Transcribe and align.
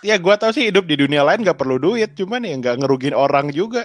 ya 0.00 0.16
gue 0.16 0.34
tau 0.36 0.50
sih 0.50 0.68
hidup 0.68 0.84
di 0.84 0.96
dunia 0.96 1.20
lain 1.22 1.42
gak 1.42 1.56
perlu 1.56 1.76
duit, 1.76 2.12
cuman 2.14 2.42
ya 2.42 2.54
nggak 2.56 2.76
ngerugin 2.80 3.12
orang 3.12 3.52
juga. 3.52 3.84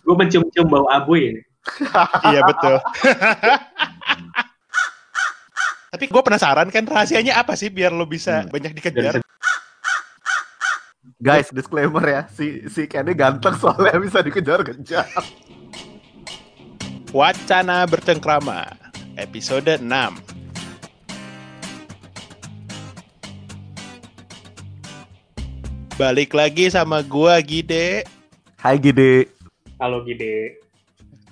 Gue 0.00 0.16
mencium-cium 0.16 0.66
bau 0.66 0.88
abu 0.88 1.20
ya. 1.20 1.36
iya 2.32 2.40
betul. 2.42 2.80
Tapi 5.90 6.04
gue 6.06 6.22
penasaran 6.22 6.70
kan 6.70 6.86
rahasianya 6.86 7.36
apa 7.36 7.58
sih 7.58 7.68
biar 7.68 7.90
lo 7.90 8.06
bisa 8.06 8.46
Hmm. 8.46 8.50
banyak 8.50 8.72
dikejar? 8.78 9.20
Guys, 11.20 11.52
disclaimer 11.52 12.00
ya, 12.00 12.22
si 12.32 12.64
si 12.72 12.88
Kenny 12.88 13.12
ganteng 13.12 13.52
soalnya 13.60 14.00
bisa 14.00 14.24
dikejar-kejar. 14.24 15.04
Wacana 17.12 17.84
bercengkrama, 17.84 18.72
episode 19.20 19.76
6. 19.76 20.39
Balik 26.00 26.32
lagi 26.32 26.72
sama 26.72 27.04
gua 27.04 27.36
Gide. 27.44 28.08
Hai 28.56 28.80
Gide. 28.80 29.28
Kalau 29.76 30.00
gede. 30.00 30.56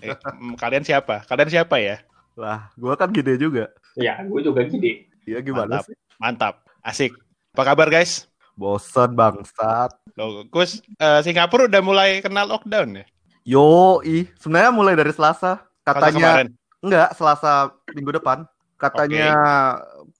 Eh, 0.04 0.12
kalian 0.60 0.84
siapa? 0.84 1.24
Kalian 1.24 1.48
siapa 1.48 1.80
ya? 1.80 2.04
Lah, 2.36 2.68
gua 2.76 2.92
kan 2.92 3.08
Gide 3.08 3.40
juga. 3.40 3.72
Ya, 3.96 4.20
gue 4.20 4.44
juga 4.44 4.68
gede. 4.68 5.08
Iya 5.24 5.40
gimana 5.40 5.80
Mantap. 5.80 5.88
sih? 5.88 5.96
Mantap, 6.20 6.54
asik. 6.84 7.16
Apa 7.56 7.72
kabar 7.72 7.88
guys? 7.88 8.28
Bosan 8.60 9.16
bangsat. 9.16 9.88
Loh, 10.20 10.44
Gus, 10.52 10.84
eh, 11.00 11.20
Singapura 11.24 11.64
udah 11.64 11.80
mulai 11.80 12.20
kenal 12.20 12.44
lockdown 12.44 13.00
ya? 13.00 13.04
Yo, 13.48 14.04
ih, 14.04 14.28
sebenarnya 14.36 14.68
mulai 14.68 14.92
dari 14.92 15.16
Selasa. 15.16 15.64
Katanya 15.80 16.44
kemarin? 16.44 16.48
enggak, 16.84 17.08
Selasa 17.16 17.72
minggu 17.96 18.20
depan. 18.20 18.44
Katanya 18.76 19.32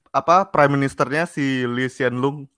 apa 0.08 0.48
prime 0.48 0.72
ministernya 0.72 1.28
si 1.28 1.68
Lee 1.68 1.92
Hsien 1.92 2.16
Loong. 2.16 2.48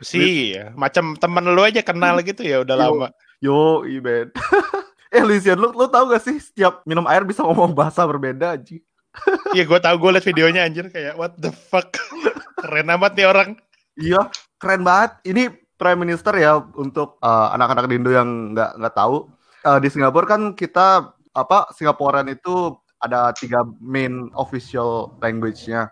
Si, 0.00 0.56
macam 0.76 1.12
temen 1.16 1.44
lu 1.52 1.60
aja 1.60 1.84
kenal 1.84 2.20
gitu 2.24 2.40
ya 2.40 2.64
udah 2.64 2.76
Yo. 2.76 2.80
lama. 2.80 3.08
Yo, 3.40 3.60
i 3.88 4.00
ben. 4.00 4.28
eh 5.14 5.22
Hsien 5.26 5.58
Loong, 5.58 5.74
lu 5.74 5.86
tau 5.90 6.06
gak 6.06 6.22
sih 6.22 6.38
setiap 6.38 6.86
minum 6.86 7.04
air 7.10 7.26
bisa 7.26 7.42
ngomong 7.42 7.74
bahasa 7.74 8.06
berbeda 8.06 8.56
aja. 8.56 8.76
Iya, 9.56 9.66
gue 9.66 9.80
tahu 9.82 9.96
gue 9.98 10.10
liat 10.14 10.26
videonya 10.26 10.62
anjir 10.62 10.86
kayak 10.86 11.18
what 11.18 11.34
the 11.42 11.50
fuck. 11.50 11.90
Keren 12.62 12.94
amat 12.94 13.18
nih 13.18 13.26
orang. 13.26 13.58
Iya, 13.98 14.30
keren 14.62 14.86
banget. 14.86 15.18
Ini 15.26 15.50
prime 15.74 16.00
minister 16.06 16.30
ya 16.38 16.62
untuk 16.78 17.18
uh, 17.18 17.50
anak-anak 17.56 17.90
di 17.90 17.98
Indo 17.98 18.14
yang 18.14 18.54
nggak 18.54 18.78
nggak 18.78 18.94
tahu. 18.94 19.26
Uh, 19.66 19.82
di 19.82 19.90
Singapura 19.90 20.24
kan 20.30 20.54
kita 20.54 21.10
apa 21.34 21.68
Singaporean 21.74 22.30
itu 22.30 22.78
ada 23.02 23.34
tiga 23.34 23.66
main 23.82 24.30
official 24.38 25.18
language-nya. 25.18 25.90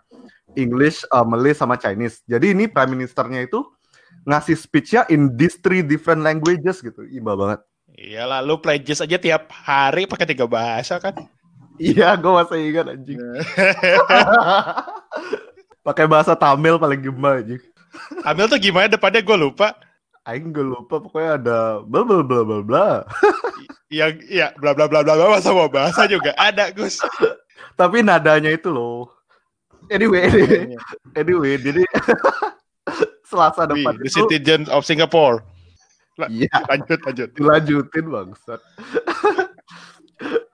English, 0.56 1.04
uh, 1.12 1.27
Malay 1.27 1.52
sama 1.52 1.77
Chinese. 1.77 2.22
Jadi 2.25 2.54
ini 2.54 2.70
prime 2.70 2.94
ministernya 2.94 3.44
itu 3.44 3.66
ngasih 4.28 4.56
speech-nya 4.56 5.08
in 5.08 5.32
these 5.38 5.56
three 5.60 5.80
different 5.80 6.20
languages 6.20 6.84
gitu. 6.84 7.04
Iba 7.08 7.32
banget. 7.32 7.60
Iyalah, 7.98 8.46
lu 8.46 8.62
pledges 8.62 9.02
aja 9.02 9.18
tiap 9.18 9.50
hari 9.50 10.06
pakai 10.06 10.28
tiga 10.28 10.46
bahasa 10.46 11.02
kan? 11.02 11.18
Iya, 11.78 12.18
gue 12.18 12.30
masih 12.30 12.58
ingat 12.70 12.86
anjing. 12.90 13.18
Pakai 15.86 16.06
bahasa 16.10 16.34
Tamil 16.34 16.78
paling 16.78 17.00
gema 17.02 17.38
anjing. 17.38 17.62
Ambil 18.26 18.50
tuh 18.50 18.62
gimana 18.62 18.90
depannya 18.90 19.22
gue 19.22 19.36
lupa. 19.38 19.74
Aing 20.26 20.52
gue 20.52 20.66
lupa 20.66 21.00
pokoknya 21.00 21.40
ada 21.40 21.58
bla 21.86 22.04
bla 22.04 22.22
bla 22.22 22.40
bla 22.44 22.58
bla. 22.62 22.88
Yang 23.88 24.20
iya 24.28 24.52
bla 24.58 24.76
bla 24.76 24.90
bla 24.90 25.00
bla 25.00 25.14
bla 25.16 25.40
sama 25.40 25.70
bahasa 25.70 26.04
juga 26.04 26.34
ada 26.36 26.68
Gus. 26.74 27.00
Tapi 27.78 28.04
nadanya 28.04 28.52
itu 28.52 28.68
loh. 28.68 29.08
Anyway, 29.88 30.28
anyway, 30.28 30.76
anyway 31.16 31.54
jadi 31.56 31.80
Selasa 33.28 33.68
We, 33.68 33.84
depan 33.84 33.92
the 34.00 34.08
itu 34.08 34.16
citizen 34.24 34.60
of 34.72 34.88
Singapore. 34.88 35.44
iya 36.32 36.50
Lanjut 36.66 36.98
lanjut. 37.04 37.28
dilanjutin 37.36 38.04
bangsat. 38.08 38.60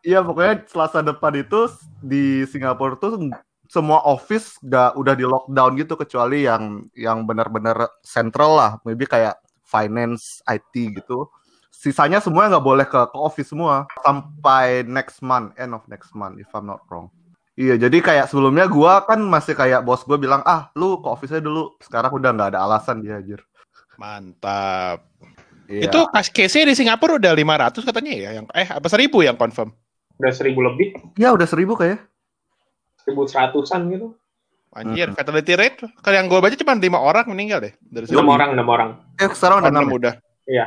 Iya 0.05 0.21
pokoknya 0.21 0.69
Selasa 0.69 1.01
depan 1.01 1.33
itu 1.41 1.73
di 2.05 2.45
Singapura 2.45 3.01
tuh 3.01 3.33
semua 3.65 4.05
office 4.05 4.61
gak 4.61 4.93
udah 4.93 5.17
di 5.17 5.25
lockdown 5.25 5.73
gitu 5.81 5.97
kecuali 5.97 6.45
yang 6.45 6.85
yang 6.93 7.25
benar-benar 7.25 7.89
central 8.05 8.61
lah, 8.61 8.71
maybe 8.85 9.09
kayak 9.09 9.41
finance, 9.65 10.45
IT 10.45 11.01
gitu. 11.01 11.33
Sisanya 11.73 12.21
semua 12.21 12.53
nggak 12.53 12.65
boleh 12.65 12.85
ke, 12.85 13.01
ke 13.09 13.17
office 13.17 13.51
semua 13.51 13.89
sampai 14.05 14.85
next 14.85 15.25
month, 15.25 15.57
end 15.57 15.73
of 15.73 15.85
next 15.89 16.13
month 16.13 16.37
if 16.37 16.49
I'm 16.53 16.69
not 16.69 16.85
wrong. 16.93 17.09
Iya, 17.55 17.79
jadi 17.79 18.03
kayak 18.03 18.27
sebelumnya 18.27 18.67
gua 18.67 19.07
kan 19.07 19.23
masih 19.23 19.55
kayak 19.55 19.87
bos 19.87 20.03
gue 20.03 20.19
bilang, 20.19 20.43
ah 20.43 20.75
lu 20.75 20.99
ke 20.99 21.07
office-nya 21.07 21.39
dulu. 21.39 21.79
Sekarang 21.79 22.11
udah 22.11 22.35
nggak 22.35 22.49
ada 22.51 22.61
alasan 22.61 22.99
dia 22.99 23.23
anjir. 23.23 23.39
Mantap. 23.95 25.07
Iya. 25.71 25.87
Itu 25.87 26.05
case 26.11 26.67
di 26.67 26.75
Singapura 26.75 27.15
udah 27.15 27.31
500 27.31 27.79
katanya 27.81 28.13
ya 28.13 28.31
yang 28.35 28.47
eh 28.51 28.67
apa 28.67 28.85
1000 28.85 29.07
yang 29.23 29.39
confirm. 29.39 29.71
Udah 30.15 30.31
seribu 30.31 30.63
lebih. 30.63 30.95
ya 31.15 31.31
udah 31.31 31.47
seribu 31.47 31.75
kayak. 31.75 32.03
Seribu 33.01 33.25
seratusan 33.25 33.87
gitu. 33.89 34.19
Anjir, 34.75 35.07
Mm-mm. 35.07 35.15
fatality 35.15 35.55
rate 35.55 35.79
kalau 36.03 36.17
yang 36.19 36.27
gue 36.27 36.35
baca 36.37 36.59
cuma 36.59 36.75
5 36.75 36.83
orang 36.99 37.25
meninggal 37.31 37.63
deh 37.63 37.73
dari 37.81 38.11
Enam 38.11 38.27
sini. 38.27 38.35
orang, 38.35 38.49
enam 38.59 38.67
orang. 38.67 38.89
Eh 39.15 39.31
sekarang 39.31 39.63
udah 39.63 39.71
Enam 39.71 39.87
enam. 39.87 39.91
ya? 39.91 39.97
udah. 39.97 40.15
Iya. 40.45 40.65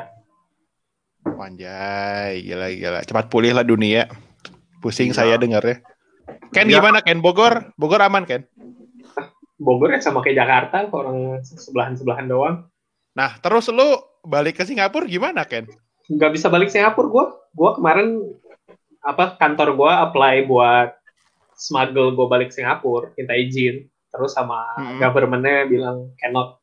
Anjay, 1.27 2.31
gila 2.41 2.67
gila. 2.71 2.99
Cepat 3.03 3.25
pulih 3.27 3.51
lah 3.51 3.67
dunia. 3.67 4.07
Pusing 4.79 5.11
Iya. 5.11 5.17
saya 5.17 5.35
dengarnya. 5.35 5.83
Ken 6.53 6.67
Iya. 6.67 6.79
gimana 6.79 6.99
Ken? 7.03 7.19
Bogor? 7.19 7.73
Bogor 7.75 8.01
aman 8.03 8.23
Ken? 8.23 8.43
Bogor 9.57 9.89
ya 9.89 9.99
sama 9.99 10.21
kayak 10.21 10.37
Jakarta, 10.37 10.85
orang 10.93 11.41
sebelahan-sebelahan 11.41 12.27
doang. 12.29 12.55
Nah, 13.17 13.33
terus 13.41 13.65
lu 13.73 13.97
balik 14.21 14.61
ke 14.61 14.63
Singapura 14.63 15.09
gimana 15.09 15.41
Ken? 15.49 15.65
Nggak 16.07 16.31
bisa 16.37 16.47
balik 16.47 16.69
Singapura 16.69 17.09
gue. 17.09 17.25
Gue 17.57 17.69
kemarin 17.73 18.21
apa 19.01 19.33
kantor 19.41 19.73
gue 19.73 19.91
apply 19.91 20.35
buat 20.45 20.93
smuggle 21.57 22.13
gue 22.13 22.27
balik 22.29 22.53
Singapura, 22.53 23.09
minta 23.17 23.33
izin. 23.33 23.89
Terus 24.13 24.37
sama 24.37 24.61
Mm-mm. 24.77 25.01
governmentnya 25.01 25.65
bilang 25.65 26.13
cannot. 26.21 26.61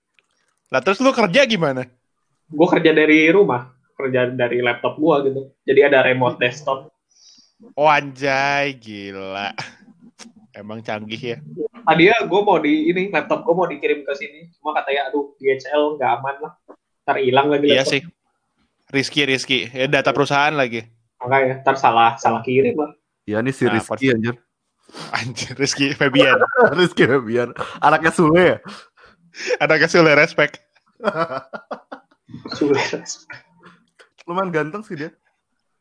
Lah 0.70 0.80
terus 0.80 1.02
lu 1.02 1.10
kerja 1.10 1.44
gimana? 1.44 1.82
Gue 2.46 2.68
kerja 2.70 2.94
dari 2.94 3.26
rumah, 3.34 3.74
kerja 3.98 4.30
dari 4.30 4.62
laptop 4.62 4.96
gue 4.96 5.16
gitu. 5.28 5.40
Jadi 5.66 5.80
ada 5.82 6.06
remote 6.06 6.38
desktop. 6.38 6.93
Oh 7.72 7.88
anjay, 7.88 8.76
gila. 8.76 9.56
Emang 10.52 10.84
canggih 10.84 11.18
ya. 11.18 11.38
Tadi 11.84 12.02
ya 12.08 12.16
gue 12.24 12.40
mau 12.44 12.60
di 12.60 12.88
ini 12.88 13.08
laptop 13.10 13.42
gue 13.42 13.54
mau 13.56 13.66
dikirim 13.66 14.04
ke 14.04 14.12
sini, 14.14 14.48
cuma 14.56 14.76
katanya 14.76 15.08
aduh 15.10 15.34
DHL 15.36 15.98
nggak 15.98 16.10
aman 16.20 16.36
lah, 16.40 16.52
ntar 17.04 17.16
hilang 17.20 17.48
lagi 17.50 17.66
Iya 17.68 17.82
laptop. 17.82 17.92
sih. 17.92 18.02
Rizky, 18.94 19.20
Rizky. 19.26 19.58
Ya, 19.74 19.90
data 19.90 20.14
perusahaan 20.14 20.54
lagi. 20.54 20.86
Makanya 21.18 21.60
ntar 21.66 21.74
salah 21.76 22.14
salah 22.16 22.40
kirim 22.46 22.78
lah. 22.78 22.92
Iya 23.26 23.42
nih 23.42 23.52
si 23.52 23.64
Nah, 23.66 23.74
Rizky 23.80 24.12
anjir. 24.14 24.36
Anjir, 25.10 25.52
Rizky 25.58 25.86
Febian. 25.96 26.38
Rizky 26.78 27.08
biar 27.08 27.50
anaknya 27.82 28.12
Sule 28.14 28.42
ya. 28.44 28.58
Ada 29.58 29.82
kasih 29.82 30.06
respect. 30.14 30.62
Sulit. 32.56 32.80
Lumayan 34.24 34.50
ganteng 34.54 34.86
sih 34.86 34.94
dia. 34.94 35.10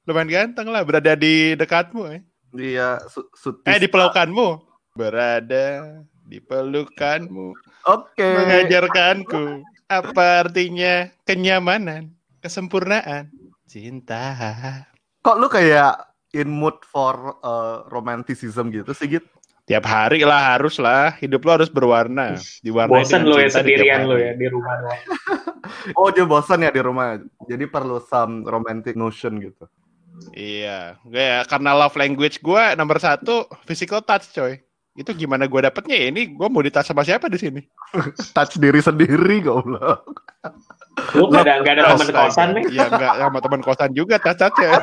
Lumayan 0.04 0.28
ganteng 0.28 0.68
lah, 0.68 0.84
berada 0.84 1.16
di 1.16 1.56
dekatmu. 1.56 2.12
Eh, 2.12 2.22
Dia 2.52 3.00
su 3.08 3.24
sutis. 3.34 3.72
eh 3.72 3.80
di 3.80 3.88
pelukanmu. 3.88 4.60
Berada 4.94 5.98
di 6.28 6.44
pelukanmu. 6.44 7.56
Oke. 7.88 8.28
Mengajarkanku. 8.36 9.64
Apa 9.88 10.44
artinya 10.44 11.08
kenyamanan, 11.24 12.12
kesempurnaan, 12.44 13.32
cinta. 13.64 14.36
Kok 15.24 15.38
lu 15.40 15.48
kayak 15.48 16.04
in 16.36 16.52
mood 16.52 16.76
for 16.84 17.40
uh, 17.40 17.88
romanticism 17.88 18.76
gitu 18.76 18.92
sih 18.92 19.08
Git? 19.08 19.26
Tiap 19.64 19.88
hari 19.88 20.28
lah 20.28 20.60
harus 20.60 20.84
lah. 20.84 21.16
Hidup 21.16 21.48
lo 21.48 21.56
harus 21.56 21.72
berwarna. 21.72 22.36
Diwarnai 22.60 23.08
Bosan 23.08 23.24
dengan 23.24 23.32
lo 23.32 23.36
ya 23.40 23.50
sendirian 23.50 24.02
lo 24.04 24.20
ya 24.20 24.36
di 24.36 24.48
rumah 24.52 24.76
doang. 24.84 25.02
Oh 26.00 26.12
dia 26.12 26.28
bosan 26.28 26.64
ya 26.64 26.72
di 26.72 26.84
rumah. 26.84 27.20
Jadi 27.48 27.68
perlu 27.72 28.04
some 28.04 28.44
romantic 28.44 29.00
notion 29.00 29.40
gitu. 29.40 29.64
Iya, 30.34 30.98
ya 31.10 31.42
karena 31.50 31.74
love 31.74 31.98
language 31.98 32.42
gue 32.42 32.64
nomor 32.78 32.98
satu 33.02 33.50
physical 33.66 34.02
touch 34.02 34.30
coy. 34.34 34.62
Itu 34.94 35.10
gimana 35.18 35.50
gue 35.50 35.58
dapetnya 35.58 35.98
ya? 35.98 36.06
Ini 36.14 36.38
gue 36.38 36.48
mau 36.54 36.62
ditouch 36.62 36.86
sama 36.86 37.02
siapa 37.02 37.26
di 37.26 37.42
sini? 37.42 37.62
Touch 38.38 38.62
diri 38.62 38.78
sendiri 38.78 39.42
goblok. 39.42 40.06
Lu 41.18 41.34
nggak 41.34 41.42
ada 41.42 41.54
nggak 41.66 41.74
ada 41.74 41.84
teman 41.98 42.10
kosan 42.14 42.48
nih. 42.54 42.64
Iya 42.70 42.86
enggak 42.94 43.14
sama 43.18 43.40
teman 43.42 43.62
kosan 43.66 43.92
juga 43.98 44.16
touch 44.22 44.38
touch 44.38 44.58
ya. 44.62 44.74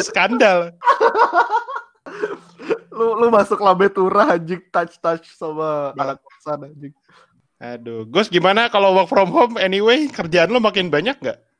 Skandal. 0.00 0.72
Lu 2.88 3.20
lu 3.20 3.28
masuk 3.28 3.60
lambe 3.60 3.92
turah 3.92 4.40
anjing 4.40 4.64
touch 4.72 4.96
touch 4.96 5.28
sama 5.36 5.92
anak 5.92 6.24
kosan 6.24 6.72
anjing. 6.72 6.94
Aduh, 7.60 8.08
Gus 8.08 8.32
gimana 8.32 8.72
kalau 8.72 8.96
work 8.96 9.12
from 9.12 9.28
home 9.28 9.54
anyway 9.60 10.08
kerjaan 10.08 10.48
lo 10.48 10.58
makin 10.58 10.88
banyak 10.88 11.20
nggak? 11.20 11.51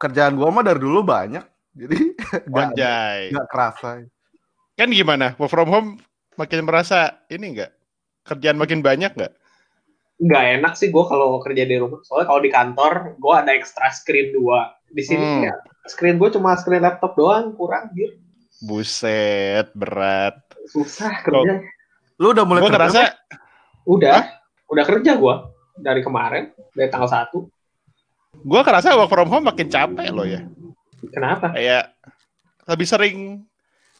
Kerjaan 0.00 0.34
gua 0.34 0.48
mah 0.48 0.64
dari 0.64 0.80
dulu 0.80 1.04
banyak. 1.04 1.44
Jadi 1.76 1.96
Anjay. 2.56 3.30
nggak 3.30 3.48
kerasa. 3.48 4.00
Kan 4.74 4.90
gimana? 4.90 5.36
Work 5.36 5.52
from 5.52 5.68
home 5.68 5.88
makin 6.34 6.64
merasa 6.64 7.20
ini 7.28 7.52
nggak? 7.54 7.70
Kerjaan 8.24 8.56
makin 8.56 8.80
banyak 8.80 9.12
nggak? 9.12 9.34
nggak 10.20 10.60
enak 10.60 10.76
sih 10.76 10.92
gue 10.92 11.00
kalau 11.00 11.40
kerja 11.40 11.64
di 11.64 11.80
rumah. 11.80 12.04
Soalnya 12.04 12.28
kalau 12.28 12.40
di 12.40 12.52
kantor 12.52 12.92
gue 13.16 13.32
ada 13.32 13.56
extra 13.56 13.88
screen 13.88 14.36
dua. 14.36 14.68
Di 14.84 15.00
sini 15.00 15.24
Hmm. 15.24 15.48
ya 15.48 15.54
screen 15.88 16.20
gue 16.20 16.28
cuma 16.28 16.52
screen 16.56 16.84
laptop 16.84 17.16
doang, 17.16 17.56
kurang 17.56 17.88
gitu. 17.96 18.20
Buset, 18.60 19.72
berat. 19.72 20.36
Susah 20.68 21.24
kerja. 21.24 21.64
Lu 22.20 22.36
udah 22.36 22.44
mulai 22.44 22.60
kerja, 22.60 22.72
ngerasa 22.76 23.00
Meh? 23.00 23.12
Udah, 23.88 24.20
udah 24.68 24.84
kerja 24.84 25.16
gue 25.16 25.34
dari 25.80 26.04
kemarin, 26.04 26.52
dari 26.76 26.88
tanggal 26.92 27.08
1. 27.08 27.48
Gue 28.34 28.60
ngerasa 28.62 28.96
work 28.96 29.10
from 29.10 29.28
home 29.28 29.46
makin 29.50 29.68
capek 29.68 30.08
loh 30.14 30.24
ya. 30.24 30.46
Kenapa? 31.10 31.52
Kayak 31.52 31.92
lebih 32.68 32.86
sering 32.86 33.16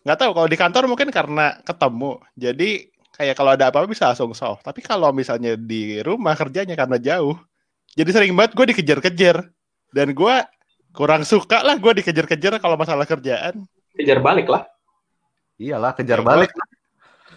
nggak 0.01 0.17
tahu 0.17 0.31
kalau 0.33 0.49
di 0.49 0.57
kantor 0.57 0.85
mungkin 0.89 1.09
karena 1.13 1.59
ketemu. 1.67 2.13
Jadi 2.39 2.71
kayak 3.17 3.35
kalau 3.37 3.51
ada 3.53 3.69
apa-apa 3.69 3.91
bisa 3.91 4.09
langsung 4.13 4.33
solve. 4.33 4.63
Tapi 4.65 4.81
kalau 4.81 5.13
misalnya 5.13 5.59
di 5.59 6.01
rumah 6.01 6.33
kerjanya 6.39 6.73
karena 6.79 6.97
jauh, 6.97 7.37
jadi 7.93 8.11
sering 8.15 8.33
banget 8.33 8.57
gue 8.57 8.67
dikejar-kejar. 8.73 9.37
Dan 9.91 10.15
gue 10.15 10.35
kurang 10.95 11.27
suka 11.27 11.61
lah 11.67 11.77
gue 11.77 11.93
dikejar-kejar 12.01 12.63
kalau 12.63 12.79
masalah 12.79 13.05
kerjaan. 13.05 13.67
Kejar 13.93 14.23
balik 14.23 14.47
lah. 14.49 14.65
Iyalah, 15.61 15.93
kejar 15.93 16.23
Ya, 16.23 16.25
balik. 16.25 16.51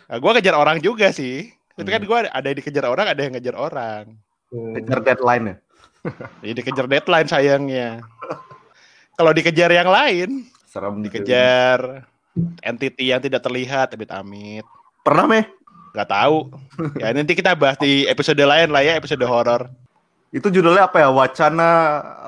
Nah, 0.08 0.18
gue 0.22 0.32
kejar 0.40 0.56
orang 0.56 0.80
juga 0.80 1.12
sih. 1.12 1.52
Tapi 1.74 1.90
kan 1.90 2.00
Hmm. 2.00 2.08
gue 2.08 2.18
ada 2.30 2.46
yang 2.48 2.58
dikejar 2.62 2.86
orang, 2.88 3.06
ada 3.10 3.20
yang 3.20 3.34
ngejar 3.36 3.56
orang. 3.58 4.04
Hmm. 4.54 4.74
Kejar 4.78 5.00
deadline 5.04 5.44
ya. 5.44 5.56
Jadi 6.44 6.54
dikejar 6.60 6.86
deadline 6.88 7.30
sayangnya. 7.30 7.90
Kalau 9.14 9.32
dikejar 9.32 9.72
yang 9.72 9.90
lain, 9.90 10.50
Serem 10.68 11.06
dikejar 11.06 12.10
entity 12.66 13.14
yang 13.14 13.22
tidak 13.22 13.46
terlihat, 13.46 13.94
amit-amit. 13.94 14.66
Pernah, 15.06 15.26
Meh? 15.30 15.46
Gak 15.94 16.10
tahu. 16.10 16.50
Ya 16.98 17.14
nanti 17.14 17.38
kita 17.38 17.54
bahas 17.54 17.78
di 17.78 18.10
episode 18.10 18.42
lain 18.42 18.74
lah 18.74 18.82
ya, 18.82 18.98
episode 18.98 19.22
horor. 19.22 19.70
Itu 20.34 20.50
judulnya 20.50 20.90
apa 20.90 21.06
ya? 21.06 21.14
Wacana 21.14 21.70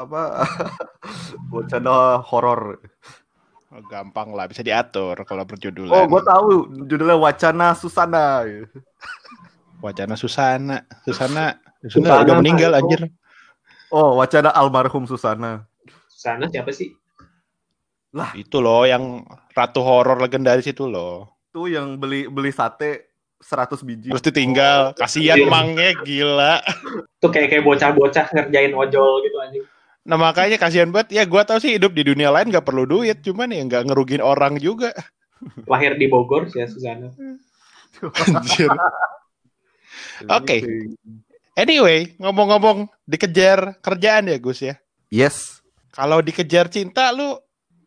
apa? 0.05 0.45
Wacana 1.53 2.21
horor. 2.21 2.77
Oh, 3.73 3.81
gampang 3.89 4.37
lah, 4.37 4.45
bisa 4.45 4.61
diatur 4.61 5.17
kalau 5.25 5.41
berjudul. 5.41 5.89
Oh, 5.89 6.05
gue 6.05 6.21
tahu 6.21 6.47
judulnya 6.85 7.17
Wacana 7.17 7.73
Susana. 7.73 8.45
Wacana 9.81 10.13
Susana. 10.13 10.85
Susana. 11.01 11.57
Susana 11.81 12.21
Susana 12.21 12.21
udah 12.21 12.35
meninggal 12.37 12.77
anjir. 12.77 13.09
Oh, 13.95 14.19
Wacana 14.19 14.51
almarhum 14.51 15.07
Susana. 15.07 15.63
Sana 16.11 16.51
siapa 16.51 16.75
sih? 16.75 16.91
Itu 18.35 18.59
loh 18.59 18.83
yang 18.83 19.23
ratu 19.55 19.79
horor 19.79 20.19
legendaris 20.19 20.67
itu 20.67 20.83
loh. 20.83 21.31
Tuh 21.55 21.71
yang 21.71 21.95
beli 21.95 22.27
beli 22.27 22.51
sate 22.51 23.07
100 23.39 23.79
biji. 23.87 24.11
Terus 24.11 24.23
ditinggal, 24.23 24.95
kasihan 24.99 25.39
Iya. 25.39 25.47
mangnya 25.47 25.91
gila. 26.03 26.59
Tuh 27.23 27.31
kayak 27.31 27.55
kayak 27.55 27.63
bocah-bocah 27.63 28.25
ngerjain 28.35 28.75
ojol 28.75 29.23
gitu 29.23 29.37
anjing. 29.39 29.63
Nah 30.03 30.19
makanya 30.19 30.59
kasihan 30.59 30.91
banget. 30.91 31.15
Ya 31.15 31.23
gua 31.23 31.47
tahu 31.47 31.63
sih 31.63 31.79
hidup 31.79 31.95
di 31.95 32.03
dunia 32.03 32.35
lain 32.35 32.51
gak 32.51 32.67
perlu 32.67 32.83
duit, 32.83 33.23
cuman 33.23 33.51
ya 33.51 33.63
nggak 33.63 33.87
ngerugin 33.87 34.19
orang 34.19 34.59
juga. 34.59 34.91
Lahir 35.71 35.95
di 35.95 36.11
Bogor 36.11 36.51
sih 36.51 36.63
ya 36.63 36.67
Susana. 36.67 37.15
Anjir. 38.35 38.67
Oke. 40.35 40.57
Anyway, 41.55 42.19
ngomong-ngomong 42.19 42.91
dikejar 43.07 43.79
kerjaan 43.79 44.27
ya 44.27 44.35
Gus 44.35 44.59
ya. 44.59 44.75
Yes. 45.07 45.63
Kalau 45.95 46.19
dikejar 46.19 46.67
cinta 46.67 47.07
lu 47.15 47.39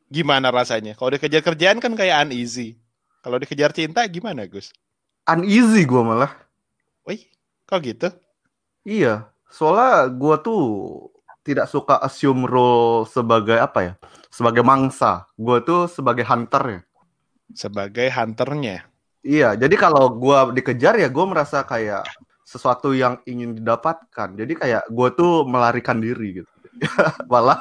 gimana 0.08 0.48
rasanya? 0.48 0.96
Kalau 0.96 1.12
dikejar 1.12 1.44
kerjaan 1.44 1.76
kan 1.76 1.92
kayak 1.92 2.24
uneasy. 2.24 2.80
Kalau 3.20 3.36
dikejar 3.36 3.76
cinta 3.76 4.08
gimana 4.08 4.48
Gus? 4.48 4.72
Uneasy 5.28 5.84
gue 5.84 6.00
malah. 6.00 6.32
Wih, 7.04 7.28
kok 7.68 7.84
gitu? 7.84 8.08
Iya. 8.88 9.28
Soalnya 9.52 10.16
gue 10.16 10.36
tuh 10.40 10.64
tidak 11.44 11.68
suka 11.68 12.00
assume 12.00 12.48
role 12.48 13.04
sebagai 13.04 13.60
apa 13.60 13.80
ya? 13.84 13.92
Sebagai 14.32 14.64
mangsa. 14.64 15.28
Gue 15.36 15.60
tuh 15.60 15.92
sebagai 15.92 16.24
hunter 16.24 16.64
ya. 16.64 16.80
Sebagai 17.52 18.08
hunternya. 18.08 18.88
Iya, 19.20 19.58
jadi 19.58 19.74
kalau 19.76 20.08
gua 20.14 20.48
dikejar 20.54 20.96
ya 20.96 21.10
gue 21.10 21.24
merasa 21.26 21.60
kayak 21.66 22.06
sesuatu 22.48 22.96
yang 22.96 23.20
ingin 23.28 23.52
didapatkan. 23.60 24.32
Jadi 24.32 24.52
kayak 24.56 24.88
gue 24.88 25.08
tuh 25.12 25.44
melarikan 25.44 26.00
diri 26.00 26.40
gitu. 26.40 26.50
Malah 27.32 27.60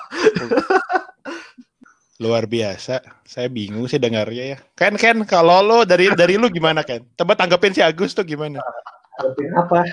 Luar 2.17 2.49
biasa. 2.49 3.03
Saya 3.27 3.51
bingung 3.51 3.85
sih 3.85 3.99
dengarnya 3.99 4.55
ya. 4.55 4.57
Ken, 4.73 4.95
Ken, 4.97 5.21
kalau 5.27 5.61
lo 5.61 5.77
dari 5.83 6.09
dari 6.15 6.39
lu 6.39 6.47
gimana 6.49 6.81
Ken? 6.81 7.05
Coba 7.13 7.35
tanggepin 7.35 7.75
si 7.75 7.83
Agus 7.83 8.15
tuh 8.15 8.25
gimana? 8.25 8.63
Apa? 9.53 9.85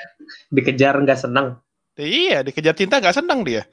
Dikejar 0.48 0.96
nggak 1.02 1.20
senang. 1.20 1.60
Iya, 1.98 2.40
dikejar 2.40 2.72
cinta 2.78 3.02
nggak 3.02 3.18
senang 3.18 3.44
dia. 3.44 3.68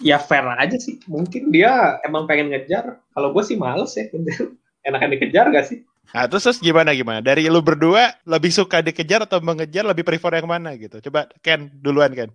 Ya 0.00 0.16
fair 0.16 0.46
aja 0.56 0.78
sih. 0.80 1.04
Mungkin 1.04 1.52
dia 1.52 2.00
emang 2.06 2.24
pengen 2.24 2.48
ngejar. 2.48 2.96
Kalau 3.12 3.28
gue 3.36 3.44
sih 3.44 3.60
males 3.60 3.92
ya. 3.92 4.08
Enakan 4.88 5.12
dikejar 5.14 5.52
gak 5.52 5.68
sih? 5.68 5.84
Nah, 6.12 6.28
terus, 6.28 6.44
terus 6.44 6.58
gimana 6.60 6.92
gimana? 6.92 7.24
Dari 7.24 7.48
lu 7.48 7.64
berdua 7.64 8.12
lebih 8.28 8.52
suka 8.52 8.84
dikejar 8.84 9.24
atau 9.24 9.40
mengejar 9.40 9.88
lebih 9.88 10.04
prefer 10.04 10.44
yang 10.44 10.48
mana 10.48 10.76
gitu? 10.76 11.00
Coba 11.08 11.24
Ken 11.40 11.72
duluan 11.80 12.12
Ken. 12.12 12.28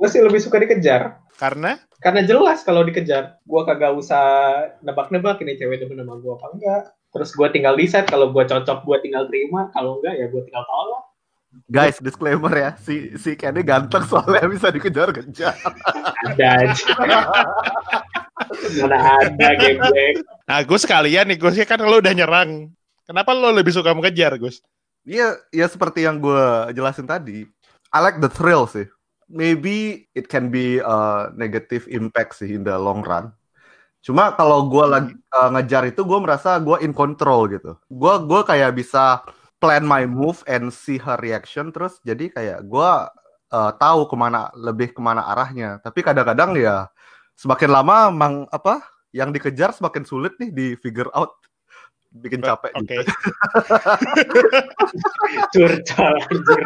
Gue 0.00 0.08
sih 0.08 0.24
lebih 0.24 0.40
suka 0.40 0.56
dikejar. 0.56 1.20
Karena 1.36 1.76
Karena 2.00 2.24
jelas 2.24 2.64
kalau 2.64 2.80
dikejar. 2.80 3.36
Gue 3.44 3.62
kagak 3.68 3.92
usah 3.92 4.24
nebak-nebak 4.80 5.36
ini 5.44 5.60
cewek 5.60 5.84
demen 5.84 6.00
sama 6.00 6.16
gue 6.16 6.32
apa 6.32 6.46
enggak. 6.56 6.82
Terus 7.12 7.30
gue 7.36 7.48
tinggal 7.52 7.76
decide 7.76 8.08
kalau 8.08 8.32
gue 8.32 8.44
cocok 8.48 8.88
gue 8.88 8.96
tinggal 9.04 9.28
terima. 9.28 9.68
Kalau 9.76 10.00
enggak 10.00 10.16
ya 10.16 10.26
gue 10.32 10.42
tinggal 10.48 10.64
tolak. 10.64 11.04
guys 11.66 11.98
disclaimer 11.98 12.54
ya, 12.54 12.70
si 12.78 13.18
si 13.18 13.34
Kenny 13.34 13.66
ganteng 13.66 14.06
soalnya 14.06 14.46
bisa 14.46 14.70
dikejar-kejar. 14.70 15.58
Ada 16.30 16.46
aja. 16.62 16.94
Mana 18.78 18.98
ada 19.18 19.48
geblek. 19.58 20.22
Nah, 20.46 20.62
Gus 20.62 20.86
sekalian 20.86 21.26
nih, 21.26 21.38
Gus 21.42 21.58
ya 21.58 21.66
kan 21.66 21.82
lo 21.82 21.98
udah 21.98 22.14
nyerang. 22.14 22.70
Kenapa 23.10 23.34
lo 23.34 23.50
lebih 23.50 23.74
suka 23.74 23.90
mengejar, 23.90 24.38
Gus? 24.38 24.62
Iya, 25.02 25.34
ya 25.50 25.66
seperti 25.66 26.06
yang 26.06 26.22
gue 26.22 26.70
jelasin 26.70 27.10
tadi. 27.10 27.42
I 27.90 27.98
like 27.98 28.22
the 28.22 28.30
thrill 28.30 28.70
sih. 28.70 28.86
Maybe 29.26 30.06
it 30.14 30.30
can 30.30 30.46
be 30.54 30.78
a 30.78 31.26
negative 31.34 31.90
impact 31.90 32.38
sih 32.38 32.54
in 32.54 32.62
the 32.62 32.78
long 32.78 33.02
run. 33.02 33.34
Cuma 33.98 34.30
kalau 34.38 34.70
gue 34.70 34.86
lagi 34.86 35.12
uh, 35.34 35.50
ngejar 35.58 35.90
itu 35.90 36.06
gue 36.06 36.22
merasa 36.22 36.54
gue 36.62 36.78
in 36.86 36.94
control 36.94 37.50
gitu. 37.50 37.74
Gue 37.90 38.14
gue 38.30 38.46
kayak 38.46 38.78
bisa 38.78 39.26
plan 39.58 39.82
my 39.82 40.06
move 40.06 40.46
and 40.46 40.70
see 40.70 41.02
her 41.02 41.18
reaction 41.18 41.74
terus 41.74 41.98
jadi 42.06 42.30
kayak 42.30 42.58
gue 42.62 42.90
uh, 43.50 43.70
tahu 43.74 44.06
ke 44.06 44.14
mana 44.14 44.54
lebih 44.54 44.94
ke 44.94 45.02
mana 45.02 45.26
arahnya. 45.34 45.82
Tapi 45.82 46.06
kadang-kadang 46.06 46.54
ya 46.54 46.86
semakin 47.34 47.74
lama 47.74 48.14
mang 48.14 48.34
apa 48.54 48.86
yang 49.10 49.34
dikejar 49.34 49.74
semakin 49.74 50.06
sulit 50.06 50.38
nih 50.38 50.50
di 50.54 50.66
figure 50.78 51.10
out 51.10 51.39
bikin 52.10 52.42
capek 52.42 52.74
Oke. 52.74 52.98
gitu. 52.98 53.06
Curcol 55.54 56.14
anjir. 56.26 56.60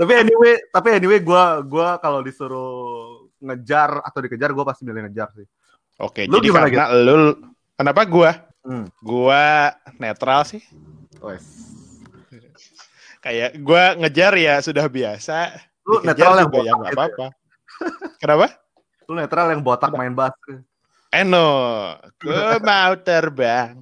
tapi 0.00 0.12
anyway 0.16 0.56
tapi 0.72 0.88
anyway 0.96 1.20
gue 1.20 1.44
gua 1.68 2.00
kalau 2.00 2.24
disuruh 2.24 3.28
ngejar 3.44 4.00
atau 4.00 4.24
dikejar 4.24 4.56
gue 4.56 4.64
pasti 4.64 4.88
milih 4.88 5.04
ngejar 5.04 5.28
sih 5.36 5.44
Oke, 6.00 6.24
Lu 6.24 6.40
jadi 6.40 6.48
gimana, 6.48 6.66
karena 6.72 6.96
lu 6.96 7.36
kenapa 7.76 8.08
gua? 8.08 8.32
Hmm. 8.64 8.88
Gua 9.04 9.68
netral 10.00 10.48
sih. 10.48 10.64
Wes. 11.20 11.44
Kayak 13.20 13.60
gua 13.60 14.00
ngejar 14.00 14.32
ya 14.40 14.64
sudah 14.64 14.88
biasa. 14.88 15.60
Lu 15.84 16.00
Dikejar 16.00 16.08
netral 16.08 16.34
yang 16.40 16.48
ya 16.48 16.56
botak 16.56 16.72
nggak 16.72 16.88
gitu 16.88 16.96
apa-apa. 16.96 17.26
Kenapa? 18.16 18.46
lu 19.10 19.18
netral 19.18 19.50
yang 19.50 19.62
botak 19.66 19.90
main 19.90 20.14
basket 20.14 20.62
Eno, 21.10 21.98
ku 22.22 22.30
mau 22.62 22.94
terbang 23.02 23.74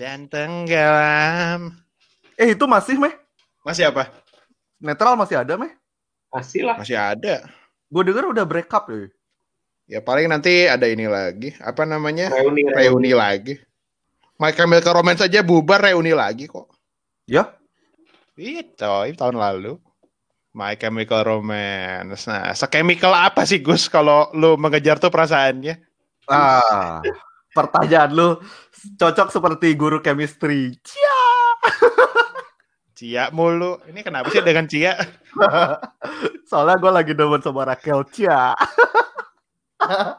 dan 0.00 0.24
tenggelam. 0.24 1.76
eh 2.40 2.56
itu 2.56 2.64
masih 2.64 2.96
meh 2.96 3.12
Masih 3.60 3.92
apa? 3.92 4.08
netral 4.80 5.18
masih 5.20 5.36
ada 5.44 5.60
meh 5.60 5.74
Masih 6.32 6.64
lah. 6.64 6.80
Masih 6.80 6.96
ada. 6.96 7.44
gue 7.88 8.02
denger 8.04 8.24
udah 8.32 8.44
break 8.48 8.72
up 8.72 8.88
ya 8.88 9.08
Ya 9.88 10.00
paling 10.04 10.28
nanti 10.28 10.68
ada 10.68 10.84
ini 10.84 11.08
lagi. 11.08 11.56
Apa 11.64 11.88
namanya? 11.88 12.28
Reuni, 12.28 12.60
Reuni 12.68 13.12
lagi. 13.16 13.56
My 14.36 14.52
Chemical 14.52 15.00
Romance 15.00 15.24
aja 15.24 15.40
bubar 15.40 15.80
reuni 15.80 16.12
lagi 16.12 16.44
kok. 16.44 16.68
ya 17.24 17.56
Iya 18.36 18.68
coy, 18.76 19.16
tahun 19.16 19.40
lalu. 19.40 19.80
My 20.52 20.76
Chemical 20.76 21.24
Romance. 21.24 22.28
Nah, 22.28 22.52
sekemikal 22.52 23.16
apa 23.16 23.48
sih 23.48 23.64
Gus 23.64 23.88
kalau 23.88 24.28
lu 24.36 24.60
mengejar 24.60 25.00
tuh 25.00 25.08
perasaannya? 25.08 25.80
Ah 26.30 27.00
pertanyaan 27.56 28.10
lu 28.14 28.28
cocok 29.00 29.28
seperti 29.34 29.74
guru 29.74 29.98
chemistry 29.98 30.76
Cia. 30.84 31.20
Cia 32.98 33.24
mulu. 33.30 33.78
Ini 33.86 34.02
kenapa 34.02 34.26
sih 34.30 34.42
dengan 34.42 34.66
Cia? 34.66 34.98
soalnya 36.48 36.80
gue 36.80 36.92
lagi 36.92 37.12
demen 37.12 37.44
sama 37.44 37.68
Raquel 37.68 38.02
Cia 38.08 38.56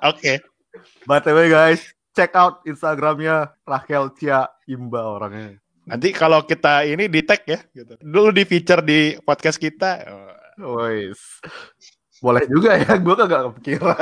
Oke. 0.05 0.39
btw 1.09 1.37
guys 1.49 1.81
check 2.13 2.31
out 2.37 2.61
instagramnya 2.63 3.51
Raquel 3.65 4.13
Cia 4.15 4.45
Imba 4.69 5.01
orangnya 5.03 5.57
Nanti 5.89 6.13
kalau 6.13 6.45
kita 6.45 6.85
ini 6.85 7.09
di 7.09 7.25
tag 7.25 7.41
ya, 7.49 7.65
gitu. 7.73 7.97
Dulu 7.97 8.29
di 8.29 8.45
feature 8.45 8.85
di 8.85 9.17
podcast 9.25 9.57
kita. 9.57 10.05
Wais. 10.61 11.41
Boleh 12.21 12.45
juga 12.45 12.77
ya, 12.77 12.93
gue 12.93 13.15
kagak 13.17 13.49
kepikiran. 13.49 13.97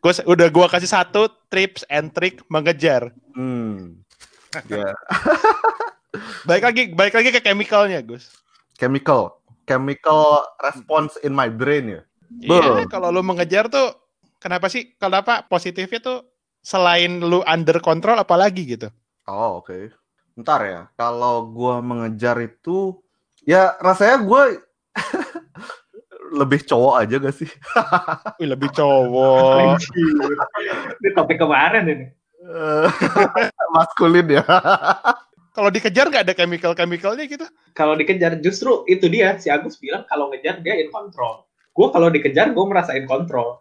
Gue 0.00 0.12
udah 0.24 0.48
gua 0.48 0.66
kasih 0.66 0.88
satu 0.88 1.28
tips 1.52 1.84
and 1.92 2.12
trick 2.16 2.40
mengejar. 2.48 3.12
Hmm. 3.36 4.00
Ya, 4.66 4.96
Baik 6.48 6.62
lagi, 6.66 6.82
baik 6.90 7.14
lagi 7.14 7.30
ke 7.30 7.38
chemicalnya, 7.38 8.02
Gus. 8.02 8.34
chemical, 8.74 9.38
chemical 9.62 10.42
response 10.58 11.14
in 11.22 11.30
my 11.30 11.46
brain 11.46 11.86
ya. 11.86 12.02
Iya, 12.40 12.48
Betul. 12.48 12.90
kalau 12.90 13.12
lu 13.12 13.22
mengejar 13.22 13.68
tuh 13.68 13.94
kenapa 14.40 14.66
sih? 14.66 14.96
Kenapa 14.96 15.46
positifnya 15.46 16.00
tuh 16.00 16.18
selain 16.64 17.20
lu 17.20 17.44
under 17.46 17.78
control 17.78 18.18
apalagi 18.18 18.74
gitu? 18.74 18.88
Oh, 19.28 19.60
oke. 19.62 19.92
Ntar 20.34 20.60
ya, 20.66 20.80
kalau 20.96 21.46
gua 21.46 21.78
mengejar 21.78 22.40
itu 22.40 22.98
ya 23.44 23.76
rasanya 23.78 24.24
gua 24.24 24.50
lebih 26.30 26.62
cowok 26.62 26.94
aja 27.02 27.16
gak 27.18 27.34
sih? 27.34 27.50
Wih, 28.38 28.48
lebih 28.48 28.70
cowok. 28.72 29.82
Ini 31.02 31.08
topik 31.12 31.38
kemarin 31.42 31.84
ini. 31.90 32.06
Eh, 32.40 32.88
Maskulin 33.76 34.26
ya. 34.40 34.44
Kalau 35.56 35.66
dikejar 35.66 36.06
nggak 36.08 36.24
ada 36.30 36.34
chemical-chemicalnya 36.38 37.26
gitu? 37.26 37.42
Kalau 37.74 37.98
dikejar 37.98 38.38
justru 38.38 38.86
itu 38.86 39.10
dia 39.10 39.34
si 39.34 39.50
Agus 39.50 39.82
bilang 39.82 40.06
kalau 40.06 40.30
ngejar 40.30 40.62
dia 40.62 40.78
in 40.78 40.94
control. 40.94 41.42
Gue 41.74 41.90
kalau 41.90 42.06
dikejar 42.06 42.54
gue 42.54 42.64
merasa 42.70 42.94
in 42.94 43.02
control. 43.10 43.58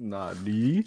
Nadi. 0.00 0.80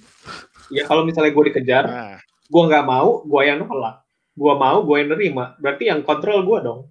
Ya 0.74 0.90
kalau 0.90 1.06
misalnya 1.06 1.30
gue 1.30 1.46
dikejar, 1.54 1.84
Nah, 1.86 2.18
gue 2.26 2.64
nggak 2.68 2.86
mau, 2.90 3.22
gue 3.22 3.42
yang 3.46 3.62
nolak. 3.62 4.02
Gue 4.34 4.54
mau, 4.58 4.82
gue 4.82 4.96
yang 4.98 5.14
nerima. 5.14 5.54
Berarti 5.62 5.94
yang 5.94 6.02
kontrol 6.02 6.42
gue 6.42 6.58
dong. 6.66 6.90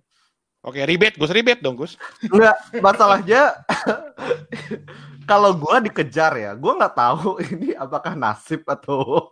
Oke 0.67 0.81
ribet, 0.85 1.15
Gus 1.17 1.33
ribet 1.33 1.61
dong, 1.65 1.77
Gus. 1.79 1.97
Enggak, 2.27 2.57
masalahnya 2.81 3.61
kalau 5.31 5.55
gua 5.55 5.79
dikejar 5.79 6.37
ya, 6.37 6.53
gua 6.59 6.77
nggak 6.81 6.97
tahu 6.97 7.39
ini 7.55 7.73
apakah 7.77 8.13
nasib 8.19 8.65
atau 8.67 9.31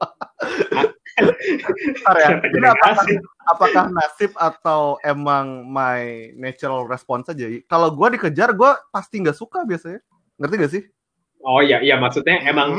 ya, 2.23 2.39
ini 2.39 2.67
apakah, 2.69 2.95
nasib? 3.05 3.19
apakah 3.51 3.85
nasib 3.91 4.33
atau 4.39 4.97
emang 5.03 5.67
my 5.67 6.33
natural 6.39 6.87
response 6.87 7.29
aja? 7.33 7.47
Kalau 7.67 7.91
gua 7.91 8.13
dikejar, 8.13 8.55
gua 8.55 8.79
pasti 8.95 9.21
nggak 9.21 9.37
suka 9.37 9.67
biasanya. 9.67 10.01
Ngerti 10.39 10.55
gak 10.55 10.73
sih? 10.73 10.83
Oh 11.43 11.59
iya, 11.63 11.83
iya 11.83 11.99
maksudnya 11.99 12.39
Hmm. 12.43 12.51
emang 12.51 12.71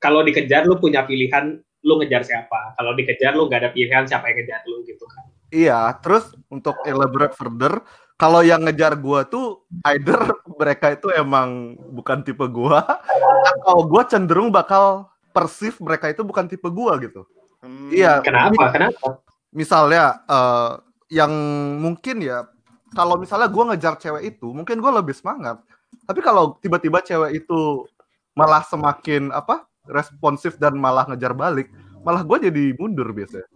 kalau 0.00 0.20
dikejar 0.20 0.68
lu 0.68 0.76
punya 0.76 1.04
pilihan 1.08 1.56
lu 1.86 1.94
ngejar 2.02 2.22
siapa. 2.26 2.76
Kalau 2.76 2.92
dikejar 2.92 3.32
lu 3.32 3.48
nggak 3.48 3.60
ada 3.62 3.70
pilihan 3.72 4.04
siapa 4.04 4.28
yang 4.32 4.42
ngejar 4.42 4.60
lu 4.68 4.82
gitu 4.84 5.06
kan. 5.06 5.25
Iya, 5.50 5.94
terus 6.02 6.34
untuk 6.50 6.74
elaborate 6.82 7.34
further, 7.38 7.78
kalau 8.16 8.40
yang 8.40 8.64
ngejar 8.64 8.96
gua 8.98 9.28
tuh 9.28 9.68
either 9.92 10.18
mereka 10.56 10.96
itu 10.96 11.12
emang 11.12 11.76
bukan 11.92 12.24
tipe 12.24 12.42
gua 12.48 12.82
atau 13.60 13.84
gua 13.86 14.08
cenderung 14.08 14.48
bakal 14.48 15.06
perceive 15.36 15.76
mereka 15.84 16.08
itu 16.10 16.24
bukan 16.24 16.48
tipe 16.48 16.66
gua 16.72 16.96
gitu. 16.98 17.28
Hmm, 17.60 17.92
Iya. 17.92 18.24
Kenapa? 18.24 18.72
Kenapa? 18.72 19.20
Misalnya 19.52 20.24
eh, 20.26 20.72
yang 21.12 21.32
mungkin 21.78 22.24
ya 22.24 22.48
kalau 22.96 23.20
misalnya 23.20 23.46
gua 23.52 23.70
ngejar 23.72 24.00
cewek 24.00 24.34
itu, 24.34 24.48
mungkin 24.50 24.80
gua 24.80 24.98
lebih 24.98 25.14
semangat. 25.14 25.60
Tapi 26.08 26.20
kalau 26.24 26.56
tiba-tiba 26.58 27.04
cewek 27.04 27.44
itu 27.44 27.86
malah 28.34 28.64
semakin 28.66 29.30
apa? 29.30 29.68
responsif 29.86 30.58
dan 30.58 30.74
malah 30.74 31.06
ngejar 31.06 31.30
balik, 31.30 31.70
malah 32.02 32.26
gua 32.26 32.42
jadi 32.42 32.74
mundur 32.74 33.06
biasanya. 33.14 33.46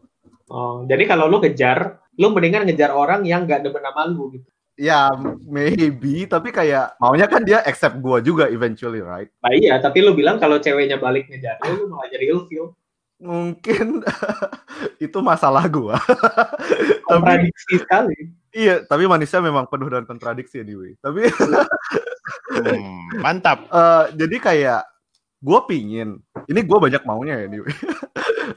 Oh, 0.50 0.82
jadi 0.82 1.06
kalau 1.06 1.30
lu 1.30 1.38
ngejar, 1.38 2.02
lu 2.18 2.34
mendingan 2.34 2.66
ngejar 2.66 2.90
orang 2.90 3.22
yang 3.22 3.46
nggak 3.46 3.62
demen 3.62 3.86
sama 3.86 4.02
lu 4.10 4.34
gitu. 4.34 4.50
Ya, 4.80 5.12
maybe, 5.44 6.24
tapi 6.24 6.50
kayak 6.50 6.96
maunya 6.96 7.28
kan 7.28 7.44
dia 7.44 7.60
accept 7.62 8.00
gua 8.00 8.18
juga 8.18 8.48
eventually, 8.48 9.04
right? 9.04 9.28
Nah 9.44 9.52
iya, 9.52 9.76
tapi 9.76 10.00
lu 10.00 10.16
bilang 10.16 10.40
kalau 10.40 10.56
ceweknya 10.56 10.96
balik 10.96 11.28
ngejar 11.28 11.60
lu, 11.68 11.84
lu 11.84 11.86
malah 11.92 12.08
jadi 12.08 12.32
ilfeel. 12.32 12.72
Mungkin 13.20 14.00
itu 15.04 15.18
masalah 15.20 15.68
gua. 15.68 16.00
tapi 17.06 17.06
Kontradiksi 17.06 17.76
sekali. 17.76 18.16
iya, 18.56 18.80
tapi 18.82 19.04
manusia 19.04 19.38
memang 19.44 19.68
penuh 19.68 19.86
dengan 19.86 20.08
kontradiksi 20.08 20.64
anyway. 20.64 20.96
Tapi 20.98 21.28
hmm, 21.28 23.20
mantap. 23.20 23.68
eh, 23.78 24.04
jadi 24.16 24.36
kayak 24.40 24.82
gua 25.44 25.68
pingin, 25.68 26.24
ini 26.48 26.60
gua 26.64 26.80
banyak 26.80 27.04
maunya 27.04 27.36
ya 27.36 27.46
anyway. 27.52 27.70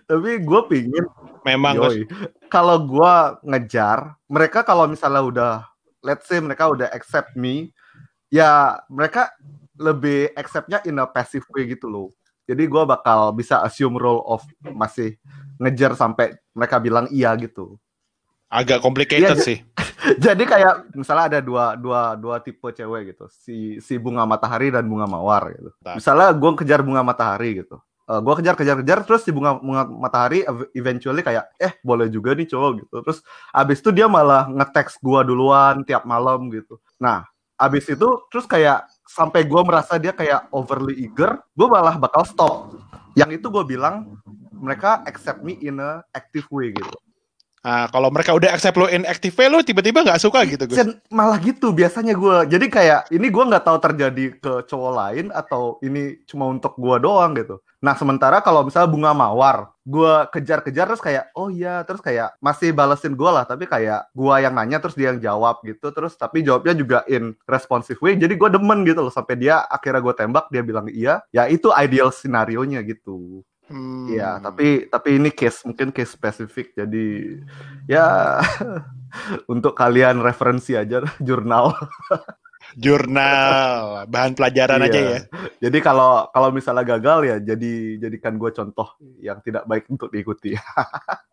Tapi 0.09 0.41
gua 0.43 0.65
pingin 0.67 1.05
Memang. 1.43 1.75
Kalau 2.47 2.77
gua 2.87 3.37
ngejar, 3.43 4.15
mereka 4.31 4.63
kalau 4.63 4.87
misalnya 4.87 5.23
udah 5.23 5.53
let's 6.03 6.27
say 6.27 6.39
mereka 6.39 6.71
udah 6.71 6.87
accept 6.91 7.35
me, 7.35 7.71
ya 8.31 8.79
mereka 8.87 9.31
lebih 9.79 10.31
acceptnya 10.35 10.83
in 10.87 10.99
a 10.99 11.05
passive 11.07 11.43
way 11.51 11.67
gitu 11.67 11.91
loh. 11.91 12.07
Jadi 12.47 12.67
gua 12.67 12.83
bakal 12.87 13.31
bisa 13.35 13.63
assume 13.63 13.99
role 13.99 14.23
of 14.27 14.43
masih 14.63 15.15
ngejar 15.59 15.95
sampai 15.95 16.35
mereka 16.55 16.79
bilang 16.79 17.07
iya 17.11 17.31
gitu. 17.39 17.77
agak 18.53 18.85
complicated 18.85 19.33
Iya, 19.33 19.41
sih. 19.41 19.57
Jadi 20.29 20.45
kayak 20.45 20.93
misalnya 20.93 21.25
ada 21.25 21.39
dua 21.41 21.73
dua 21.73 22.13
dua 22.13 22.37
tipe 22.37 22.69
cewek 22.69 23.15
gitu, 23.15 23.25
si 23.33 23.81
si 23.81 23.97
bunga 23.97 24.29
matahari 24.29 24.69
dan 24.69 24.85
bunga 24.85 25.09
mawar 25.09 25.57
gitu. 25.57 25.73
Misalnya 25.81 26.29
gua 26.37 26.53
kejar 26.53 26.85
bunga 26.85 27.01
matahari 27.01 27.65
gitu. 27.65 27.81
Eh, 28.03 28.19
gua 28.19 28.35
kejar 28.35 28.59
kejar 28.59 28.75
kejar 28.83 28.99
terus 29.07 29.23
si 29.23 29.31
bunga 29.31 29.55
bunga 29.63 29.87
matahari 29.87 30.43
ev- 30.43 30.67
eventually 30.75 31.23
kayak 31.23 31.47
eh 31.55 31.71
boleh 31.87 32.11
juga 32.11 32.35
nih 32.35 32.47
cowok 32.51 32.71
gitu. 32.83 32.95
Terus 32.99 33.19
abis 33.55 33.79
itu 33.79 33.89
dia 33.95 34.11
malah 34.11 34.43
nge-text 34.51 34.99
gua 34.99 35.23
duluan 35.23 35.87
tiap 35.87 36.03
malam 36.03 36.51
gitu. 36.51 36.83
Nah, 36.99 37.23
abis 37.55 37.87
itu 37.87 38.07
terus 38.27 38.43
kayak 38.43 38.91
sampai 39.07 39.47
gua 39.47 39.63
merasa 39.63 39.95
dia 39.95 40.11
kayak 40.11 40.51
overly 40.51 40.99
eager, 40.99 41.39
gua 41.55 41.67
malah 41.79 41.95
bakal 41.95 42.27
stop. 42.27 42.53
Yang 43.15 43.39
itu 43.39 43.47
gua 43.47 43.63
bilang 43.63 44.19
mereka 44.51 44.99
accept 45.07 45.39
me 45.39 45.55
in 45.63 45.79
a 45.79 46.03
active 46.11 46.43
way 46.51 46.75
gitu. 46.75 46.97
Nah, 47.63 47.87
kalau 47.87 48.11
mereka 48.11 48.35
udah 48.35 48.51
accept 48.51 48.75
lo 48.75 48.91
in 48.91 49.07
active 49.07 49.31
lu 49.47 49.63
tiba-tiba 49.63 50.03
nggak 50.03 50.19
suka 50.19 50.43
gitu. 50.43 50.67
Dan 50.67 50.99
malah 51.07 51.39
gitu 51.39 51.71
biasanya 51.71 52.11
gue. 52.11 52.51
Jadi 52.51 52.67
kayak 52.67 53.07
ini 53.15 53.31
gue 53.31 53.43
nggak 53.47 53.63
tahu 53.63 53.77
terjadi 53.79 54.25
ke 54.35 54.53
cowok 54.67 54.91
lain 54.91 55.25
atau 55.31 55.79
ini 55.79 56.19
cuma 56.27 56.51
untuk 56.51 56.75
gue 56.75 56.99
doang 56.99 57.31
gitu. 57.39 57.63
Nah 57.79 57.95
sementara 57.95 58.43
kalau 58.43 58.67
misalnya 58.67 58.91
bunga 58.91 59.11
mawar, 59.15 59.71
gue 59.87 60.13
kejar-kejar 60.35 60.91
terus 60.91 60.99
kayak 60.99 61.31
oh 61.39 61.47
iya 61.47 61.87
terus 61.87 62.03
kayak 62.03 62.35
masih 62.43 62.75
balesin 62.75 63.15
gue 63.15 63.31
lah. 63.31 63.47
Tapi 63.47 63.63
kayak 63.63 64.11
gue 64.11 64.35
yang 64.43 64.51
nanya 64.51 64.83
terus 64.83 64.99
dia 64.99 65.15
yang 65.15 65.23
jawab 65.23 65.63
gitu. 65.63 65.87
Terus 65.95 66.19
tapi 66.19 66.43
jawabnya 66.43 66.75
juga 66.75 67.07
in 67.07 67.31
responsive 67.47 67.99
way. 68.03 68.19
Jadi 68.19 68.35
gue 68.35 68.49
demen 68.51 68.83
gitu 68.83 69.07
loh 69.07 69.13
sampai 69.15 69.39
dia 69.39 69.63
akhirnya 69.71 70.03
gue 70.03 70.15
tembak 70.19 70.51
dia 70.51 70.67
bilang 70.67 70.91
iya. 70.91 71.23
Ya 71.31 71.47
itu 71.47 71.71
ideal 71.71 72.11
scenario 72.11 72.59
nya 72.67 72.83
gitu. 72.83 73.47
Hmm. 73.71 74.11
Iya, 74.11 74.43
tapi 74.43 74.91
tapi 74.91 75.17
ini 75.17 75.31
case 75.31 75.63
mungkin 75.63 75.95
case 75.95 76.13
spesifik. 76.13 76.75
Jadi 76.75 77.39
ya 77.87 78.37
untuk 79.53 79.73
kalian 79.73 80.19
referensi 80.19 80.75
aja 80.75 80.99
jurnal. 81.27 81.71
jurnal, 82.79 84.07
bahan 84.07 84.33
pelajaran 84.33 84.81
Iya. 84.81 84.87
aja 84.89 84.99
ya. 84.99 85.19
Jadi 85.67 85.77
kalau 85.83 86.27
kalau 86.31 86.49
misalnya 86.49 86.83
gagal 86.87 87.19
ya 87.27 87.35
jadi 87.39 87.73
jadikan 87.99 88.39
gue 88.39 88.51
contoh 88.51 88.87
yang 89.19 89.39
tidak 89.43 89.67
baik 89.67 89.85
untuk 89.91 90.09
diikuti. 90.09 90.55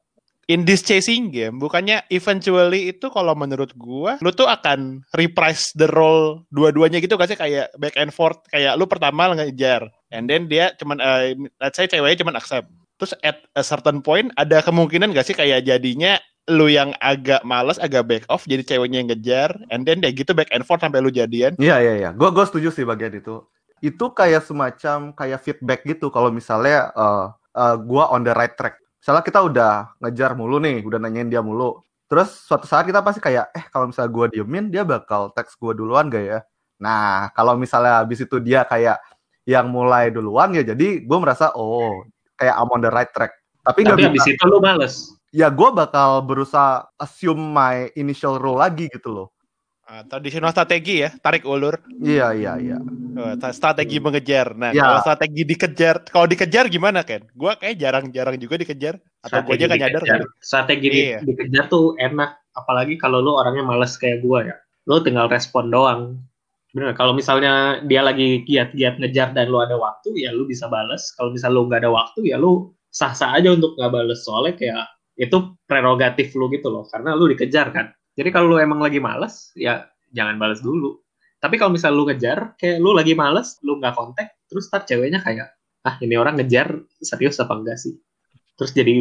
In 0.50 0.66
this 0.66 0.82
chasing 0.82 1.30
game, 1.30 1.62
bukannya 1.62 2.02
eventually 2.10 2.90
itu 2.90 3.06
kalau 3.06 3.38
menurut 3.38 3.70
gua, 3.78 4.18
lu 4.18 4.34
tuh 4.34 4.50
akan 4.50 5.06
reprise 5.14 5.70
the 5.78 5.86
role 5.94 6.42
dua-duanya 6.50 6.98
gitu 6.98 7.14
gak 7.14 7.30
sih 7.30 7.38
kayak 7.38 7.70
back 7.78 7.94
and 7.94 8.10
forth, 8.10 8.42
kayak 8.50 8.74
lu 8.74 8.82
pertama 8.90 9.30
ngejar, 9.30 9.86
and 10.10 10.26
then 10.26 10.50
dia 10.50 10.74
cuman, 10.74 10.98
eh, 10.98 11.38
let's 11.62 11.78
say 11.78 11.86
ceweknya 11.86 12.26
cuman 12.26 12.34
accept. 12.34 12.66
Terus 12.98 13.14
at 13.22 13.38
a 13.54 13.62
certain 13.62 14.02
point 14.02 14.34
ada 14.34 14.58
kemungkinan 14.58 15.14
gak 15.14 15.30
sih 15.30 15.38
kayak 15.38 15.70
jadinya 15.70 16.18
lu 16.50 16.66
yang 16.66 16.98
agak 16.98 17.46
males, 17.46 17.78
agak 17.78 18.10
back 18.10 18.24
off, 18.26 18.42
jadi 18.42 18.66
ceweknya 18.66 19.06
yang 19.06 19.08
ngejar, 19.14 19.54
and 19.70 19.86
then 19.86 20.02
dia 20.02 20.10
gitu 20.10 20.34
back 20.34 20.50
and 20.50 20.66
forth 20.66 20.82
sampai 20.82 20.98
lu 20.98 21.14
jadian. 21.14 21.54
Iya 21.62 21.78
iya 21.78 21.94
iya. 21.94 22.10
Gue 22.10 22.34
gue 22.34 22.42
setuju 22.42 22.74
sih 22.74 22.82
bagian 22.82 23.14
itu. 23.14 23.38
Itu 23.78 24.10
kayak 24.10 24.42
semacam 24.42 25.14
kayak 25.14 25.46
feedback 25.46 25.86
gitu 25.86 26.10
kalau 26.10 26.34
misalnya 26.34 26.90
eh 26.90 27.26
eh, 27.54 27.76
gua 27.86 28.10
on 28.10 28.26
the 28.26 28.34
right 28.34 28.54
track. 28.58 28.78
Misalnya 29.00 29.24
kita 29.24 29.40
udah 29.40 29.72
ngejar 29.98 30.36
mulu 30.36 30.60
nih, 30.60 30.84
udah 30.84 31.00
nanyain 31.00 31.32
dia 31.32 31.40
mulu. 31.40 31.80
Terus 32.06 32.44
suatu 32.44 32.68
saat 32.68 32.84
kita 32.84 33.00
pasti 33.00 33.18
kayak, 33.18 33.48
eh 33.56 33.64
kalau 33.72 33.88
misalnya 33.88 34.10
gua 34.12 34.26
diemin, 34.28 34.68
dia 34.68 34.84
bakal 34.84 35.32
teks 35.32 35.56
gua 35.56 35.72
duluan 35.72 36.12
gak 36.12 36.24
ya? 36.24 36.38
Nah, 36.80 37.28
kalau 37.36 37.56
misalnya 37.60 38.00
habis 38.00 38.24
itu 38.24 38.40
dia 38.40 38.64
kayak 38.64 39.00
yang 39.44 39.68
mulai 39.68 40.08
duluan 40.08 40.52
ya, 40.56 40.64
jadi 40.64 41.04
gue 41.04 41.18
merasa 41.20 41.52
oh 41.52 42.04
kayak 42.40 42.56
I'm 42.56 42.72
on 42.72 42.80
the 42.80 42.88
right 42.88 43.12
track. 43.12 43.36
Tapi 43.60 43.84
Tapi 43.84 44.08
bisa. 44.08 44.24
abis 44.24 44.24
itu 44.32 44.44
lu 44.48 44.58
males. 44.64 44.94
Ya 45.30 45.52
gue 45.52 45.68
bakal 45.70 46.24
berusaha 46.24 46.88
assume 46.96 47.38
my 47.38 47.92
initial 47.94 48.40
role 48.40 48.58
lagi 48.58 48.88
gitu 48.88 49.12
loh. 49.12 49.28
Ah, 49.90 50.06
tradisional 50.06 50.54
strategi 50.54 51.02
ya, 51.02 51.10
tarik 51.18 51.42
ulur, 51.42 51.74
Iya 51.98 52.30
iya 52.30 52.52
iya. 52.62 52.78
Oh, 53.18 53.34
ta- 53.34 53.50
strategi 53.50 53.98
mengejar. 53.98 54.54
Nah, 54.54 54.70
Ya. 54.70 54.86
kalau 54.86 54.98
strategi 55.02 55.42
dikejar, 55.42 56.06
kalau 56.06 56.30
dikejar 56.30 56.70
gimana 56.70 57.02
Ken? 57.02 57.26
Gua 57.34 57.58
kayak 57.58 57.74
jarang-jarang 57.74 58.38
juga 58.38 58.54
dikejar, 58.54 59.02
atau 59.18 59.42
gue 59.42 59.58
aja 59.58 59.66
gak 59.66 59.80
nyadar. 59.82 60.02
dikejar. 60.06 60.20
Strategi 60.38 60.86
di- 60.86 61.02
Iya. 61.10 61.18
dikejar 61.26 61.66
tuh 61.66 61.98
enak. 61.98 62.38
apalagi 62.50 62.98
kalau 62.98 63.22
lu 63.22 63.30
orangnya 63.30 63.62
males 63.62 63.94
kayak 63.94 64.26
gua 64.26 64.42
ya 64.42 64.58
lu 64.82 64.98
tinggal 65.06 65.30
respon 65.30 65.70
doang 65.70 66.18
bener 66.74 66.98
kalau 66.98 67.14
misalnya 67.14 67.78
dia 67.86 68.02
lagi 68.02 68.42
giat-giat 68.42 68.98
ngejar 68.98 69.30
dan 69.38 69.46
lu 69.46 69.62
ada 69.62 69.78
waktu 69.78 70.18
ya 70.18 70.34
lu 70.34 70.50
bisa 70.50 70.66
bales 70.66 71.14
kalau 71.14 71.30
misal 71.30 71.54
lu 71.54 71.70
nggak 71.70 71.86
ada 71.86 71.94
waktu 71.94 72.26
ya 72.26 72.42
lu 72.42 72.74
sah-sah 72.90 73.38
aja 73.38 73.54
untuk 73.54 73.78
nggak 73.78 73.86
bales 73.86 74.26
soalnya 74.26 74.58
kayak 74.58 74.82
itu 75.14 75.38
prerogatif 75.62 76.34
lu 76.34 76.50
gitu 76.50 76.74
loh 76.74 76.90
karena 76.90 77.14
lu 77.14 77.30
dikejar 77.30 77.70
kan 77.70 77.86
jadi 78.20 78.28
kalau 78.36 78.52
lu 78.52 78.56
emang 78.60 78.84
lagi 78.84 79.00
males 79.00 79.48
ya 79.56 79.88
jangan 80.12 80.36
bales 80.36 80.60
dulu. 80.60 81.00
Tapi 81.40 81.56
kalau 81.56 81.72
misal 81.72 81.96
lu 81.96 82.04
ngejar 82.04 82.52
kayak 82.60 82.76
lu 82.84 82.92
lagi 82.92 83.16
males 83.16 83.56
lu 83.64 83.80
nggak 83.80 83.96
kontak 83.96 84.36
terus 84.44 84.68
start 84.68 84.84
ceweknya 84.84 85.24
kayak 85.24 85.56
ah 85.88 85.96
ini 86.04 86.20
orang 86.20 86.36
ngejar 86.36 86.84
serius 87.00 87.40
apa 87.40 87.56
enggak 87.56 87.80
sih? 87.80 87.96
Terus 88.60 88.76
jadi 88.76 88.92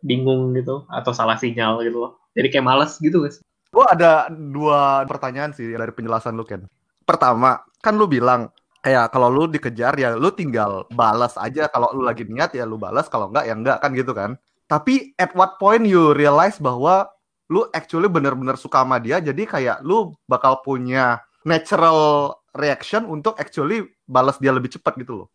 bingung 0.00 0.56
gitu 0.56 0.88
atau 0.88 1.12
salah 1.12 1.36
sinyal 1.36 1.84
gitu 1.84 2.00
loh. 2.00 2.24
Jadi 2.32 2.48
kayak 2.48 2.64
males 2.64 2.96
gitu 2.96 3.20
guys 3.20 3.44
Gue 3.68 3.84
ada 3.84 4.32
dua 4.32 5.04
pertanyaan 5.04 5.52
sih 5.52 5.68
dari 5.68 5.92
penjelasan 5.92 6.32
lu 6.32 6.48
Ken. 6.48 6.64
Pertama, 7.04 7.60
kan 7.84 8.00
lu 8.00 8.08
bilang 8.08 8.48
kayak 8.80 9.12
kalau 9.12 9.28
lu 9.28 9.44
dikejar 9.44 9.92
ya 10.00 10.16
lu 10.16 10.32
tinggal 10.32 10.88
balas 10.96 11.36
aja. 11.36 11.68
Kalau 11.68 11.92
lu 11.92 12.00
lagi 12.00 12.24
niat 12.24 12.56
ya 12.56 12.64
lu 12.64 12.80
balas 12.80 13.12
kalau 13.12 13.28
enggak 13.28 13.44
ya 13.44 13.54
enggak 13.54 13.78
kan 13.84 13.92
gitu 13.92 14.16
kan. 14.16 14.40
Tapi 14.68 15.12
at 15.20 15.36
what 15.36 15.60
point 15.60 15.84
you 15.84 16.16
realize 16.16 16.56
bahwa 16.56 17.08
lu 17.48 17.64
actually 17.72 18.08
bener-bener 18.12 18.56
suka 18.60 18.84
sama 18.84 19.00
dia 19.00 19.18
jadi 19.24 19.42
kayak 19.48 19.76
lu 19.84 20.12
bakal 20.28 20.60
punya 20.60 21.20
natural 21.44 22.32
reaction 22.52 23.08
untuk 23.08 23.36
actually 23.40 23.88
balas 24.04 24.36
dia 24.40 24.52
lebih 24.52 24.68
cepat 24.72 24.96
gitu 25.00 25.24
loh. 25.24 25.28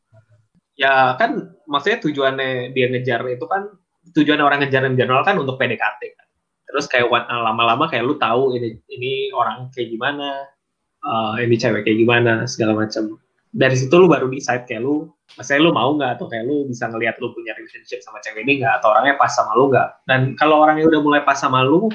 ya 0.73 1.13
kan 1.21 1.53
maksudnya 1.69 1.99
tujuannya 2.01 2.73
dia 2.73 2.85
ngejar 2.89 3.21
itu 3.29 3.45
kan 3.45 3.69
tujuan 4.11 4.41
orang 4.43 4.59
ngejar 4.65 4.83
in 4.89 4.95
general 4.99 5.23
kan 5.23 5.39
untuk 5.39 5.55
PDKT 5.55 6.01
kan. 6.17 6.27
Terus 6.67 6.85
kayak 6.91 7.07
wa- 7.07 7.29
lama-lama 7.29 7.85
kayak 7.87 8.03
lu 8.03 8.15
tahu 8.19 8.57
ini 8.57 8.81
ini 8.91 9.11
orang 9.31 9.69
kayak 9.71 9.89
gimana, 9.93 10.27
eh, 11.05 11.35
ini 11.45 11.55
cewek 11.61 11.87
kayak 11.87 11.99
gimana 12.03 12.33
segala 12.49 12.73
macam. 12.83 13.15
Dari 13.53 13.77
situ 13.77 13.93
lu 13.93 14.09
baru 14.09 14.33
decide 14.33 14.65
kayak 14.65 14.81
lu, 14.81 15.13
maksudnya 15.37 15.61
lu 15.61 15.71
mau 15.77 15.93
nggak 15.93 16.17
atau 16.17 16.25
kayak 16.25 16.49
lu 16.49 16.65
bisa 16.65 16.89
ngelihat 16.89 17.21
lu 17.21 17.29
punya 17.37 17.53
relationship 17.53 18.01
sama 18.01 18.17
cewek 18.25 18.41
ini 18.49 18.65
nggak 18.65 18.81
atau 18.81 18.97
orangnya 18.97 19.13
pas 19.21 19.29
sama 19.29 19.53
lu 19.53 19.69
nggak. 19.69 20.09
Dan 20.09 20.33
kalau 20.41 20.65
orangnya 20.65 20.89
udah 20.89 21.01
mulai 21.05 21.21
pas 21.21 21.37
sama 21.37 21.61
lu, 21.61 21.85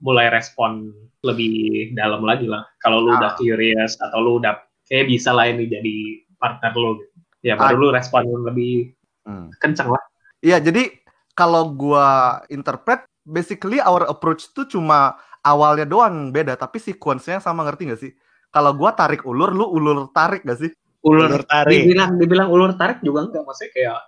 mulai 0.00 0.32
respon 0.32 0.88
lebih 1.20 1.92
dalam 1.92 2.24
lagi 2.24 2.48
lah. 2.48 2.64
Kalau 2.80 3.04
lu 3.04 3.12
udah 3.12 3.36
curious 3.36 4.00
atau 4.00 4.18
lu 4.24 4.40
udah 4.40 4.56
kayak 4.88 5.12
bisa 5.12 5.36
lah 5.36 5.52
ini 5.52 5.68
jadi 5.68 5.96
partner 6.40 6.72
lu 6.72 6.98
gitu. 6.98 7.16
Ya 7.44 7.54
baru 7.60 7.76
lu 7.76 7.88
respon 7.92 8.24
lebih 8.24 8.96
Hmm. 9.22 9.54
kenceng 9.62 9.86
lah. 9.86 10.02
Iya, 10.42 10.58
jadi 10.58 10.90
kalau 11.38 11.70
gua 11.70 12.42
interpret 12.50 13.06
basically 13.22 13.78
our 13.78 14.02
approach 14.10 14.50
tuh 14.50 14.66
cuma 14.66 15.14
awalnya 15.46 15.86
doang 15.86 16.34
beda, 16.34 16.58
tapi 16.58 16.82
sequence-nya 16.82 17.38
sama 17.38 17.62
ngerti 17.62 17.82
gak 17.86 18.00
sih? 18.02 18.12
Kalau 18.50 18.74
gua 18.74 18.90
tarik 18.98 19.22
ulur, 19.22 19.54
lu 19.54 19.70
ulur 19.70 20.10
tarik 20.10 20.42
gak 20.42 20.58
sih? 20.58 20.70
Ulur, 21.02 21.28
Ulur 21.28 21.42
tarik. 21.44 21.82
dibilang 21.82 22.10
dibilang 22.16 22.48
ulur 22.48 22.72
tarik 22.74 23.02
juga 23.02 23.26
enggak 23.26 23.42
maksudnya 23.42 23.70
kayak 23.74 23.98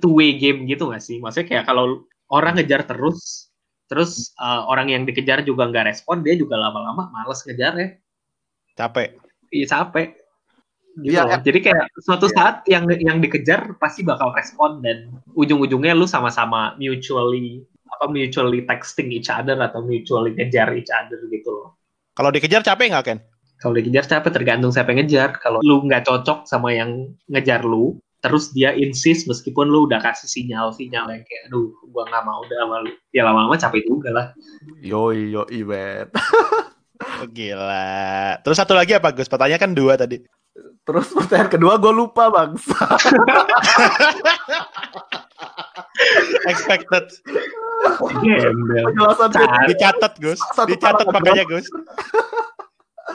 two 0.00 0.16
way 0.16 0.36
game 0.36 0.64
gitu 0.64 0.88
nggak 0.88 1.04
sih 1.04 1.20
maksudnya 1.20 1.46
kayak 1.48 1.64
kalau 1.68 2.04
orang 2.32 2.56
ngejar 2.56 2.88
terus 2.88 3.52
terus 3.86 4.32
uh, 4.40 4.64
orang 4.66 4.88
yang 4.88 5.04
dikejar 5.04 5.44
juga 5.44 5.68
nggak 5.68 5.92
respon 5.92 6.24
dia 6.24 6.32
juga 6.32 6.56
lama-lama 6.56 7.12
males 7.12 7.44
ngejar 7.44 7.72
ya 7.76 7.88
Capek. 8.72 9.08
iya 9.52 9.66
capek 9.68 10.16
gitu 10.96 11.12
Iya, 11.12 11.24
loh. 11.24 11.40
jadi 11.40 11.58
kayak 11.60 11.84
suatu 12.00 12.28
saat 12.28 12.64
yang 12.68 12.84
yang 13.00 13.20
dikejar 13.20 13.76
pasti 13.76 14.00
bakal 14.00 14.32
respon 14.32 14.80
dan 14.80 15.08
ujung-ujungnya 15.32 15.92
lu 15.92 16.04
sama-sama 16.04 16.72
mutually 16.76 17.64
apa 17.88 18.08
mutually 18.08 18.64
texting 18.64 19.12
each 19.12 19.28
other 19.28 19.56
atau 19.56 19.80
mutually 19.80 20.32
ngejar 20.32 20.72
each 20.72 20.88
other 20.88 21.20
gitu 21.28 21.48
loh 21.48 21.76
Kalau 22.12 22.28
dikejar 22.28 22.60
capek 22.60 22.92
nggak 22.92 23.04
Ken? 23.08 23.18
Kalau 23.62 23.78
dikejar 23.78 24.04
capek 24.10 24.34
tergantung 24.34 24.74
siapa 24.74 24.90
yang 24.90 25.06
ngejar 25.06 25.38
kalau 25.38 25.62
lu 25.62 25.86
nggak 25.86 26.02
cocok 26.02 26.50
sama 26.50 26.74
yang 26.74 27.14
ngejar 27.30 27.62
lu 27.62 27.96
terus 28.22 28.50
dia 28.50 28.74
insist 28.74 29.30
meskipun 29.30 29.70
lu 29.70 29.86
udah 29.86 30.02
kasih 30.02 30.26
sinyal-sinyal 30.26 31.10
yang 31.10 31.22
kayak 31.22 31.42
aduh 31.50 31.70
gua 31.94 32.06
nggak 32.10 32.22
mau 32.26 32.42
udah 32.42 32.58
sama 32.66 32.76
lu 32.82 32.90
ya 33.14 33.22
lama-lama 33.22 33.54
capek 33.54 33.86
juga 33.86 34.10
lah 34.10 34.26
Yoi, 34.82 35.30
yoi, 35.30 35.62
bet. 35.62 36.10
Oh, 37.02 37.26
gila. 37.30 38.38
Terus 38.42 38.56
satu 38.58 38.74
lagi 38.78 38.94
apa 38.94 39.10
Gus? 39.14 39.26
Pertanyaan 39.26 39.58
kan 39.58 39.74
dua 39.74 39.98
tadi. 39.98 40.22
Terus 40.82 41.10
pertanyaan 41.14 41.50
kedua 41.50 41.78
gue 41.78 41.92
lupa, 41.94 42.30
Bang. 42.30 42.54
Expected. 46.50 47.06
Penjelasan. 47.98 49.30
Dicatat 49.70 50.12
Gus. 50.18 50.38
Dicatat 50.66 51.06
makanya 51.10 51.46
Gus. 51.46 51.66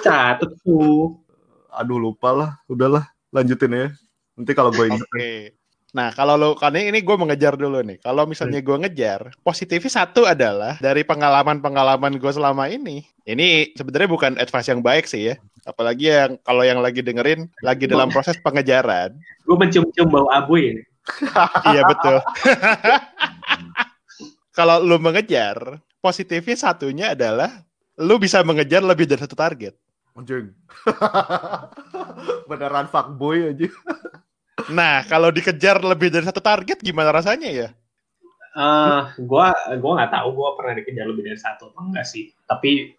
Catet 0.01 0.51
tuh 0.61 1.17
Aduh, 1.77 2.01
lupa 2.01 2.33
lah. 2.33 2.51
Udahlah, 2.65 3.05
lanjutin 3.29 3.69
ya. 3.69 3.87
Nanti 4.33 4.51
kalau 4.57 4.73
gue 4.73 4.89
ingat. 4.89 5.05
Oke. 5.05 5.53
Nah, 5.95 6.11
kalau 6.11 6.35
lo 6.35 6.53
kan 6.53 6.75
ini 6.75 6.99
gue 6.99 7.15
mengejar 7.15 7.55
dulu 7.55 7.79
nih. 7.81 7.97
Kalau 8.03 8.27
misalnya 8.27 8.59
gue 8.59 8.75
ngejar, 8.75 9.33
positifnya 9.41 10.03
satu 10.03 10.27
adalah 10.27 10.75
dari 10.83 11.01
pengalaman-pengalaman 11.07 12.19
gue 12.19 12.31
selama 12.33 12.67
ini. 12.67 13.07
Ini 13.23 13.73
sebenarnya 13.73 14.09
bukan 14.11 14.33
advice 14.37 14.67
yang 14.67 14.83
baik 14.83 15.07
sih 15.07 15.33
ya. 15.33 15.35
Apalagi 15.63 16.11
yang 16.11 16.31
kalau 16.43 16.61
yang 16.67 16.83
lagi 16.83 16.99
dengerin 17.01 17.47
lagi 17.63 17.87
dalam 17.87 18.11
proses 18.11 18.35
pengejaran. 18.43 19.15
gue 19.47 19.55
mencium-cium 19.55 20.11
bau 20.11 20.27
abu 20.27 20.59
ya 20.59 20.75
iya 21.71 21.87
betul. 21.87 22.19
kalau 24.57 24.83
lu 24.83 24.99
mengejar, 24.99 25.79
positifnya 26.03 26.59
satunya 26.59 27.15
adalah 27.15 27.63
lu 27.95 28.19
bisa 28.19 28.43
mengejar 28.43 28.83
lebih 28.83 29.07
dari 29.07 29.23
satu 29.23 29.39
target. 29.39 29.71
Anjing. 30.17 30.49
Beneran 32.49 32.89
fuckboy 32.89 33.53
aja. 33.53 33.69
Nah, 34.73 35.05
kalau 35.05 35.29
dikejar 35.29 35.77
lebih 35.79 36.09
dari 36.09 36.25
satu 36.25 36.41
target 36.41 36.81
gimana 36.81 37.13
rasanya 37.13 37.49
ya? 37.53 37.69
Eh, 38.57 39.01
gua 39.21 39.53
gua 39.77 39.91
nggak 40.01 40.17
tahu 40.17 40.27
gua 40.33 40.57
pernah 40.57 40.81
dikejar 40.81 41.05
lebih 41.05 41.29
dari 41.29 41.37
satu 41.37 41.69
apa 41.69 41.93
enggak 41.93 42.05
sih 42.09 42.33
tapi 42.49 42.97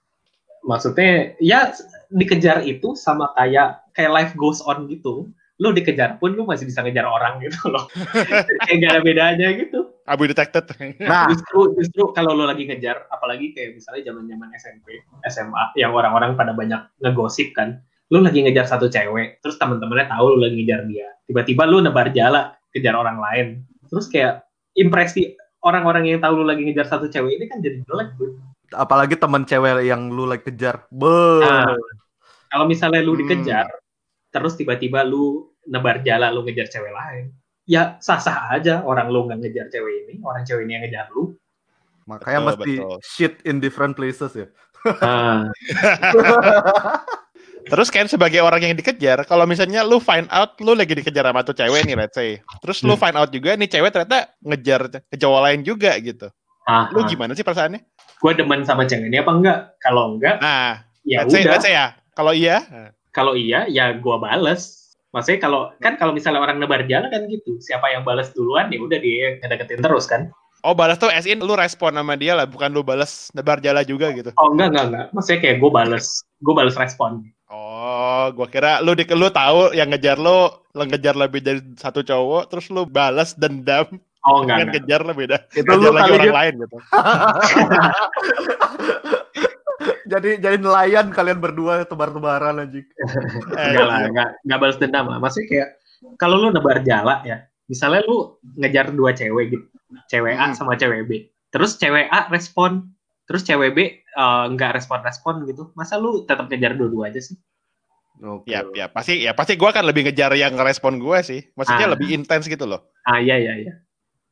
maksudnya 0.63 1.35
ya 1.43 1.75
dikejar 2.15 2.63
itu 2.63 2.95
sama 2.95 3.35
kayak 3.35 3.83
kayak 3.91 4.15
life 4.15 4.33
goes 4.39 4.63
on 4.63 4.87
gitu 4.87 5.27
lu 5.59 5.75
dikejar 5.75 6.23
pun 6.23 6.39
lu 6.39 6.47
masih 6.47 6.63
bisa 6.63 6.87
ngejar 6.87 7.11
orang 7.11 7.43
gitu 7.43 7.75
loh 7.75 7.91
kayak 8.63 8.77
gak 8.79 8.91
ada 8.95 9.03
bedanya 9.03 9.49
gitu 9.59 9.78
Abu 10.09 10.25
detected. 10.25 10.65
Nah, 11.05 11.29
justru 11.29 11.77
justru 11.77 12.03
kalau 12.17 12.33
lu 12.33 12.49
lagi 12.49 12.65
ngejar 12.65 13.05
apalagi 13.13 13.53
kayak 13.53 13.77
misalnya 13.77 14.09
zaman 14.09 14.25
zaman 14.25 14.49
SMP 14.57 14.87
SMA 15.29 15.65
yang 15.77 15.93
orang-orang 15.93 16.35
pada 16.35 16.57
banyak 16.57 16.81
ngegosip 17.05 17.53
kan 17.53 17.85
lu 18.09 18.25
lagi 18.25 18.41
ngejar 18.41 18.65
satu 18.65 18.89
cewek 18.89 19.45
terus 19.45 19.61
teman-temannya 19.61 20.09
tahu 20.09 20.37
lu 20.37 20.49
lagi 20.49 20.65
ngejar 20.65 20.89
dia 20.89 21.09
tiba-tiba 21.29 21.69
lu 21.69 21.85
nebar 21.85 22.09
jala 22.17 22.57
kejar 22.73 22.97
orang 22.97 23.21
lain 23.21 23.47
terus 23.93 24.09
kayak 24.09 24.49
impresi 24.73 25.37
orang-orang 25.61 26.09
yang 26.09 26.19
tahu 26.25 26.41
lu 26.41 26.45
lagi 26.49 26.65
ngejar 26.65 26.89
satu 26.89 27.13
cewek 27.13 27.37
ini 27.37 27.45
kan 27.45 27.61
jadi 27.61 27.85
jelek 27.85 28.17
apalagi 28.73 29.17
teman 29.17 29.45
cewek 29.49 29.85
yang 29.85 30.13
lu 30.13 30.29
like 30.29 30.45
kejar. 30.45 30.85
Be. 30.93 31.41
Nah, 31.41 31.73
kalau 32.49 32.65
misalnya 32.69 33.01
lu 33.05 33.17
Hmm. 33.17 33.21
dikejar 33.25 33.69
terus 34.29 34.57
tiba-tiba 34.57 35.05
lu 35.05 35.53
nebar 35.69 36.01
jala 36.05 36.33
lu 36.33 36.45
ngejar 36.45 36.69
cewek 36.69 36.93
lain 36.93 37.33
ya 37.69 38.01
sah-sah 38.01 38.49
aja 38.51 38.81
orang 38.81 39.07
lu 39.07 39.29
nggak 39.29 39.39
ngejar 39.39 39.67
cewek 39.69 40.09
ini 40.09 40.15
orang 40.25 40.43
cewek 40.43 40.65
ini 40.65 40.73
yang 40.75 40.83
ngejar 40.89 41.07
lu 41.13 41.37
Makanya 42.09 42.41
Betul, 42.41 42.49
mesti 42.49 42.73
betul. 42.81 42.97
shit 43.05 43.35
in 43.45 43.61
different 43.61 43.93
places 43.93 44.33
ya. 44.33 44.49
nah, 44.97 45.45
Terus 47.69 47.93
kan 47.93 48.09
sebagai 48.09 48.41
orang 48.41 48.65
yang 48.65 48.73
dikejar, 48.73 49.29
kalau 49.29 49.45
misalnya 49.45 49.85
lu 49.85 50.01
find 50.01 50.25
out 50.33 50.57
lu 50.57 50.73
lagi 50.73 50.97
dikejar 50.97 51.29
sama 51.29 51.45
tuh 51.45 51.53
cewek 51.53 51.85
nih, 51.85 52.01
let's 52.01 52.17
say. 52.17 52.41
Terus 52.65 52.81
lu 52.81 52.97
Hmm. 52.97 53.03
find 53.05 53.13
out 53.13 53.29
juga 53.29 53.53
nih 53.53 53.69
cewek 53.69 53.93
ternyata 53.93 54.33
ngejar 54.41 54.89
ke 55.05 55.21
cowok 55.21 55.41
lain 55.45 55.61
juga 55.61 55.93
gitu. 56.01 56.33
ah, 56.65 56.89
Lu 56.97 57.05
gimana 57.05 57.37
sih 57.37 57.45
perasaannya? 57.45 57.85
gue 58.19 58.33
demen 58.35 58.65
sama 58.65 58.83
cewek 58.83 59.07
ini 59.07 59.21
apa 59.21 59.31
enggak 59.31 59.59
kalau 59.79 60.17
enggak 60.17 60.41
Nah, 60.41 60.81
ya 61.05 61.23
let's 61.23 61.31
say, 61.31 61.45
udah 61.45 61.53
let's 61.53 61.63
say 61.63 61.77
ya. 61.77 61.87
Kalau 62.17 62.33
iya, 62.33 62.57
kalau 63.13 63.37
iya 63.37 63.69
ya 63.69 63.93
gua 63.95 64.17
bales 64.17 64.88
maksudnya 65.13 65.41
kalau 65.41 65.73
kan 65.81 65.97
kalau 65.97 66.13
misalnya 66.13 66.45
orang 66.45 66.61
nebar 66.61 66.85
jala 66.85 67.09
kan 67.09 67.25
gitu 67.27 67.57
siapa 67.65 67.89
yang 67.93 68.05
balas 68.05 68.33
duluan 68.37 68.69
ya 68.69 68.79
udah 68.81 68.99
dia 69.01 69.41
ngedeketin 69.41 69.81
terus 69.81 70.05
kan 70.05 70.29
oh 70.65 70.75
balas 70.77 71.01
tuh 71.01 71.09
as 71.09 71.25
in 71.25 71.41
lu 71.41 71.57
respon 71.57 71.97
sama 71.97 72.19
dia 72.19 72.37
lah, 72.37 72.45
bukan 72.45 72.69
lu 72.69 72.85
balas 72.85 73.33
nebar 73.33 73.63
jala 73.63 73.87
juga 73.87 74.13
gitu. 74.13 74.35
oh 74.37 74.49
enggak 74.53 74.69
enggak 74.75 74.87
enggak 74.93 75.07
maksudnya 75.17 75.41
kayak 75.41 75.57
gue 75.63 75.71
bales 75.71 76.07
gue 76.45 76.55
bales 76.55 76.77
respon 76.77 77.25
Oh, 77.49 78.29
gua 78.37 78.45
kira 78.45 78.85
lu 78.85 78.93
di 78.93 79.09
lu 79.09 79.33
tahu 79.33 79.73
yang 79.73 79.89
ngejar 79.89 80.21
lu, 80.21 80.53
lu 80.77 80.85
ngejar 80.85 81.17
lebih 81.17 81.41
dari 81.41 81.65
satu 81.81 82.05
cowok, 82.05 82.53
terus 82.53 82.69
lu 82.69 82.85
balas 82.85 83.33
dendam 83.33 83.89
oh 84.29 84.45
enggak 84.45 84.45
dengan 84.45 84.69
enggak 84.69 84.85
kejar 84.85 85.01
lebih 85.09 85.25
dah. 85.33 85.41
Itu 85.57 85.73
Ngejar 85.73 85.81
lu 85.81 85.97
lagi 85.97 86.13
orang 86.13 86.29
Git. 86.29 86.37
lain 86.37 86.55
gitu. 86.61 86.77
jadi 90.09 90.41
jadi 90.41 90.57
nelayan 90.57 91.13
kalian 91.13 91.39
berdua 91.39 91.85
tebar-tebaran 91.85 92.59
anjing. 92.59 92.87
enggak 93.53 93.85
lah 93.85 93.99
enggak 94.09 94.29
enggak 94.43 94.59
balas 94.59 94.77
dendam 94.77 95.07
lah 95.07 95.19
maksudnya 95.21 95.47
kayak 95.47 95.69
kalau 96.17 96.41
lu 96.41 96.49
nebar 96.49 96.81
jala 96.83 97.21
ya 97.23 97.45
misalnya 97.67 98.01
lu 98.03 98.41
ngejar 98.57 98.91
dua 98.91 99.13
cewek 99.13 99.45
gitu 99.53 99.65
cewek 100.07 100.35
A 100.35 100.51
Hmm. 100.51 100.57
sama 100.57 100.75
cewek 100.75 101.05
B 101.05 101.11
terus 101.49 101.77
cewek 101.77 102.09
A 102.09 102.27
respon 102.29 102.89
terus 103.25 103.45
cewek 103.45 103.73
B 103.73 103.79
eh, 103.95 104.45
nggak 104.49 104.81
respon-respon 104.81 105.45
gitu 105.45 105.71
masa 105.73 105.97
lu 105.97 106.25
tetap 106.25 106.49
ngejar 106.49 106.75
dua-dua 106.75 107.09
aja 107.09 107.21
sih 107.21 107.37
Oke. 108.19 108.51
Ya, 108.51 108.67
ya 108.75 108.91
pasti 108.91 109.23
ya 109.23 109.31
pasti 109.31 109.55
gue 109.55 109.63
akan 109.65 109.87
lebih 109.87 110.11
ngejar 110.11 110.35
yang 110.35 110.59
ngerespon 110.59 110.99
gue 110.99 111.19
sih. 111.23 111.39
Maksudnya 111.55 111.87
Ah. 111.87 111.93
lebih 111.95 112.11
intens 112.11 112.51
gitu 112.51 112.67
loh. 112.67 112.91
ah 113.07 113.17
iya 113.17 113.39
iya 113.39 113.55
iya 113.57 113.75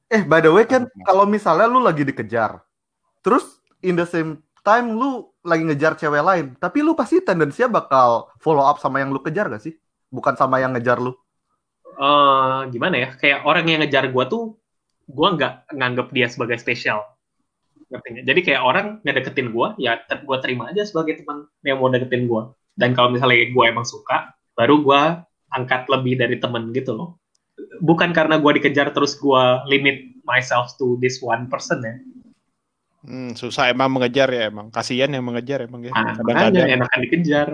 Eh, 0.07 0.23
by 0.23 0.39
the 0.39 0.51
way 0.51 0.63
kan 0.63 0.91
kalau 1.03 1.23
misalnya 1.23 1.67
lu 1.67 1.79
lagi 1.79 2.03
dikejar, 2.03 2.63
terus 3.23 3.47
in 3.83 3.95
the 3.95 4.03
same 4.03 4.43
time 4.67 4.87
lu 5.01 5.11
lagi 5.51 5.63
ngejar 5.69 5.93
cewek 6.01 6.23
lain, 6.29 6.47
tapi 6.63 6.79
lu 6.87 6.93
pasti 7.01 7.17
tendensinya 7.23 7.69
bakal 7.79 8.09
follow 8.43 8.65
up 8.71 8.79
sama 8.83 8.97
yang 9.03 9.11
lu 9.15 9.21
kejar 9.27 9.47
gak 9.53 9.63
sih? 9.67 9.75
Bukan 10.11 10.35
sama 10.41 10.59
yang 10.63 10.75
ngejar 10.75 10.99
lu. 11.05 11.13
eh 12.07 12.59
gimana 12.73 12.97
ya? 13.03 13.09
Kayak 13.21 13.41
orang 13.49 13.65
yang 13.71 13.81
ngejar 13.83 14.05
gua 14.15 14.25
tuh 14.33 14.43
gua 15.17 15.29
nggak 15.37 15.53
nganggap 15.79 16.07
dia 16.17 16.27
sebagai 16.35 16.59
spesial. 16.65 16.99
Jadi 18.29 18.41
kayak 18.47 18.63
orang 18.67 18.87
ngedeketin 19.07 19.49
gua 19.55 19.69
ya 19.79 19.93
ter- 20.09 20.23
gua 20.27 20.39
terima 20.43 20.75
aja 20.75 20.83
sebagai 20.91 21.23
teman 21.23 21.47
yang 21.63 21.79
mau 21.79 21.89
deketin 21.95 22.27
gua. 22.31 22.43
Dan 22.75 22.91
kalau 22.97 23.15
misalnya 23.15 23.47
gua 23.55 23.65
emang 23.73 23.87
suka 23.87 24.35
baru 24.59 24.83
gua 24.83 25.23
angkat 25.55 25.87
lebih 25.93 26.19
dari 26.19 26.37
temen 26.43 26.75
gitu 26.75 26.93
loh. 26.99 27.09
Bukan 27.81 28.11
karena 28.17 28.37
gua 28.43 28.53
dikejar 28.59 28.91
terus 28.97 29.15
gua 29.19 29.63
limit 29.71 29.97
myself 30.27 30.75
to 30.81 30.99
this 30.99 31.23
one 31.23 31.47
person 31.53 31.79
ya 31.87 31.95
Hmm, 33.07 33.33
susah 33.33 33.71
emang 33.71 33.87
mengejar 33.89 34.27
ya 34.29 34.51
emang. 34.51 34.67
Kasihan 34.69 35.07
yang 35.09 35.23
mengejar 35.23 35.63
emang 35.63 35.87
ya. 35.87 35.95
nah, 35.95 36.19
Kadang-kadang. 36.19 36.67
enakan 36.75 36.99
dikejar 37.07 37.49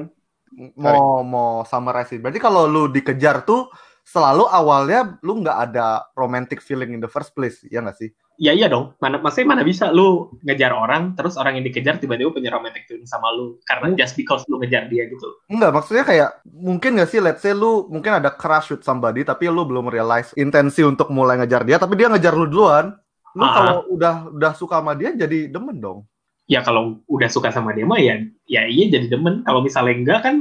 Mau 0.76 1.24
mau 1.24 1.64
summarize 1.64 2.20
Berarti 2.20 2.36
kalau 2.36 2.68
lu 2.68 2.88
dikejar 2.88 3.44
tuh 3.44 3.72
selalu 4.02 4.44
awalnya 4.48 5.16
lu 5.22 5.40
nggak 5.40 5.58
ada 5.70 6.04
romantic 6.12 6.60
feeling 6.60 6.92
in 6.92 7.00
the 7.00 7.08
first 7.08 7.32
place, 7.32 7.62
ya 7.68 7.80
nggak 7.80 7.96
sih? 7.96 8.10
ya 8.40 8.50
iya 8.50 8.64
dong 8.66 8.96
mana 8.98 9.20
maksudnya 9.20 9.54
mana 9.54 9.62
bisa 9.62 9.92
lu 9.92 10.32
ngejar 10.42 10.72
orang 10.72 11.12
terus 11.14 11.36
orang 11.36 11.60
yang 11.60 11.68
dikejar 11.68 12.00
tiba-tiba 12.00 12.32
punya 12.32 12.50
romantic 12.50 12.88
feeling 12.88 13.04
sama 13.04 13.28
lu 13.30 13.60
karena 13.68 13.92
Hmm. 13.92 13.98
just 14.00 14.16
because 14.16 14.42
lu 14.48 14.56
ngejar 14.58 14.88
dia 14.88 15.04
gitu 15.06 15.28
Enggak, 15.46 15.70
maksudnya 15.70 16.02
kayak 16.02 16.30
mungkin 16.48 16.96
gak 16.98 17.12
sih, 17.12 17.20
let's 17.20 17.44
say 17.44 17.52
lu 17.52 17.86
mungkin 17.92 18.18
ada 18.18 18.32
crush 18.32 18.72
with 18.72 18.82
somebody, 18.82 19.22
tapi 19.22 19.46
lu 19.52 19.62
belum 19.68 19.86
realize 19.86 20.32
intensi 20.34 20.80
untuk 20.82 21.12
mulai 21.12 21.38
ngejar 21.38 21.62
dia, 21.62 21.76
tapi 21.78 21.94
dia 21.94 22.08
ngejar 22.08 22.32
lu 22.34 22.48
duluan. 22.48 22.96
Lu 23.32 23.42
Ah. 23.42 23.52
kalau 23.54 23.76
udah 23.88 24.14
udah 24.30 24.52
suka 24.52 24.78
sama 24.78 24.92
dia 24.92 25.10
jadi 25.12 25.48
demen 25.48 25.78
dong. 25.78 26.04
ya 26.50 26.60
kalau 26.60 27.00
udah 27.08 27.30
suka 27.30 27.48
sama 27.48 27.72
dia 27.72 27.86
mah 27.86 27.96
ya 27.96 28.18
ya 28.44 28.66
iya 28.66 28.90
jadi 28.90 29.08
demen 29.08 29.40
kalau 29.46 29.62
misalnya 29.62 29.94
enggak 29.94 30.20
kan 30.26 30.36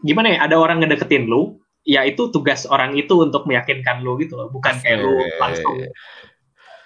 gimana 0.00 0.32
ya 0.32 0.48
ada 0.48 0.56
orang 0.56 0.80
ngedeketin 0.80 1.28
lu 1.28 1.60
ya 1.82 2.06
itu 2.06 2.30
tugas 2.30 2.64
orang 2.64 2.94
itu 2.96 3.10
untuk 3.20 3.44
meyakinkan 3.44 4.00
lu 4.00 4.16
gitu 4.16 4.38
loh 4.38 4.48
bukan 4.48 4.72
kayak 4.80 5.02
lu 5.02 5.12
langsung 5.42 5.74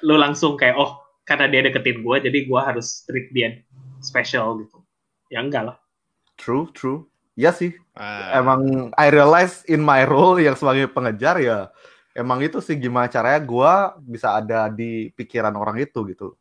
lu 0.03 0.15
langsung 0.19 0.53
kayak 0.57 0.75
oh 0.75 0.99
karena 1.23 1.47
dia 1.47 1.61
deketin 1.69 2.01
gua 2.03 2.17
jadi 2.19 2.49
gua 2.49 2.67
harus 2.67 3.05
treat 3.07 3.29
dia 3.31 3.61
special 4.01 4.59
gitu 4.65 4.83
ya 5.31 5.45
enggak 5.45 5.71
lah 5.71 5.77
True, 6.37 6.69
true. 6.73 7.09
Iya 7.33 7.53
sih. 7.53 7.73
Ah, 7.93 8.41
Emang 8.41 8.93
I 8.97 9.09
realize 9.09 9.65
in 9.69 9.81
my 9.81 10.05
role 10.05 10.37
yang 10.37 10.53
sebagai 10.53 10.89
pengejar 10.89 11.41
ya 11.41 11.69
emang 12.17 12.41
itu 12.41 12.59
sih 12.59 12.75
gimana 12.75 13.07
caranya 13.07 13.39
gua 13.39 13.73
bisa 14.01 14.33
ada 14.35 14.67
di 14.67 15.13
pikiran 15.13 15.53
orang 15.53 15.77
itu 15.79 16.01
gitu. 16.09 16.33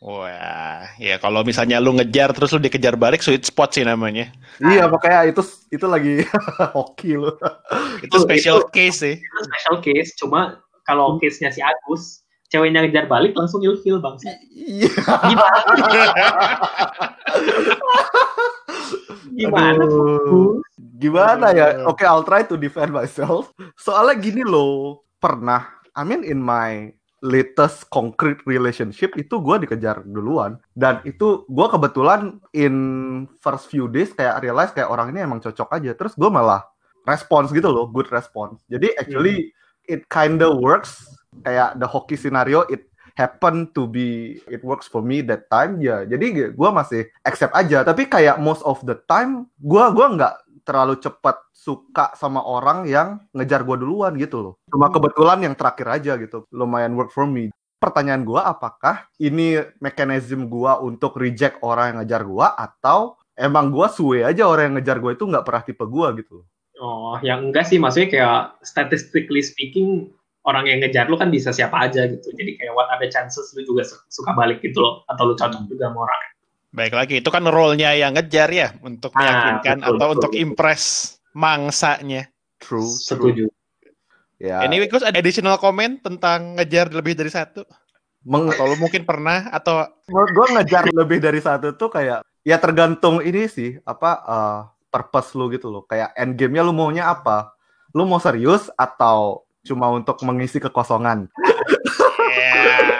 Wah, 0.00 0.88
ya 0.96 1.20
kalau 1.20 1.44
misalnya 1.44 1.76
lu 1.76 1.92
ngejar 1.92 2.32
terus 2.32 2.48
lu 2.50 2.58
dikejar 2.58 2.96
balik 2.96 3.20
sweet 3.20 3.44
spot 3.44 3.70
sih 3.70 3.84
namanya. 3.84 4.32
Iya, 4.56 4.88
makanya 4.88 5.28
itu 5.28 5.44
itu 5.68 5.84
lagi 5.84 6.24
hoki 6.76 7.14
lu. 7.14 7.28
Itu 8.00 8.16
Oh, 8.16 8.24
special 8.24 8.64
itu- 8.64 8.72
case 8.72 8.96
sih. 8.98 9.14
itu 9.20 9.38
special 9.44 9.76
case 9.78 10.10
cuma 10.16 10.56
kalau 10.82 11.20
case-nya 11.20 11.52
si 11.52 11.60
Agus 11.60 12.24
ceweknya 12.48 12.82
ngejar 12.82 13.06
balik 13.06 13.36
langsung 13.36 13.60
ilfil 13.60 14.00
bang 14.00 14.16
Iya. 14.50 14.88
gimana 15.28 15.60
gimana 19.36 19.84
Aduh. 19.84 20.60
Gimana 21.00 21.56
ya? 21.56 21.88
Oke, 21.88 22.04
I'll 22.04 22.20
try 22.20 22.44
to 22.44 22.60
defend 22.60 22.92
myself. 22.92 23.48
Soalnya 23.76 24.20
gini 24.20 24.44
loh, 24.44 25.00
pernah, 25.20 25.68
I 25.92 26.02
mean 26.02 26.24
in 26.24 26.40
my 26.40 26.90
latest 27.20 27.92
concrete 27.92 28.40
relationship 28.48 29.12
itu 29.20 29.38
gue 29.44 29.68
dikejar 29.68 30.04
duluan. 30.08 30.56
Dan 30.72 31.04
itu 31.04 31.44
gue 31.46 31.66
kebetulan 31.68 32.40
in 32.56 32.74
first 33.44 33.68
few 33.68 33.86
days 33.86 34.16
kayak 34.16 34.40
realize 34.40 34.72
kayak 34.72 34.88
orang 34.88 35.12
ini 35.12 35.28
emang 35.28 35.44
cocok 35.44 35.68
aja. 35.76 35.92
Terus 35.92 36.16
gue 36.16 36.30
malah 36.32 36.64
response 37.04 37.52
gitu 37.52 37.68
loh 37.68 37.88
good 37.92 38.08
response. 38.08 38.64
Jadi 38.72 38.96
actually 38.96 39.52
it 39.84 40.08
kinda 40.08 40.48
works. 40.48 41.04
Kayak 41.46 41.78
the 41.78 41.86
hockey 41.86 42.18
scenario 42.18 42.66
it 42.66 42.90
happen 43.14 43.68
to 43.76 43.84
be 43.84 44.40
it 44.48 44.64
works 44.64 44.88
for 44.88 45.04
me 45.04 45.20
that 45.20 45.46
time 45.52 45.78
ya. 45.78 46.08
Jadi 46.08 46.56
gue 46.56 46.70
masih 46.72 47.06
accept 47.22 47.52
aja. 47.52 47.84
Tapi 47.84 48.08
kayak 48.08 48.40
most 48.40 48.64
of 48.64 48.80
the 48.88 48.96
time 49.06 49.44
gue 49.60 49.84
gua 49.92 50.06
nggak 50.16 50.34
terlalu 50.70 51.02
cepat 51.02 51.42
suka 51.50 52.14
sama 52.14 52.46
orang 52.46 52.86
yang 52.86 53.18
ngejar 53.34 53.66
gue 53.66 53.74
duluan 53.82 54.14
gitu 54.14 54.38
loh. 54.38 54.54
Cuma 54.70 54.86
kebetulan 54.94 55.42
yang 55.42 55.58
terakhir 55.58 55.98
aja 55.98 56.14
gitu. 56.14 56.46
Lumayan 56.54 56.94
work 56.94 57.10
for 57.10 57.26
me. 57.26 57.50
Pertanyaan 57.82 58.22
gue 58.22 58.38
apakah 58.38 59.10
ini 59.18 59.58
mekanisme 59.82 60.46
gue 60.46 60.72
untuk 60.86 61.18
reject 61.18 61.58
orang 61.66 61.90
yang 61.90 61.98
ngejar 62.06 62.22
gue 62.22 62.46
atau 62.46 63.18
emang 63.34 63.74
gue 63.74 63.86
suwe 63.90 64.22
aja 64.22 64.46
orang 64.46 64.70
yang 64.70 64.74
ngejar 64.78 65.02
gue 65.02 65.12
itu 65.16 65.24
nggak 65.26 65.42
pernah 65.48 65.62
tipe 65.64 65.84
gue 65.88 66.06
gitu 66.22 66.44
Oh, 66.80 67.20
yang 67.20 67.52
enggak 67.52 67.68
sih, 67.68 67.76
maksudnya 67.76 68.08
kayak 68.08 68.40
statistically 68.64 69.44
speaking, 69.44 70.08
orang 70.48 70.64
yang 70.64 70.80
ngejar 70.80 71.12
lu 71.12 71.20
kan 71.20 71.28
bisa 71.28 71.52
siapa 71.52 71.76
aja 71.76 72.08
gitu. 72.08 72.32
Jadi 72.32 72.56
kayak 72.56 72.72
what 72.72 72.88
are 72.88 72.96
the 72.96 73.12
chances 73.12 73.52
lu 73.52 73.60
juga 73.68 73.84
su- 73.84 74.00
suka 74.08 74.32
balik 74.32 74.64
gitu 74.64 74.80
loh, 74.80 75.04
atau 75.12 75.28
lu 75.28 75.36
cocok 75.36 75.68
juga 75.68 75.92
sama 75.92 76.08
orang. 76.08 76.20
Baik 76.70 76.94
lagi, 76.94 77.18
itu 77.18 77.26
kan 77.28 77.42
role-nya 77.42 77.98
yang 77.98 78.14
ngejar 78.14 78.46
ya 78.46 78.68
untuk 78.80 79.10
Ah, 79.14 79.22
meyakinkan 79.22 79.82
betul, 79.82 79.86
atau 79.90 80.06
betul, 80.06 80.14
untuk 80.14 80.30
betul. 80.30 80.42
impress 80.46 80.84
mangsanya. 81.34 82.22
true, 82.60 82.86
true. 82.86 83.32
Setuju. 83.32 83.46
ya 84.36 84.60
Anyway, 84.62 84.86
Gus 84.86 85.02
ada 85.02 85.16
additional 85.16 85.56
comment 85.56 85.96
tentang 85.98 86.54
ngejar 86.54 86.92
lebih 86.92 87.16
dari 87.16 87.32
satu? 87.32 87.64
Meng- 88.22 88.48
Atau 88.54 88.70
lu 88.70 88.76
mungkin 88.78 89.02
pernah 89.02 89.48
atau 89.48 89.88
menurut 90.06 90.30
gue 90.30 90.46
ngejar 90.60 90.84
lebih 90.92 91.18
dari 91.18 91.40
satu 91.40 91.72
tuh 91.72 91.88
kayak 91.88 92.20
ya 92.44 92.60
tergantung 92.60 93.24
ini 93.24 93.48
sih 93.48 93.80
apa 93.82 94.10
eh, 94.20 94.58
purpose 94.92 95.32
lu 95.34 95.48
gitu 95.48 95.72
loh 95.72 95.88
kayak 95.88 96.12
end 96.14 96.36
game-nya 96.36 96.60
lu 96.60 96.76
maunya 96.76 97.08
apa 97.08 97.56
lu 97.96 98.04
mau 98.04 98.20
serius 98.20 98.68
atau 98.76 99.40
cuma 99.64 99.88
untuk 99.88 100.20
mengisi 100.20 100.56
kekosongan 100.56 101.28
ya, 102.36 102.99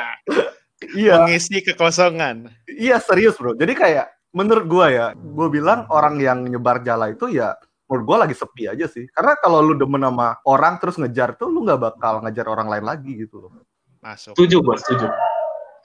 iya 0.94 1.24
mengisi 1.24 1.60
kekosongan? 1.60 2.50
iya 2.66 2.96
serius 2.98 3.36
bro 3.36 3.54
jadi 3.54 3.72
kayak 3.74 4.06
menurut 4.30 4.64
gua 4.70 4.86
ya 4.90 5.06
gue 5.14 5.48
bilang 5.50 5.90
orang 5.90 6.18
yang 6.22 6.46
nyebar 6.46 6.82
jala 6.86 7.10
itu 7.10 7.26
ya 7.30 7.54
menurut 7.90 8.04
gua 8.06 8.16
lagi 8.26 8.34
sepi 8.38 8.70
aja 8.70 8.86
sih 8.86 9.10
karena 9.10 9.34
kalau 9.42 9.58
lu 9.62 9.74
demen 9.74 9.98
sama 10.02 10.38
orang 10.46 10.78
terus 10.78 10.94
ngejar 10.98 11.34
tuh 11.34 11.50
lu 11.50 11.66
nggak 11.66 11.80
bakal 11.82 12.22
ngejar 12.22 12.46
orang 12.46 12.70
lain 12.70 12.86
lagi 12.86 13.14
gitu 13.26 13.42
loh 13.46 13.52
Masuk. 14.00 14.32
Setuju, 14.32 14.64
bos, 14.64 14.80
setuju. 14.80 15.12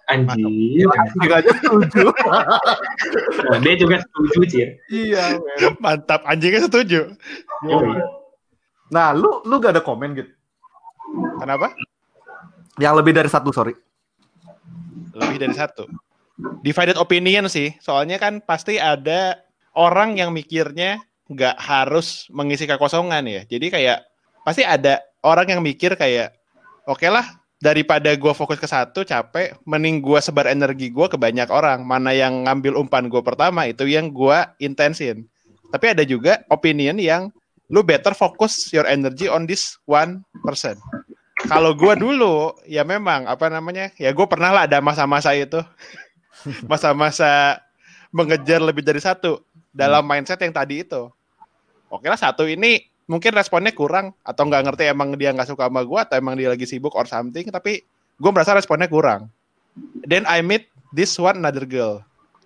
Anjir. 0.08 0.88
Anjing 0.88 1.32
aja 1.36 1.52
setuju 1.60 2.14
Nah, 3.52 3.60
dia 3.66 3.76
juga 3.76 4.00
setuju, 4.00 4.40
Cir. 4.48 4.70
iya 4.88 5.36
men. 5.36 5.76
Mantap, 5.84 6.24
anjingnya 6.24 6.64
setuju. 6.64 7.12
Yoi. 7.68 7.92
nah 8.88 9.12
lu 9.12 9.42
lu 9.44 9.58
gak 9.58 9.76
ada 9.76 9.82
komen 9.84 10.14
gitu 10.16 10.30
Kenapa? 11.42 11.74
yang 12.78 12.94
lebih 12.96 13.12
dari 13.18 13.28
satu 13.28 13.50
sorry 13.52 13.74
Lebih 15.16 15.38
dari 15.48 15.56
satu. 15.56 15.88
Divided 16.60 17.00
opinion 17.00 17.48
sih, 17.48 17.72
soalnya 17.80 18.20
kan 18.20 18.44
pasti 18.44 18.76
ada 18.76 19.40
orang 19.72 20.20
yang 20.20 20.36
mikirnya 20.36 21.00
nggak 21.32 21.56
harus 21.56 22.28
mengisi 22.30 22.68
kekosongan 22.68 23.24
ya. 23.24 23.42
Jadi 23.48 23.72
kayak 23.72 24.04
pasti 24.44 24.68
ada 24.68 25.00
orang 25.24 25.48
yang 25.56 25.62
mikir 25.64 25.96
kayak, 25.96 26.36
oke 26.86 27.08
lah 27.08 27.24
daripada 27.64 28.12
gua 28.20 28.36
fokus 28.36 28.60
ke 28.60 28.68
satu 28.68 29.08
capek, 29.08 29.56
mending 29.64 30.04
gua 30.04 30.20
sebar 30.20 30.52
energi 30.52 30.92
gua 30.92 31.08
ke 31.08 31.16
banyak 31.16 31.48
orang. 31.48 31.88
Mana 31.88 32.12
yang 32.12 32.44
ngambil 32.44 32.76
umpan 32.76 33.08
gua 33.08 33.24
pertama 33.24 33.64
itu 33.66 33.88
yang 33.88 34.12
gua 34.12 34.52
intensin. 34.60 35.26
Tapi 35.72 35.96
ada 35.96 36.04
juga 36.04 36.44
opinion 36.52 37.00
yang 37.00 37.32
lu 37.72 37.82
better 37.82 38.14
focus 38.14 38.70
your 38.70 38.86
energy 38.86 39.26
on 39.26 39.50
this 39.50 39.80
one 39.90 40.22
person. 40.46 40.78
Kalau 41.46 41.72
gua 41.78 41.94
dulu 41.94 42.58
ya 42.66 42.82
memang 42.82 43.30
apa 43.30 43.48
namanya 43.50 43.94
ya 44.02 44.10
gue 44.12 44.28
pernah 44.28 44.50
lah 44.50 44.64
ada 44.66 44.82
masa-masa 44.82 45.32
itu 45.38 45.62
masa-masa 46.72 47.62
mengejar 48.10 48.64
lebih 48.64 48.82
dari 48.82 49.02
satu 49.02 49.44
dalam 49.70 50.06
mindset 50.08 50.40
yang 50.42 50.56
tadi 50.56 50.82
itu. 50.82 51.12
Oke 51.92 52.08
lah 52.10 52.18
satu 52.18 52.48
ini 52.50 52.88
mungkin 53.06 53.38
responnya 53.38 53.76
kurang 53.76 54.18
atau 54.26 54.48
nggak 54.50 54.64
ngerti 54.66 54.84
emang 54.90 55.14
dia 55.14 55.30
nggak 55.36 55.52
suka 55.52 55.70
sama 55.70 55.86
gue 55.86 56.00
atau 56.02 56.16
emang 56.18 56.34
dia 56.34 56.50
lagi 56.50 56.66
sibuk 56.66 56.96
or 56.98 57.06
something 57.06 57.46
tapi 57.54 57.86
gue 58.18 58.32
merasa 58.32 58.56
responnya 58.56 58.90
kurang. 58.90 59.30
Then 60.08 60.24
I 60.26 60.40
meet 60.42 60.72
this 60.96 61.20
one 61.20 61.44
another 61.44 61.68
girl. 61.68 62.02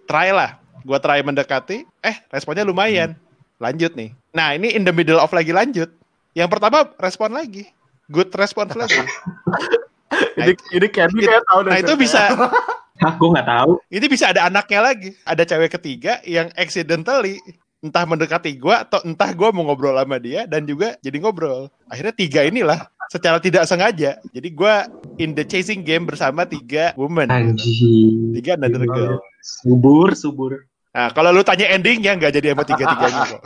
Try 0.09 0.33
lah, 0.33 0.57
gue 0.81 0.97
try 0.97 1.21
mendekati, 1.21 1.85
eh 2.01 2.15
responnya 2.33 2.65
lumayan, 2.65 3.13
lanjut 3.61 3.93
nih. 3.93 4.09
Nah 4.33 4.57
ini 4.57 4.73
in 4.73 4.81
the 4.81 4.93
middle 4.93 5.21
of 5.21 5.29
lagi 5.29 5.53
lanjut. 5.53 5.93
Yang 6.33 6.49
pertama 6.57 6.89
respon 6.97 7.29
lagi, 7.33 7.69
good 8.09 8.29
response 8.35 8.73
lagi. 8.75 8.99
ini 10.41 10.53
ini 10.73 10.87
Candy 10.89 11.23
kayak 11.29 11.45
tahu 11.45 11.59
deh 11.65 11.71
Nah 11.71 11.79
itu 11.79 11.93
bisa 11.95 12.21
Hah, 12.99 13.15
gue 13.15 13.29
nggak 13.31 13.47
tahu. 13.47 13.71
Ini 13.87 14.05
bisa 14.11 14.35
ada 14.35 14.51
anaknya 14.51 14.83
lagi. 14.83 15.15
Ada 15.23 15.47
cewek 15.47 15.79
ketiga 15.79 16.19
yang 16.27 16.51
accidentally 16.59 17.39
entah 17.79 18.03
mendekati 18.03 18.59
gue 18.59 18.75
atau 18.75 18.99
entah 19.07 19.31
gue 19.31 19.47
mau 19.55 19.63
ngobrol 19.71 19.95
sama 19.95 20.19
dia 20.19 20.43
dan 20.43 20.67
juga 20.67 20.99
jadi 20.99 21.15
ngobrol. 21.23 21.71
Akhirnya 21.87 22.11
tiga 22.11 22.43
inilah 22.43 22.91
secara 23.07 23.39
tidak 23.39 23.63
sengaja. 23.71 24.19
Jadi 24.35 24.49
gue 24.51 24.73
in 25.15 25.31
the 25.31 25.47
chasing 25.47 25.87
game 25.87 26.03
bersama 26.03 26.43
tiga 26.43 26.91
woman. 26.99 27.31
Anjing. 27.31 28.35
Tiga 28.35 28.59
another 28.59 28.83
girl. 28.83 29.23
Subur, 29.39 30.11
subur. 30.11 30.67
Nah, 30.91 31.07
kalau 31.15 31.31
lu 31.31 31.39
tanya 31.47 31.71
endingnya 31.71 32.19
nggak 32.19 32.35
jadi 32.35 32.51
sama 32.51 32.67
tiga-tiganya 32.67 33.21
kok. 33.31 33.41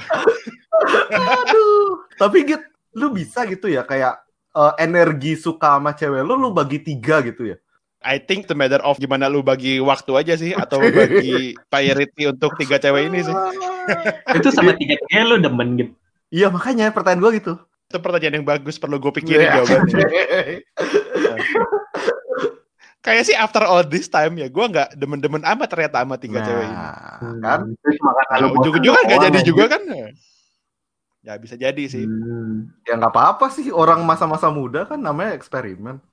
Aduh. 1.13 2.09
Tapi 2.17 2.37
Git, 2.49 2.63
lu 2.97 3.13
bisa 3.13 3.45
gitu 3.45 3.69
ya 3.69 3.85
kayak 3.85 4.22
eh, 4.53 4.73
energi 4.77 5.33
suka 5.33 5.75
sama 5.75 5.91
cewek 5.91 6.21
lu 6.21 6.35
lu 6.35 6.49
bagi 6.49 6.77
tiga 6.77 7.19
gitu 7.19 7.49
ya. 7.49 7.57
I 8.03 8.19
think 8.19 8.45
the 8.45 8.53
matter 8.53 8.83
of 8.83 8.99
gimana 8.99 9.25
lu 9.25 9.39
bagi 9.39 9.79
waktu 9.79 10.11
aja 10.13 10.33
sih 10.35 10.51
atau 10.51 10.83
bagi 10.91 11.55
priority 11.67 12.27
untuk 12.27 12.53
tiga 12.55 12.75
cewek 12.75 13.07
ini 13.07 13.23
sih. 13.23 13.35
Itu 14.37 14.51
sama 14.51 14.75
tiga-tiganya 14.75 15.23
lu 15.25 15.35
demen 15.39 15.69
gitu. 15.75 15.91
Iya 16.27 16.49
makanya 16.49 16.89
pertanyaan 16.89 17.21
gua 17.21 17.31
gitu. 17.31 17.53
Itu 17.85 17.97
pertanyaan 17.97 18.35
yang 18.37 18.47
bagus 18.47 18.75
perlu 18.75 18.97
gue 18.97 19.13
pikirin 19.13 19.45
Iya. 19.45 19.53
jawabannya. 19.61 20.05
Kayak 23.03 23.23
sih 23.27 23.35
after 23.35 23.59
all 23.61 23.83
this 23.83 24.07
time 24.07 24.39
ya 24.39 24.47
gue 24.47 24.63
nggak 24.63 24.95
demen-demen 24.95 25.43
amat 25.43 25.67
ternyata 25.67 25.99
sama 26.01 26.15
tiga 26.15 26.39
Nah, 26.39 26.45
cewek 26.47 26.65
ini. 26.65 26.75
kan? 27.43 27.61
Makan 27.75 28.25
Kalau 28.31 28.47
ujung-ujungnya 28.55 29.01
nggak 29.03 29.21
jadi 29.27 29.39
juga 29.43 29.63
kan? 29.67 29.81
Ya 31.23 31.39
bisa 31.39 31.55
jadi 31.55 31.83
sih. 31.87 32.03
Hmm. 32.03 32.67
Ya 32.83 32.99
nggak 32.99 33.15
apa-apa 33.15 33.47
sih 33.47 33.71
orang 33.71 34.03
masa-masa 34.03 34.51
muda 34.51 34.83
kan 34.83 34.99
namanya 34.99 35.39
eksperimen. 35.39 36.03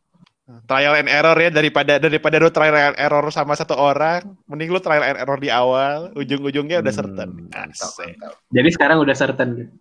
Trial 0.66 0.98
and 0.98 1.06
error 1.06 1.38
ya 1.38 1.50
daripada 1.50 2.02
daripada 2.02 2.42
lu 2.42 2.50
trial 2.50 2.74
and 2.74 2.98
error 2.98 3.22
sama 3.30 3.54
satu 3.54 3.74
orang, 3.78 4.34
mending 4.50 4.70
lu 4.70 4.82
trial 4.82 5.02
and 5.02 5.18
error 5.18 5.38
di 5.38 5.46
awal, 5.46 6.10
ujung-ujungnya 6.18 6.82
udah 6.82 6.94
certain. 6.94 7.30
Hmm, 7.30 7.46
mantap, 7.54 7.90
Asik. 7.90 8.18
Jadi 8.50 8.68
sekarang 8.74 8.98
udah 8.98 9.14
certain 9.14 9.48
gitu. 9.54 9.72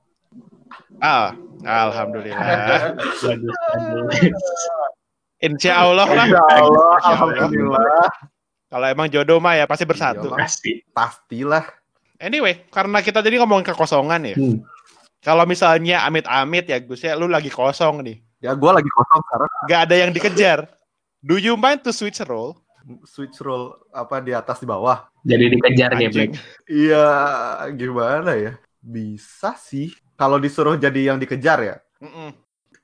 Ah, 1.01 1.33
alhamdulillah. 1.65 2.93
Insya 5.47 5.73
Allah 5.73 6.05
lah. 6.05 6.25
Insya 6.27 6.45
Allah, 6.53 6.91
alhamdulillah. 7.01 8.05
Kalau 8.69 8.85
emang 8.85 9.07
jodoh 9.09 9.41
mah 9.41 9.57
ya 9.57 9.65
pasti 9.65 9.89
bersatu. 9.89 10.29
Iya, 10.29 10.37
Pasti. 10.37 10.71
Pastilah. 10.93 11.65
Anyway, 12.21 12.67
karena 12.69 13.01
kita 13.01 13.25
tadi 13.25 13.41
ngomongin 13.41 13.65
kekosongan 13.73 14.21
ya. 14.21 14.35
Hmm. 14.37 14.61
Kalau 15.19 15.43
misalnya 15.43 16.07
amit-amit 16.07 16.71
ya 16.71 16.79
Gus 16.79 17.03
ya, 17.03 17.15
lu 17.19 17.27
lagi 17.27 17.51
kosong 17.51 17.99
nih. 18.03 18.17
Ya 18.39 18.55
gue 18.55 18.71
lagi 18.71 18.87
kosong 18.87 19.19
sekarang. 19.27 19.49
Gak 19.67 19.81
ada 19.87 19.95
yang 19.99 20.11
dikejar. 20.15 20.59
Do 21.19 21.35
you 21.35 21.59
mind 21.59 21.83
to 21.83 21.91
switch 21.91 22.23
role? 22.23 22.55
Switch 23.03 23.35
roll 23.43 23.75
apa 23.91 24.23
di 24.23 24.31
atas 24.31 24.63
di 24.63 24.67
bawah? 24.67 25.11
Jadi 25.27 25.51
dikejar 25.51 25.91
game 25.99 26.31
Iya, 26.63 27.07
gimana 27.75 28.31
ya? 28.39 28.55
Bisa 28.79 29.59
sih. 29.59 29.91
Kalau 30.15 30.39
disuruh 30.39 30.79
jadi 30.79 31.11
yang 31.11 31.19
dikejar 31.19 31.59
ya. 31.59 31.75
Mm-mm. 31.99 32.31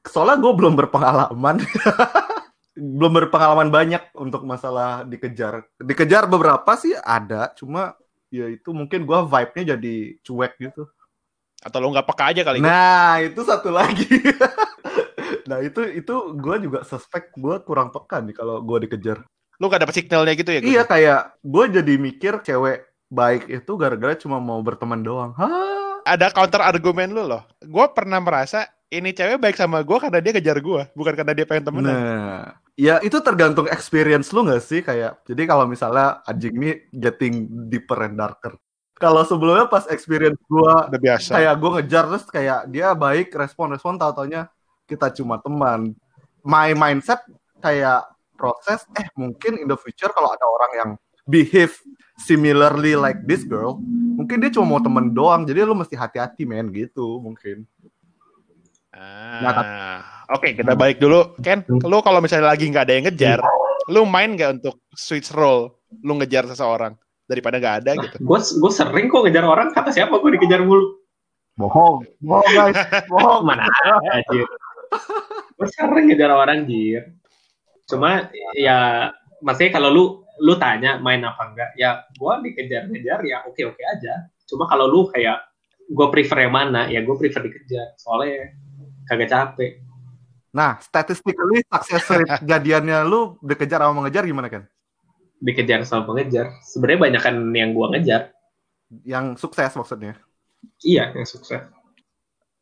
Soalnya 0.04 0.36
gue 0.44 0.52
belum 0.52 0.76
berpengalaman. 0.76 1.64
belum 2.76 3.12
berpengalaman 3.24 3.72
banyak 3.72 4.12
untuk 4.20 4.44
masalah 4.44 5.08
dikejar. 5.08 5.64
Dikejar 5.80 6.28
beberapa 6.28 6.76
sih 6.76 6.92
ada, 6.92 7.56
cuma 7.56 7.96
ya 8.28 8.52
itu 8.52 8.76
mungkin 8.76 9.08
gue 9.08 9.20
vibe-nya 9.24 9.80
jadi 9.80 9.96
cuek 10.20 10.54
gitu. 10.60 10.84
Atau 11.66 11.82
lu 11.82 11.90
nggak 11.90 12.06
peka 12.06 12.30
aja 12.30 12.42
kali? 12.46 12.62
Nah, 12.62 13.18
itu 13.26 13.42
satu 13.42 13.74
lagi. 13.74 14.06
nah, 15.50 15.58
itu 15.66 15.82
itu 15.98 16.16
gue 16.38 16.56
juga 16.70 16.86
suspek 16.86 17.34
gue 17.34 17.58
kurang 17.66 17.90
peka 17.90 18.22
nih 18.22 18.38
kalau 18.38 18.62
gue 18.62 18.86
dikejar. 18.86 19.26
Lu 19.58 19.72
gak 19.72 19.88
dapet 19.88 19.96
signalnya 19.98 20.38
gitu 20.38 20.52
ya? 20.52 20.62
Iya, 20.62 20.84
kayak 20.86 21.42
gue 21.42 21.66
jadi 21.82 21.94
mikir 21.98 22.44
cewek 22.44 22.86
baik 23.10 23.48
itu 23.48 23.72
gara-gara 23.80 24.14
cuma 24.20 24.38
mau 24.38 24.60
berteman 24.60 25.02
doang. 25.02 25.32
Hah? 25.40 26.04
Ada 26.06 26.30
counter 26.30 26.62
argumen 26.62 27.10
lu 27.16 27.26
loh. 27.26 27.42
Gue 27.64 27.86
pernah 27.96 28.22
merasa 28.22 28.70
ini 28.94 29.16
cewek 29.16 29.42
baik 29.42 29.58
sama 29.58 29.82
gue 29.82 29.98
karena 29.98 30.20
dia 30.22 30.34
kejar 30.36 30.62
gue, 30.62 30.82
bukan 30.94 31.14
karena 31.18 31.34
dia 31.34 31.46
pengen 31.50 31.66
temenan. 31.72 31.96
Nah, 31.96 32.44
ya 32.78 33.02
itu 33.02 33.18
tergantung 33.24 33.66
experience 33.72 34.30
lu 34.36 34.46
gak 34.46 34.62
sih 34.62 34.86
kayak. 34.86 35.26
Jadi 35.26 35.42
kalau 35.50 35.66
misalnya 35.66 36.22
anjing 36.30 36.54
ini 36.54 36.72
getting 36.94 37.50
deeper 37.72 37.98
and 38.06 38.20
darker. 38.20 38.54
Kalau 38.96 39.28
sebelumnya 39.28 39.68
pas 39.68 39.84
experience 39.92 40.40
gua 40.48 40.88
Udah 40.88 41.02
biasa. 41.02 41.36
kayak 41.36 41.56
gue 41.60 41.72
ngejar 41.76 42.04
terus 42.08 42.26
kayak 42.26 42.60
dia 42.72 42.96
baik 42.96 43.28
respon-respon 43.30 44.00
tau 44.00 44.16
taunya 44.16 44.48
kita 44.88 45.12
cuma 45.12 45.36
teman. 45.38 45.92
My 46.42 46.72
mindset 46.72 47.20
kayak 47.60 48.08
proses 48.40 48.88
eh 48.96 49.08
mungkin 49.14 49.60
in 49.60 49.68
the 49.68 49.76
future 49.76 50.12
kalau 50.12 50.32
ada 50.32 50.48
orang 50.48 50.72
yang 50.74 50.90
behave 51.28 51.76
similarly 52.16 52.96
like 52.96 53.20
this 53.26 53.44
girl, 53.44 53.84
mungkin 54.16 54.40
dia 54.40 54.48
cuma 54.48 54.78
mau 54.78 54.82
temen 54.82 55.12
doang. 55.12 55.44
Jadi 55.44 55.60
lu 55.60 55.76
mesti 55.76 56.00
hati-hati 56.00 56.48
men 56.48 56.72
gitu 56.72 57.20
mungkin. 57.20 57.68
Nah, 58.96 59.52
Ah, 59.52 60.00
Oke, 60.32 60.56
kita 60.56 60.72
balik 60.72 60.98
dulu. 60.98 61.36
Ken, 61.44 61.68
lu 61.68 62.00
kalau 62.00 62.24
misalnya 62.24 62.48
lagi 62.48 62.66
nggak 62.66 62.86
ada 62.88 62.94
yang 62.96 63.06
ngejar, 63.06 63.40
lu 63.92 64.08
main 64.08 64.32
nggak 64.34 64.64
untuk 64.64 64.80
switch 64.96 65.36
role? 65.36 65.76
Lu 66.00 66.16
ngejar 66.16 66.48
seseorang 66.48 66.96
daripada 67.26 67.58
nggak 67.58 67.76
ada 67.84 67.92
gitu. 67.98 68.16
Gue 68.22 68.40
gue 68.40 68.72
sering 68.72 69.06
kok 69.10 69.26
ngejar 69.26 69.46
orang. 69.46 69.74
Kata 69.74 69.90
siapa 69.90 70.18
gue 70.18 70.32
dikejar 70.38 70.62
mulu. 70.62 71.02
Bohong, 71.56 72.04
bohong 72.20 72.52
guys, 72.52 72.78
bohong. 73.08 73.44
Mana 73.48 73.66
ada. 73.66 74.22
Gue 75.56 75.68
sering 75.72 76.06
ngejar 76.12 76.32
orang 76.32 76.68
Jir. 76.70 77.16
Cuma 77.88 78.30
ya 78.58 79.10
maksudnya 79.40 79.72
kalau 79.78 79.90
lu 79.94 80.06
lu 80.36 80.60
tanya 80.60 81.00
main 81.00 81.24
apa 81.24 81.48
enggak 81.48 81.72
ya 81.80 82.04
gue 82.12 82.34
dikejar-ngejar 82.52 83.20
ya 83.24 83.38
oke 83.48 83.62
oke 83.72 83.82
aja. 83.82 84.28
Cuma 84.46 84.68
kalau 84.68 84.86
lu 84.92 85.08
kayak 85.10 85.42
gue 85.86 86.08
prefer 86.10 86.50
yang 86.50 86.54
mana 86.54 86.90
ya 86.90 87.06
gue 87.06 87.16
prefer 87.16 87.46
dikejar 87.46 87.96
soalnya 87.96 88.52
kagak 89.06 89.30
capek. 89.32 89.86
Nah, 90.56 90.80
statistically 90.80 91.68
success 91.68 92.04
rate 92.08 92.32
jadiannya 92.52 93.04
lu 93.04 93.36
dikejar 93.44 93.84
sama 93.84 94.04
mengejar 94.04 94.24
gimana 94.24 94.48
kan? 94.48 94.64
Dikejar 95.42 95.84
sama 95.84 96.08
pengejar. 96.08 96.56
Sebenarnya 96.64 97.00
banyak 97.02 97.22
kan 97.22 97.36
yang 97.56 97.72
gue 97.76 97.88
ngejar. 97.96 98.22
Yang 99.04 99.42
sukses 99.42 99.72
maksudnya. 99.76 100.16
Iya 100.82 101.14
yang 101.14 101.28
sukses. 101.28 101.62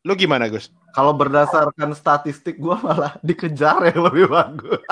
Lu 0.03 0.19
gimana, 0.19 0.51
Gus? 0.51 0.67
Kalau 0.91 1.15
berdasarkan 1.15 1.95
statistik 1.95 2.59
gua 2.59 2.75
malah 2.83 3.15
dikejar 3.23 3.87
yang 3.87 4.03
lebih 4.03 4.27
bagus. 4.27 4.83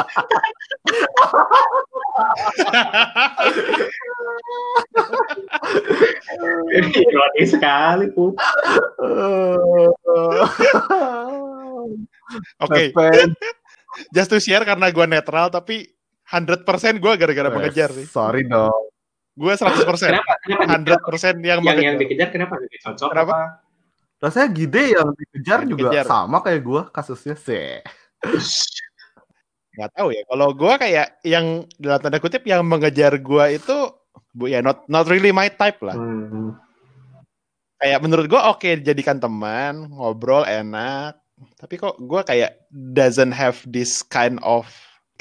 Ini 6.71 6.89
ironi 6.95 7.43
sekali 7.43 8.07
pun. 8.15 8.31
Oke, 12.63 12.95
Pepe. 12.95 13.35
just 14.15 14.31
to 14.31 14.39
share 14.39 14.63
karena 14.63 14.87
gua 14.95 15.03
netral 15.03 15.51
tapi 15.51 15.91
100% 16.31 17.03
gua 17.03 17.19
gara-gara 17.19 17.51
mengejar 17.51 17.91
sih. 17.91 18.07
Sorry 18.07 18.47
dong. 18.47 18.87
Gua 19.35 19.53
100%. 19.59 19.83
Kenapa? 19.83 20.33
Kenapa 20.47 20.63
100% 21.03 21.43
yang 21.43 21.59
yang 21.59 21.59
yang 21.59 21.95
mengejar. 21.99 21.99
dikejar 21.99 22.29
kenapa? 22.31 22.53
Cocok 22.87 23.09
Kenapa? 23.11 23.31
apa? 23.35 23.39
Rasanya 24.21 24.47
Gide 24.53 24.83
yang 24.95 25.07
dikejar 25.17 25.59
Yang 25.65 25.69
juga 25.75 25.89
dikejar. 25.91 26.05
sama 26.07 26.37
kayak 26.39 26.61
gua 26.63 26.81
kasusnya 26.93 27.35
sih. 27.35 27.83
Nggak 29.75 29.91
tahu 29.97 30.07
ya. 30.13 30.21
Kalau 30.27 30.47
gua 30.53 30.73
kayak 30.79 31.07
yang 31.25 31.45
dalam 31.79 31.99
tanda 31.99 32.19
kutip 32.19 32.43
yang 32.47 32.61
mengejar 32.63 33.15
gua 33.19 33.51
itu 33.51 33.91
bu 34.31 34.47
ya 34.47 34.63
not 34.63 34.87
not 34.87 35.07
really 35.11 35.31
my 35.35 35.51
type 35.51 35.79
lah. 35.83 35.95
Hmm. 35.95 36.55
Kayak 37.81 37.99
menurut 38.03 38.27
gua 38.29 38.53
oke 38.53 38.67
jadikan 38.83 39.17
teman, 39.17 39.89
ngobrol 39.89 40.45
enak. 40.45 41.17
Tapi 41.57 41.81
kok 41.81 41.97
gua 42.05 42.21
kayak 42.21 42.61
doesn't 42.69 43.33
have 43.33 43.57
this 43.65 44.05
kind 44.05 44.37
of 44.45 44.69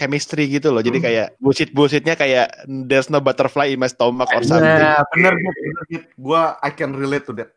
chemistry 0.00 0.48
gitu 0.48 0.72
loh. 0.72 0.80
Jadi 0.80 0.96
Hmm. 0.96 1.06
kayak 1.06 1.26
bullshit-bullshitnya 1.36 2.16
kayak 2.16 2.46
there's 2.88 3.06
no 3.06 3.20
butterfly 3.20 3.68
in 3.68 3.76
my 3.76 3.86
stomach 3.86 4.32
or 4.32 4.40
something. 4.40 4.64
Nah, 4.64 5.04
bener 5.12 5.36
bener 5.36 5.82
Git. 5.86 6.04
Gua 6.16 6.56
I 6.58 6.72
can 6.72 6.96
relate 6.96 7.28
to 7.28 7.36
that. 7.36 7.52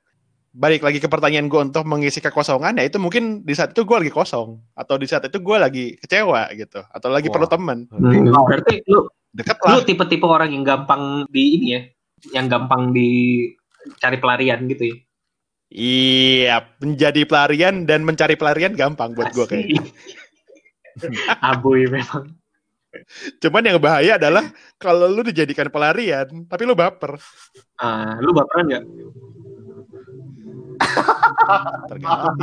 Balik 0.51 0.83
lagi 0.83 0.99
ke 0.99 1.07
pertanyaan 1.07 1.47
gua 1.47 1.63
untuk 1.63 1.81
mengisi 1.83 2.19
kekosongan 2.19 2.77
ya 2.77 2.85
itu 2.85 2.99
mungkin 2.99 3.41
di 3.41 3.55
saat 3.55 3.71
itu 3.71 3.81
gua 3.81 4.03
lagi 4.03 4.11
kosong 4.11 4.59
atau 4.75 4.99
di 4.99 5.07
saat 5.07 5.25
itu 5.25 5.39
gua 5.39 5.63
lagi 5.63 5.95
kecewa 5.97 6.51
gitu 6.53 6.83
atau 6.83 7.07
lagi 7.07 7.31
Wah. 7.31 7.33
perlu 7.33 7.47
teman. 7.47 7.77
Hmm, 7.89 8.27
Berarti 8.29 8.83
lu 8.85 9.07
Deket 9.31 9.57
lu 9.65 9.79
lah. 9.79 9.81
tipe-tipe 9.81 10.27
orang 10.29 10.53
yang 10.53 10.61
gampang 10.61 11.25
di 11.25 11.57
ini 11.57 11.67
ya, 11.73 11.81
yang 12.37 12.45
gampang 12.45 12.93
dicari 12.93 14.21
pelarian 14.21 14.61
gitu 14.69 14.93
ya. 14.93 14.95
Iya, 15.73 16.55
menjadi 16.77 17.25
pelarian 17.25 17.89
dan 17.89 18.05
mencari 18.05 18.37
pelarian 18.37 18.77
gampang 18.77 19.17
buat 19.17 19.33
gua 19.33 19.49
kayak. 19.49 19.73
Abuy 21.49 21.89
memang. 21.89 22.29
Cuman 23.41 23.65
yang 23.65 23.81
bahaya 23.81 24.21
adalah 24.21 24.45
kalau 24.77 25.09
lu 25.09 25.25
dijadikan 25.25 25.73
pelarian, 25.73 26.45
tapi 26.45 26.63
lu 26.69 26.77
baper. 26.77 27.17
Ah, 27.81 28.21
lu 28.21 28.29
baperan 28.31 28.69
nggak? 28.69 28.85
Tergantung 31.89 32.37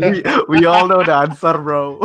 we, 0.00 0.20
we 0.48 0.58
all 0.64 0.88
know 0.88 1.04
the 1.04 1.12
answer, 1.12 1.56
bro. 1.60 2.00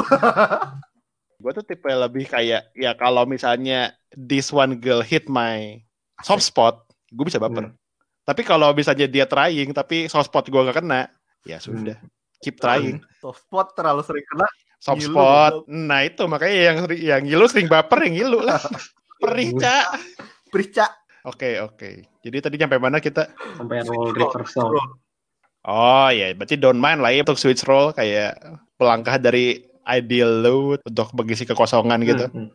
Gue 1.41 1.51
tuh 1.53 1.65
tipe 1.67 1.87
lebih 1.87 2.25
kayak 2.25 2.73
ya 2.73 2.97
kalau 2.97 3.23
misalnya 3.29 3.93
this 4.17 4.49
one 4.49 4.81
girl 4.81 5.05
hit 5.05 5.29
my 5.29 5.77
soft 6.25 6.41
spot, 6.41 6.89
gue 7.13 7.21
bisa 7.21 7.37
baper. 7.37 7.69
Hmm. 7.69 7.77
Tapi 8.25 8.41
kalau 8.41 8.73
misalnya 8.73 9.05
dia 9.05 9.29
trying 9.29 9.69
tapi 9.69 10.09
soft 10.09 10.33
spot 10.33 10.49
gue 10.49 10.57
gak 10.57 10.81
kena, 10.81 11.05
ya 11.45 11.61
sudah. 11.61 12.01
Keep 12.41 12.57
trying. 12.57 12.97
Soft 13.21 13.45
spot 13.45 13.77
terlalu 13.77 14.01
sering 14.01 14.25
kena. 14.25 14.47
Soft 14.79 15.01
Ngilu, 15.01 15.15
spot. 15.15 15.53
Nah 15.71 16.01
itu 16.05 16.23
makanya 16.29 16.57
yang 16.57 16.77
yang 16.95 17.21
ngilu 17.25 17.45
sering 17.49 17.67
baper 17.67 18.05
yang 18.05 18.13
ngilu 18.21 18.39
lah. 18.45 18.59
Perih, 19.21 19.55
Cak. 19.55 19.85
Prica. 20.51 20.87
Oke, 21.25 21.57
oke. 21.57 22.05
Jadi 22.21 22.37
tadi 22.37 22.55
nyampe 22.61 22.77
mana 22.77 23.01
kita? 23.01 23.33
sampai 23.57 23.81
roll 23.87 24.13
reversal. 24.13 24.69
Oh 25.65 26.09
ya, 26.13 26.29
berarti 26.37 26.55
don't 26.61 26.77
mind 26.77 27.01
lah 27.01 27.09
ya 27.09 27.25
untuk 27.25 27.41
switch 27.41 27.65
role 27.65 27.89
kayak 27.89 28.37
pelangkah 28.77 29.17
dari 29.17 29.65
ideal 29.89 30.45
load 30.45 30.79
untuk 30.85 31.09
mengisi 31.17 31.49
kekosongan 31.49 32.05
gitu. 32.05 32.29
Hmm, 32.29 32.47
hmm. 32.47 32.49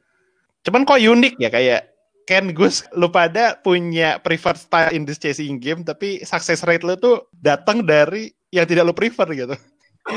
Cuman 0.63 0.87
kok 0.87 1.03
unik 1.03 1.35
ya 1.43 1.51
kayak 1.51 1.91
Ken 2.31 2.55
Gus 2.55 2.87
lu 2.95 3.11
pada 3.11 3.59
punya 3.59 4.23
preferred 4.23 4.63
style 4.63 4.95
in 4.95 5.03
this 5.03 5.19
chasing 5.19 5.59
game 5.59 5.83
tapi 5.83 6.23
success 6.23 6.63
rate 6.63 6.87
lu 6.87 6.95
tuh 6.95 7.27
datang 7.35 7.83
dari 7.83 8.31
yang 8.55 8.71
tidak 8.71 8.87
lu 8.87 8.95
prefer 8.95 9.27
gitu. 9.35 9.59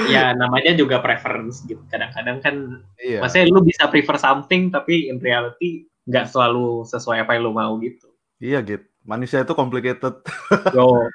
Ya 0.08 0.32
namanya 0.32 0.74
juga 0.74 1.04
preference 1.04 1.62
gitu. 1.68 1.84
Kadang-kadang 1.92 2.40
kan, 2.40 2.56
Iya. 2.98 3.20
maksudnya 3.20 3.52
lu 3.52 3.62
bisa 3.62 3.92
prefer 3.92 4.16
something 4.16 4.72
tapi 4.72 5.12
in 5.12 5.20
reality 5.20 5.86
nggak 6.08 6.32
selalu 6.32 6.88
sesuai 6.88 7.24
apa 7.28 7.36
yang 7.36 7.48
lu 7.48 7.54
mau 7.54 7.76
gitu. 7.84 8.08
Iya 8.40 8.64
gitu. 8.64 8.88
Manusia 9.04 9.44
itu 9.44 9.52
complicated. 9.52 10.24
Yo, 10.76 11.12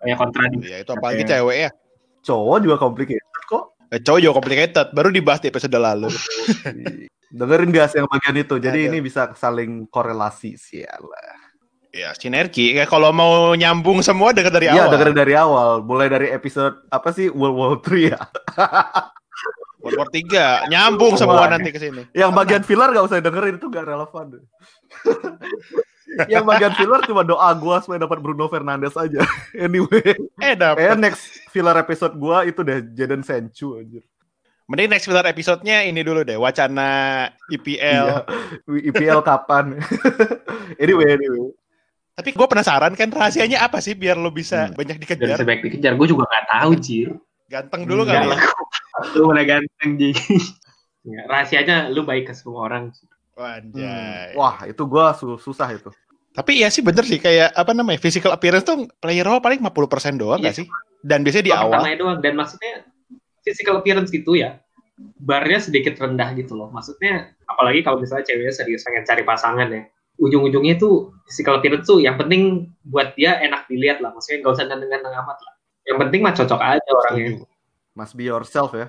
kayak 0.00 0.18
kontradiksi. 0.18 0.72
Ya 0.72 0.78
itu 0.80 0.90
apalagi 0.96 1.22
Oke. 1.24 1.30
cewek 1.30 1.58
ya. 1.68 1.70
Cowok 2.24 2.58
juga 2.64 2.76
complicated 2.80 3.42
kok. 3.46 3.64
Eh, 3.92 4.00
cowok 4.02 4.18
juga 4.18 4.34
complicated, 4.40 4.86
baru 4.96 5.08
dibahas 5.12 5.40
di 5.44 5.48
episode 5.52 5.76
lalu. 5.76 6.08
Dengerin 7.38 7.70
gas 7.70 7.92
yang 7.94 8.08
bagian 8.08 8.36
itu. 8.40 8.56
Jadi 8.56 8.80
Ada. 8.82 8.88
ini 8.90 8.98
bisa 9.04 9.22
saling 9.36 9.84
korelasi 9.92 10.56
sialah. 10.56 11.45
Ya, 11.96 12.10
sinergi. 12.12 12.76
Kayak 12.76 12.86
kalau 12.86 13.10
mau 13.10 13.32
nyambung 13.52 14.00
semua 14.00 14.30
denger 14.30 14.52
dari 14.52 14.68
Iya, 14.68 14.84
awal. 14.84 14.92
dengerin 14.92 15.16
dari 15.16 15.34
awal. 15.34 15.70
Mulai 15.80 16.06
dari 16.06 16.28
episode 16.28 16.84
apa 16.88 17.08
sih 17.10 17.26
World 17.28 17.56
War 17.56 17.72
3 17.80 18.12
ya. 18.12 18.20
World 19.82 19.96
War 19.96 20.08
3, 20.10 20.68
nyambung 20.68 21.16
semua 21.16 21.46
nanti 21.46 21.70
ke 21.70 21.78
sini. 21.78 22.04
Yang 22.10 22.30
bagian 22.32 22.62
filler 22.62 22.90
gak 22.90 23.06
usah 23.06 23.18
dengerin 23.18 23.56
itu 23.56 23.66
gak 23.66 23.86
relevan. 23.86 24.26
yang 26.32 26.44
bagian 26.44 26.72
filler 26.72 27.02
cuma 27.02 27.22
doa 27.22 27.50
gua 27.52 27.82
supaya 27.82 28.00
dapat 28.00 28.18
Bruno 28.18 28.46
Fernandes 28.46 28.94
aja. 28.94 29.20
anyway, 29.58 30.14
Eh, 30.38 30.54
dapet. 30.54 30.80
kayak 30.80 30.98
next 30.98 31.22
filler 31.50 31.76
episode 31.76 32.14
gua 32.14 32.42
itu 32.42 32.60
deh 32.60 32.82
Jadon 32.92 33.20
Sancho 33.20 33.76
anjir. 33.76 34.02
Mending 34.66 34.90
next 34.90 35.06
filler 35.06 35.22
episode-nya 35.22 35.86
ini 35.86 36.02
dulu 36.02 36.26
deh, 36.26 36.34
wacana 36.34 36.90
IPL. 37.46 38.26
Iya. 38.66 38.90
IPL 38.90 39.22
kapan? 39.22 39.78
anyway, 40.76 41.14
anyway. 41.14 41.54
Tapi 42.16 42.32
gue 42.32 42.46
penasaran 42.46 42.92
kan 42.92 43.08
rahasianya 43.08 43.60
apa 43.60 43.76
sih 43.78 43.92
biar 43.92 44.16
lo 44.16 44.32
bisa 44.32 44.66
Hmm. 44.66 44.74
banyak 44.74 44.96
dikejar? 44.98 45.36
sebaik 45.36 45.60
dikejar, 45.60 45.92
gue 45.94 46.06
juga 46.08 46.24
nggak 46.24 46.46
tahu, 46.50 46.70
Jir. 46.74 47.08
Ganteng 47.46 47.84
dulu 47.84 48.02
Enggak 48.02 48.24
kali. 48.24 48.30
lah. 48.32 48.40
Lu 49.14 49.28
mana 49.28 49.44
ganteng, 49.44 49.90
Ji. 49.94 50.10
Nggak, 51.06 51.24
rahasianya 51.28 51.76
lu 51.86 52.02
baik 52.02 52.26
ke 52.26 52.34
semua 52.34 52.66
orang. 52.66 52.90
Anjay. 53.36 54.32
Hmm. 54.32 54.34
Wah, 54.34 54.64
itu 54.64 54.82
gua 54.82 55.12
su- 55.12 55.36
susah 55.36 55.68
itu. 55.70 55.92
Tapi 56.32 56.58
iya 56.58 56.66
sih 56.66 56.80
bener 56.80 57.00
sih 57.00 57.16
kayak 57.16 57.52
apa 57.52 57.70
namanya 57.70 57.96
physical 57.96 58.28
appearance 58.30 58.64
tuh 58.64 58.88
player 58.94 59.22
role 59.22 59.38
paling 59.38 59.60
50% 59.60 60.16
doang 60.16 60.40
Iya. 60.40 60.50
gak 60.50 60.56
sih? 60.56 60.66
Dan 61.00 61.20
biasanya 61.20 61.44
di 61.44 61.54
awal. 61.54 61.80
Doang. 61.94 62.18
Dan 62.18 62.34
maksudnya 62.34 62.82
physical 63.40 63.78
appearance 63.78 64.08
gitu 64.08 64.34
ya, 64.34 64.58
barnya 65.16 65.60
sedikit 65.60 65.94
rendah 65.94 66.34
gitu 66.34 66.52
loh. 66.52 66.68
Maksudnya, 66.68 67.30
apalagi 67.44 67.80
kalau 67.80 68.00
misalnya 68.00 68.24
ceweknya 68.24 68.50
serius 68.50 68.82
pengen 68.82 69.04
cari 69.04 69.22
pasangan 69.22 69.68
ya. 69.70 69.84
Ujung-ujungnya 70.16 70.80
tuh 70.80 71.12
physical 71.28 71.60
appearance 71.60 71.84
tuh 71.84 72.00
yang 72.00 72.16
penting 72.16 72.72
buat 72.86 73.12
dia 73.18 73.36
enak 73.40 73.68
dilihat 73.68 74.00
lah. 74.00 74.16
Maksudnya 74.16 74.40
nggak 74.40 74.54
usah 74.56 74.64
ganteng-ganteng 74.64 75.12
amat 75.12 75.38
lah. 75.42 75.54
Yang 75.86 75.98
penting 76.02 76.20
mah 76.24 76.34
cocok 76.34 76.60
aja 76.60 76.90
orangnya. 76.90 77.28
Must 77.96 78.14
be 78.16 78.24
yourself 78.26 78.72
ya. 78.72 78.88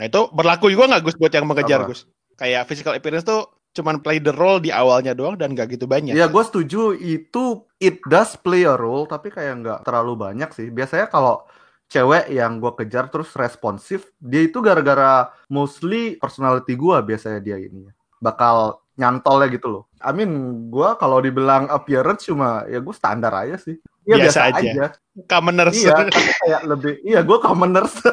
Nah 0.00 0.04
itu 0.08 0.20
berlaku 0.32 0.72
juga 0.72 0.90
nggak 0.90 1.02
Gus 1.04 1.16
buat 1.20 1.32
yang 1.32 1.46
mengejar 1.46 1.84
Apa? 1.84 1.88
Gus? 1.92 2.08
Kayak 2.34 2.66
physical 2.66 2.96
appearance 2.96 3.26
tuh 3.28 3.46
cuman 3.74 3.98
play 3.98 4.22
the 4.22 4.30
role 4.30 4.62
di 4.62 4.70
awalnya 4.70 5.12
doang 5.18 5.34
dan 5.34 5.50
gak 5.58 5.74
gitu 5.74 5.90
banyak. 5.90 6.14
Iya, 6.14 6.30
gue 6.30 6.42
setuju 6.46 6.94
itu 6.94 7.66
it 7.82 7.98
does 8.06 8.38
play 8.38 8.62
a 8.62 8.78
role, 8.78 9.02
tapi 9.02 9.34
kayak 9.34 9.66
nggak 9.66 9.78
terlalu 9.82 10.14
banyak 10.14 10.50
sih. 10.54 10.70
Biasanya 10.70 11.10
kalau 11.10 11.42
cewek 11.90 12.30
yang 12.30 12.62
gue 12.62 12.70
kejar 12.78 13.10
terus 13.10 13.34
responsif, 13.34 14.14
dia 14.22 14.46
itu 14.46 14.62
gara-gara 14.62 15.26
mostly 15.50 16.14
personality 16.22 16.78
gue 16.78 16.96
biasanya 17.02 17.42
dia 17.42 17.58
ini 17.58 17.90
bakal 18.24 18.80
nyantolnya 18.96 19.52
gitu 19.52 19.68
loh. 19.68 19.84
I 20.00 20.14
mean, 20.16 20.32
gue 20.70 20.88
kalau 20.96 21.18
dibilang 21.20 21.68
appearance 21.68 22.24
cuma 22.30 22.64
ya 22.70 22.80
gue 22.80 22.94
standar 22.94 23.32
aja 23.34 23.60
sih. 23.60 23.76
Iya 24.04 24.16
Biasa 24.20 24.24
biasa, 24.24 24.40
aja. 24.44 24.70
aja. 24.70 24.86
Commoners. 25.28 25.74
Iya, 25.76 25.94
tapi 26.08 26.32
kayak 26.44 26.62
lebih, 26.68 26.94
iya 27.04 27.20
gue 27.24 27.38
commoners. 27.40 27.92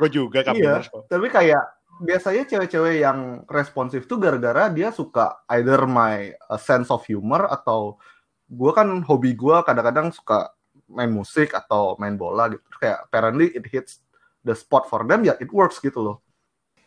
Gue 0.00 0.08
juga 0.08 0.40
commoners 0.40 0.88
kok. 0.88 1.04
tapi 1.12 1.28
kayak 1.28 1.60
biasanya 2.00 2.48
cewek-cewek 2.48 3.04
yang 3.04 3.44
responsif 3.52 4.08
tuh 4.08 4.16
gara-gara 4.16 4.72
dia 4.72 4.88
suka 4.88 5.44
either 5.52 5.84
my 5.84 6.32
uh, 6.48 6.56
sense 6.56 6.88
of 6.88 7.04
humor 7.04 7.44
atau 7.52 8.00
gue 8.48 8.72
kan 8.72 8.88
hobi 9.04 9.36
gue 9.36 9.56
kadang-kadang 9.68 10.08
suka 10.08 10.56
main 10.88 11.12
musik 11.12 11.52
atau 11.52 11.94
main 12.00 12.16
bola 12.16 12.48
gitu 12.48 12.64
kayak 12.80 13.04
apparently 13.04 13.52
it 13.52 13.68
hits 13.68 14.00
the 14.40 14.56
spot 14.56 14.88
for 14.88 15.04
them 15.04 15.20
ya 15.22 15.36
it 15.36 15.52
works 15.52 15.76
gitu 15.78 16.00
loh 16.00 16.16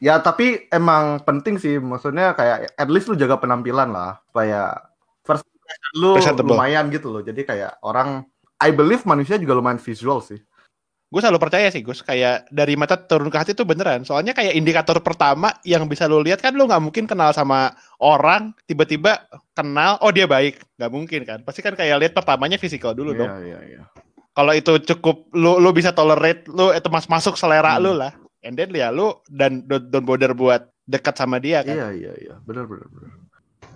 ya 0.03 0.19
tapi 0.19 0.67
emang 0.67 1.23
penting 1.23 1.55
sih 1.55 1.79
maksudnya 1.79 2.35
kayak 2.35 2.75
at 2.75 2.89
least 2.91 3.07
lu 3.07 3.15
jaga 3.15 3.39
penampilan 3.39 3.95
lah 3.95 4.19
supaya 4.27 4.75
first 5.23 5.47
impression 5.47 5.91
lu 5.95 6.19
lumayan 6.43 6.91
gitu 6.91 7.07
loh 7.07 7.23
jadi 7.23 7.41
kayak 7.47 7.71
orang 7.79 8.27
I 8.59 8.75
believe 8.75 9.07
manusia 9.07 9.39
juga 9.39 9.55
lumayan 9.55 9.79
visual 9.79 10.19
sih 10.19 10.43
Gue 11.13 11.21
selalu 11.21 11.45
percaya 11.45 11.69
sih 11.69 11.85
Gus, 11.85 12.01
kayak 12.01 12.49
dari 12.49 12.73
mata 12.73 12.97
turun 12.97 13.29
ke 13.29 13.37
hati 13.37 13.53
itu 13.53 13.61
beneran. 13.61 14.01
Soalnya 14.01 14.33
kayak 14.33 14.57
indikator 14.57 14.97
pertama 14.97 15.53
yang 15.61 15.85
bisa 15.85 16.09
lo 16.09 16.17
lihat 16.17 16.41
kan 16.41 16.57
lo 16.57 16.65
nggak 16.65 16.81
mungkin 16.81 17.05
kenal 17.05 17.29
sama 17.29 17.69
orang, 18.01 18.49
tiba-tiba 18.65 19.21
kenal, 19.53 20.01
oh 20.01 20.09
dia 20.09 20.25
baik, 20.25 20.57
nggak 20.73 20.89
mungkin 20.89 21.21
kan. 21.21 21.45
Pasti 21.45 21.61
kan 21.61 21.77
kayak 21.77 22.01
lihat 22.01 22.13
pertamanya 22.17 22.57
fisikal 22.57 22.97
dulu 22.97 23.13
dong. 23.13 23.29
iya 23.29 23.45
iya 23.45 23.59
iya 23.61 23.81
Kalau 24.33 24.57
itu 24.57 24.73
cukup 24.89 25.29
lo 25.37 25.61
lo 25.61 25.69
bisa 25.69 25.93
tolerate, 25.93 26.49
lo 26.49 26.73
itu 26.73 26.89
mas 26.89 27.05
masuk 27.05 27.37
selera 27.37 27.77
Hmm. 27.77 27.85
lo 27.85 27.93
lah. 27.93 28.22
And 28.43 28.53
then 28.53 28.71
ya 28.71 28.91
lo 28.91 29.23
dan 29.25 29.63
don't, 29.63 29.88
don't 29.88 30.03
bother 30.03 30.32
buat 30.32 30.67
dekat 30.84 31.15
sama 31.15 31.39
dia 31.39 31.63
kan. 31.63 31.73
Iya 31.73 31.88
iya 31.91 32.13
iya, 32.19 32.36
benar 32.43 32.67
benar 32.67 32.88
benar. 32.91 33.12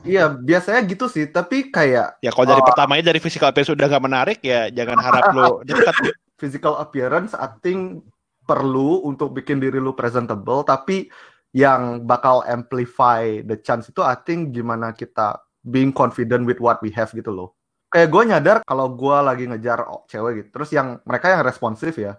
Iya 0.03 0.23
biasanya 0.29 0.81
gitu 0.85 1.07
sih, 1.07 1.27
tapi 1.27 1.67
kayak 1.67 2.19
Ya 2.19 2.31
kalau 2.31 2.47
dari 2.47 2.61
Oh. 2.61 2.67
pertamanya 2.67 3.09
dari 3.09 3.19
physical 3.19 3.49
appearance 3.49 3.71
sudah 3.71 3.87
nggak 3.87 4.05
menarik 4.05 4.39
ya 4.39 4.67
jangan 4.69 4.99
harap 4.99 5.23
lo 5.31 5.47
dekat. 5.67 5.95
physical 6.37 6.77
appearance 6.77 7.33
I 7.33 7.49
think 7.59 8.05
perlu 8.43 9.03
untuk 9.03 9.33
bikin 9.33 9.57
diri 9.57 9.81
lu 9.81 9.91
presentable, 9.91 10.61
tapi 10.61 11.09
yang 11.51 12.05
bakal 12.05 12.45
amplify 12.45 13.41
the 13.41 13.57
chance 13.57 13.89
itu 13.89 13.99
I 13.99 14.15
think 14.15 14.53
gimana 14.53 14.93
kita 14.93 15.35
being 15.63 15.91
confident 15.91 16.45
with 16.45 16.59
what 16.59 16.79
we 16.79 16.93
have 16.93 17.09
gitu 17.09 17.27
loh. 17.27 17.55
Kayak 17.87 18.07
gue 18.07 18.23
nyadar 18.27 18.57
kalau 18.63 18.91
gue 18.93 19.17
lagi 19.17 19.47
ngejar 19.47 19.79
cewek 20.05 20.31
gitu, 20.37 20.49
terus 20.53 20.69
yang 20.71 20.99
mereka 21.03 21.31
yang 21.31 21.41
responsif 21.41 21.95
ya, 21.95 22.15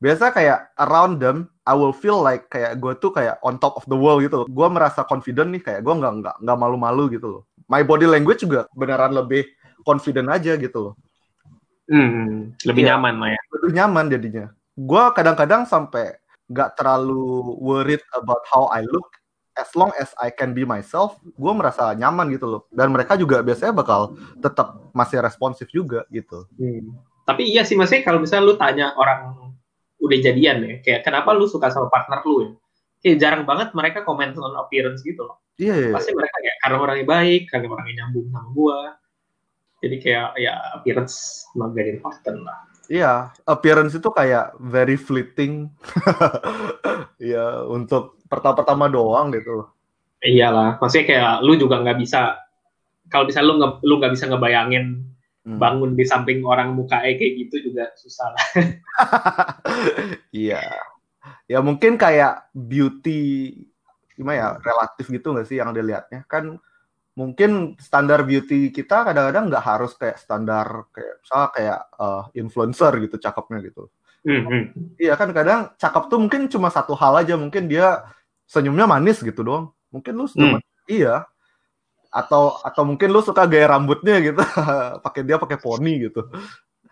biasa 0.00 0.32
kayak 0.32 0.72
around 0.80 1.20
them 1.20 1.46
I 1.62 1.76
will 1.76 1.94
feel 1.94 2.18
like 2.18 2.48
kayak 2.50 2.80
gue 2.82 2.96
tuh 2.98 3.14
kayak 3.14 3.38
on 3.46 3.60
top 3.60 3.78
of 3.78 3.84
the 3.86 3.94
world 3.94 4.24
gitu 4.26 4.42
loh. 4.42 4.46
Gue 4.50 4.66
merasa 4.66 5.06
confident 5.06 5.52
nih 5.54 5.62
kayak 5.62 5.80
gue 5.86 5.94
nggak 5.94 6.12
nggak 6.18 6.36
nggak 6.42 6.58
malu-malu 6.58 7.12
gitu 7.14 7.26
loh. 7.30 7.42
My 7.70 7.86
body 7.86 8.10
language 8.10 8.42
juga 8.42 8.66
beneran 8.74 9.14
lebih 9.14 9.46
confident 9.86 10.26
aja 10.26 10.58
gitu 10.58 10.90
loh. 10.90 10.94
Hmm, 11.86 12.54
lebih 12.66 12.82
Iya. 12.86 12.96
nyaman 12.96 13.14
lah 13.18 13.30
ya. 13.34 13.40
lebih 13.54 13.70
nyaman 13.74 14.04
jadinya. 14.08 14.46
Gue 14.74 15.04
kadang-kadang 15.14 15.62
sampai 15.66 16.16
nggak 16.50 16.74
terlalu 16.74 17.54
worried 17.58 18.02
about 18.16 18.42
how 18.50 18.66
I 18.70 18.82
look. 18.82 19.06
As 19.54 19.68
long 19.76 19.92
as 19.94 20.14
I 20.16 20.30
can 20.32 20.56
be 20.56 20.64
myself, 20.64 21.18
gue 21.20 21.52
merasa 21.52 21.92
nyaman 21.92 22.30
gitu 22.32 22.46
loh. 22.48 22.62
Dan 22.72 22.90
mereka 22.90 23.14
juga 23.14 23.42
biasanya 23.42 23.74
bakal 23.76 24.16
tetap 24.38 24.78
masih 24.90 25.20
responsif 25.20 25.68
juga 25.68 26.06
gitu. 26.08 26.46
Hmm. 26.56 26.96
Tapi 27.26 27.46
iya 27.46 27.62
sih 27.62 27.78
maksudnya 27.78 28.02
kalau 28.02 28.22
misalnya 28.22 28.46
lu 28.46 28.56
tanya 28.56 28.94
orang 28.96 29.49
udah 30.00 30.18
jadian 30.18 30.56
ya, 30.64 30.74
kayak 30.80 31.00
kenapa 31.04 31.36
lu 31.36 31.46
suka 31.46 31.68
sama 31.68 31.92
partner 31.92 32.20
lu 32.24 32.36
ya? 32.42 32.50
Kayak 33.00 33.16
jarang 33.20 33.42
banget 33.48 33.72
mereka 33.72 34.04
komen 34.04 34.36
on 34.36 34.56
appearance 34.60 35.00
gitu 35.00 35.24
loh. 35.24 35.40
Iya, 35.60 35.74
iya. 35.76 35.92
Pasti 35.92 36.12
mereka 36.16 36.36
kayak 36.40 36.56
karena 36.64 36.76
orangnya 36.80 37.06
baik, 37.08 37.42
karena 37.48 37.66
orangnya 37.68 37.94
nyambung 38.04 38.26
sama 38.32 38.48
gua. 38.52 38.80
Jadi 39.80 39.96
kayak 40.00 40.28
ya 40.36 40.54
appearance 40.76 41.48
not 41.56 41.72
very 41.72 41.96
important 41.96 42.44
lah. 42.44 42.58
Iya, 42.90 43.30
appearance 43.46 43.94
itu 43.96 44.08
kayak 44.10 44.56
very 44.58 44.96
fleeting. 44.98 45.68
Iya, 47.20 47.68
untuk 47.68 48.16
pertama-pertama 48.32 48.88
doang 48.88 49.28
gitu. 49.28 49.68
Iyalah, 50.24 50.80
maksudnya 50.80 51.04
kayak 51.04 51.32
lu 51.44 51.52
juga 51.60 51.84
nggak 51.84 52.00
bisa 52.00 52.40
kalau 53.12 53.28
bisa 53.28 53.44
lu 53.44 53.60
nge, 53.60 53.68
lu 53.84 54.00
nggak 54.00 54.16
bisa 54.16 54.24
ngebayangin 54.30 55.09
Hmm. 55.40 55.56
bangun 55.56 55.96
di 55.96 56.04
samping 56.04 56.44
orang 56.44 56.76
mukanya 56.76 57.16
kayak 57.16 57.32
gitu 57.48 57.72
juga 57.72 57.88
susah 57.96 58.28
lah. 58.28 58.46
Iya. 60.36 60.60
ya 61.48 61.58
mungkin 61.60 61.96
kayak 61.96 62.52
beauty 62.52 63.56
gimana 64.14 64.36
ya 64.36 64.48
relatif 64.60 65.08
gitu 65.08 65.32
nggak 65.32 65.48
sih 65.48 65.56
yang 65.58 65.72
dilihatnya 65.72 66.28
kan 66.28 66.60
mungkin 67.16 67.74
standar 67.80 68.22
beauty 68.22 68.68
kita 68.70 69.02
kadang-kadang 69.02 69.48
nggak 69.48 69.64
harus 69.64 69.92
kayak 69.96 70.20
standar 70.20 70.88
kayak 70.92 71.14
misalnya 71.24 71.48
kayak 71.56 71.80
uh, 71.96 72.22
influencer 72.36 72.92
gitu 73.00 73.16
cakepnya 73.16 73.58
gitu 73.64 73.88
Mhm. 74.20 75.00
iya 75.00 75.16
kan 75.16 75.32
kadang 75.32 75.72
cakep 75.80 76.12
tuh 76.12 76.20
mungkin 76.20 76.44
cuma 76.52 76.68
satu 76.68 76.92
hal 76.92 77.24
aja 77.24 77.40
mungkin 77.40 77.72
dia 77.72 78.04
senyumnya 78.44 78.84
manis 78.84 79.24
gitu 79.24 79.40
doang 79.40 79.72
mungkin 79.88 80.12
lu 80.20 80.28
cuma 80.28 80.60
iya 80.84 81.24
atau 82.10 82.58
atau 82.66 82.82
mungkin 82.82 83.14
lu 83.14 83.22
suka 83.22 83.46
gaya 83.46 83.70
rambutnya 83.70 84.18
gitu 84.18 84.42
pakai 85.06 85.22
dia 85.22 85.38
pakai 85.38 85.58
poni 85.62 86.10
gitu 86.10 86.26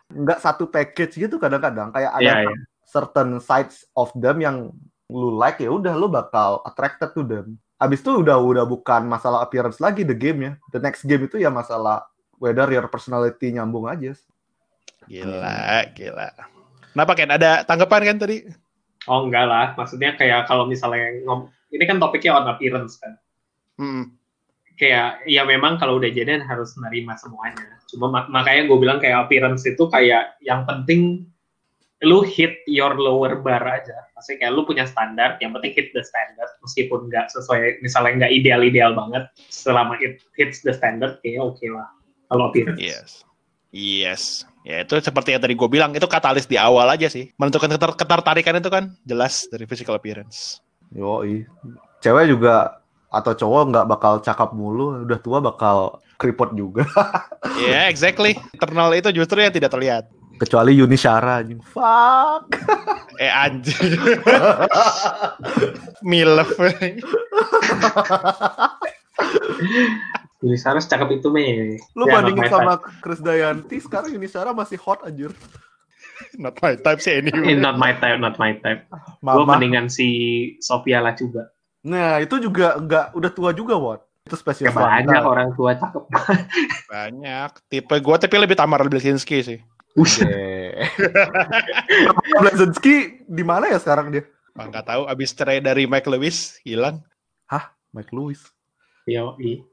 nggak 0.09 0.41
satu 0.41 0.71
package 0.71 1.21
gitu 1.21 1.37
kadang-kadang 1.37 1.93
kayak 1.93 2.13
ada 2.17 2.23
Iya, 2.25 2.35
iya. 2.49 2.57
certain 2.89 3.37
sides 3.43 3.85
of 3.93 4.09
them 4.17 4.41
yang 4.41 4.73
lu 5.09 5.37
like 5.37 5.61
ya 5.61 5.73
udah 5.73 5.97
lu 5.97 6.09
bakal 6.09 6.61
attracted 6.69 7.13
to 7.17 7.25
them. 7.25 7.57
Abis 7.81 8.05
itu 8.05 8.25
udah 8.25 8.37
udah 8.37 8.65
bukan 8.69 9.09
masalah 9.09 9.45
appearance 9.45 9.81
lagi 9.81 10.05
the 10.05 10.17
game 10.17 10.45
ya. 10.45 10.53
The 10.73 10.81
next 10.81 11.05
game 11.09 11.25
itu 11.25 11.41
ya 11.41 11.49
masalah 11.49 12.05
whether 12.37 12.69
your 12.69 12.89
personality 12.93 13.53
nyambung 13.53 13.89
aja. 13.89 14.17
Gila, 15.09 15.89
gila. 15.97 16.29
Kenapa 16.93 17.13
Ken? 17.17 17.33
Ada 17.33 17.65
tanggapan 17.65 18.13
kan 18.13 18.17
tadi? 18.21 18.45
Oh 19.09 19.25
enggak 19.25 19.49
lah, 19.49 19.67
maksudnya 19.73 20.13
kayak 20.21 20.45
kalau 20.45 20.69
misalnya 20.69 21.25
ngom 21.25 21.49
ini 21.73 21.85
kan 21.89 21.97
topiknya 21.97 22.37
on 22.37 22.51
appearance 22.51 23.01
kan. 23.01 23.17
Hmm. 23.81 24.18
Kayak 24.79 25.27
ya 25.27 25.43
memang 25.43 25.77
kalau 25.83 25.99
udah 25.99 26.07
jadian 26.09 26.39
harus 26.47 26.79
nerima 26.79 27.19
semuanya. 27.19 27.83
Cuma 27.91 28.15
mak- 28.15 28.31
makanya 28.31 28.71
gue 28.71 28.79
bilang 28.79 29.03
kayak 29.03 29.27
appearance 29.27 29.67
itu 29.67 29.91
kayak 29.91 30.39
yang 30.39 30.63
penting 30.71 31.27
lu 32.07 32.23
hit 32.23 32.63
your 32.71 32.95
lower 32.95 33.43
bar 33.43 33.59
aja. 33.67 34.07
Maksudnya 34.15 34.47
kayak 34.47 34.53
lu 34.55 34.63
punya 34.63 34.87
standar, 34.87 35.35
yang 35.43 35.51
penting 35.51 35.75
hit 35.75 35.91
the 35.91 36.03
standard 36.07 36.47
meskipun 36.63 37.11
nggak 37.11 37.27
sesuai 37.35 37.83
misalnya 37.83 38.23
nggak 38.23 38.33
ideal-ideal 38.39 38.95
banget, 38.95 39.27
selama 39.51 39.99
it 39.99 40.23
hits 40.39 40.63
the 40.63 40.71
standard 40.71 41.19
kayak 41.27 41.43
oke 41.43 41.67
lah. 41.67 41.91
Kalau 42.31 42.55
appearance. 42.55 42.79
Yes. 42.79 43.11
Yes. 43.75 44.23
Ya 44.63 44.85
itu 44.85 45.01
seperti 45.01 45.33
yang 45.35 45.43
tadi 45.43 45.57
gue 45.57 45.69
bilang, 45.71 45.91
itu 45.97 46.05
katalis 46.05 46.47
di 46.47 46.55
awal 46.61 46.87
aja 46.93 47.09
sih. 47.09 47.33
Menentukan 47.41 47.73
ketar 47.73 47.93
ketertarikan 47.97 48.61
itu 48.61 48.71
kan 48.71 48.85
jelas 49.03 49.49
dari 49.49 49.65
physical 49.67 49.97
appearance. 49.97 50.61
Yoi. 50.95 51.49
Cewek 52.05 52.31
juga 52.31 52.79
atau 53.09 53.33
cowok 53.33 53.63
nggak 53.73 53.87
bakal 53.89 54.15
cakap 54.21 54.53
mulu, 54.53 55.09
udah 55.09 55.19
tua 55.21 55.39
bakal 55.41 56.01
keriput 56.21 56.53
juga. 56.53 56.85
Ya, 57.59 57.91
exactly. 57.91 58.39
Internal 58.55 58.95
itu 58.95 59.11
justru 59.11 59.43
yang 59.43 59.51
tidak 59.51 59.75
terlihat. 59.75 60.07
Kecuali 60.39 60.79
Yuni 60.79 60.95
Syara 60.95 61.43
anjing. 61.43 61.59
Fuck. 61.59 62.55
Eh 63.23 63.27
anjing. 63.27 63.99
Milf. 66.11 66.55
Yuni 70.39 70.55
Sarah 70.55 70.79
cakep 70.79 71.19
itu 71.19 71.29
meh. 71.35 71.83
Lu 71.99 72.07
Ya, 72.07 72.15
bandingin 72.15 72.47
not 72.47 72.51
my 72.51 72.55
sama 72.55 72.75
Chris 73.03 73.19
Dayanti, 73.19 73.83
sekarang 73.83 74.15
Yuni 74.15 74.31
Syara 74.31 74.55
masih 74.55 74.79
hot 74.79 75.03
anjir. 75.03 75.35
Not 76.39 76.63
my 76.63 76.79
type 76.79 77.03
sih 77.03 77.19
anyway. 77.19 77.55
Eh, 77.55 77.59
not 77.59 77.75
my 77.75 77.91
type, 77.99 78.23
not 78.23 78.39
my 78.39 78.55
type. 78.63 78.87
Gue 79.23 79.45
mendingan 79.47 79.91
si 79.91 80.07
Sophia 80.63 81.03
Lacuba. 81.03 81.51
Nah, 81.87 82.19
itu 82.19 82.43
juga 82.43 82.75
nggak 82.79 83.07
udah 83.15 83.31
tua 83.31 83.51
juga, 83.55 83.79
Wat. 83.79 84.01
Itu 84.27 84.37
spesial 84.37 84.71
Ya, 84.71 84.77
banyak 84.77 85.23
orang 85.25 85.49
tua 85.57 85.73
cakep. 85.79 86.05
Banyak. 86.91 87.51
Tipe 87.71 87.97
gue 87.97 88.17
tapi 88.21 88.35
lebih 88.37 88.57
Tamara 88.59 88.85
Belsinski 88.85 89.39
sih. 89.41 89.59
Blazinski 92.39 93.25
di 93.25 93.43
mana 93.43 93.73
ya 93.73 93.79
sekarang 93.81 94.13
dia? 94.13 94.29
Ah, 94.53 94.69
Nggak 94.69 94.85
tahu 94.85 95.03
abis 95.09 95.33
cerai 95.33 95.63
dari 95.63 95.89
Mike 95.89 96.11
Lewis 96.11 96.59
hilang. 96.67 97.01
Mike 97.89 98.13
Lewis. 98.13 98.45
Yoi. 99.09 99.65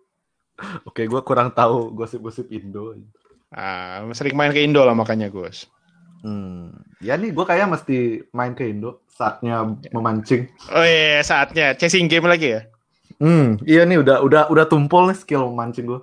Oke, 0.88 1.04
gue 1.04 1.22
kurang 1.28 1.52
tahu 1.52 1.92
gosip-gosip 1.92 2.48
Indo. 2.48 2.96
Ah, 3.52 4.08
sering 4.16 4.40
main 4.40 4.56
ke 4.56 4.64
Indo 4.64 4.88
lah 4.88 4.96
makanya 4.96 5.28
Gus. 5.28 5.68
Hmm. 6.26 6.74
Ya 7.06 7.14
nih, 7.22 7.30
gue 7.30 7.46
kayaknya 7.46 7.78
mesti 7.78 8.26
main 8.34 8.58
ke 8.58 8.66
Indo 8.66 9.06
saatnya 9.14 9.78
memancing. 9.94 10.50
Oh 10.74 10.82
iya, 10.82 11.22
saatnya 11.22 11.78
chasing 11.78 12.10
game 12.10 12.26
lagi 12.26 12.58
ya. 12.58 12.62
Hmm, 13.22 13.62
iya 13.64 13.86
nih 13.86 14.02
udah 14.02 14.26
udah 14.26 14.44
udah 14.50 14.66
tumpul 14.66 15.06
nih 15.06 15.16
skill 15.22 15.46
memancing 15.54 15.86
gue. 15.86 16.02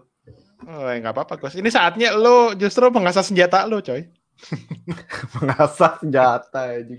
Oh, 0.62 0.86
ya 0.86 1.02
nggak 1.02 1.14
apa-apa 1.18 1.42
Gus. 1.42 1.58
Ini 1.58 1.66
saatnya 1.74 2.14
lo 2.14 2.54
justru 2.54 2.86
mengasah 2.86 3.26
senjata 3.26 3.66
lo, 3.66 3.82
coy. 3.82 4.06
Mengasah 5.42 5.98
senjata 5.98 6.70
aja. 6.78 6.96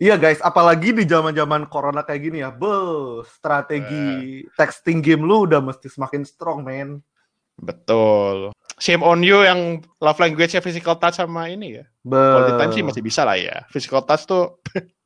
Iya 0.00 0.16
guys, 0.16 0.40
apalagi 0.40 0.96
di 0.96 1.04
zaman-zaman 1.04 1.68
corona 1.68 2.00
kayak 2.00 2.22
gini 2.24 2.38
ya, 2.40 2.48
be 2.48 2.72
strategi 3.28 4.40
texting 4.56 5.04
game 5.04 5.26
lu 5.26 5.44
udah 5.44 5.60
mesti 5.60 5.92
semakin 5.92 6.24
strong, 6.24 6.64
man. 6.64 7.04
Betul. 7.60 8.54
Shame 8.80 9.04
on 9.04 9.20
you 9.20 9.44
yang 9.44 9.84
love 10.00 10.16
language-nya 10.16 10.64
physical 10.64 10.96
touch 10.96 11.20
sama 11.20 11.52
ini 11.52 11.80
ya. 11.80 11.84
Be 12.00 12.16
Quality 12.16 12.52
time 12.56 12.72
sih 12.72 12.84
masih 12.84 13.02
bisa 13.04 13.28
lah 13.28 13.36
ya. 13.36 13.68
Physical 13.68 14.00
touch 14.08 14.24
tuh 14.24 14.56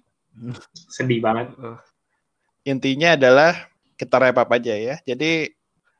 Sedih 0.94 1.18
banget. 1.22 1.50
intinya 2.64 3.12
adalah 3.12 3.68
kita 3.98 4.16
wrap 4.16 4.38
up 4.40 4.50
aja 4.54 4.72
ya. 4.72 4.96
Jadi 5.04 5.52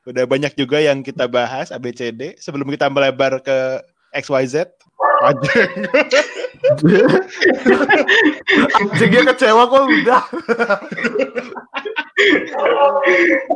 udah 0.07 0.23
banyak 0.25 0.55
juga 0.55 0.79
yang 0.79 1.03
kita 1.03 1.27
bahas 1.27 1.69
ABCD 1.69 2.39
sebelum 2.39 2.71
kita 2.71 2.87
melebar 2.87 3.43
ke 3.43 3.83
XYZ. 4.15 4.71
Anjing. 5.23 5.71
Dia 8.95 9.21
kecewa 9.31 9.63
kok 9.67 9.83
udah. 9.83 10.23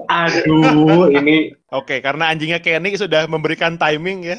Aduh, 0.27 1.07
ini 1.11 1.55
Oke, 1.69 2.01
karena 2.01 2.33
anjingnya 2.33 2.57
Kenny 2.57 2.97
sudah 2.97 3.29
memberikan 3.29 3.77
timing 3.77 4.25
ya 4.25 4.37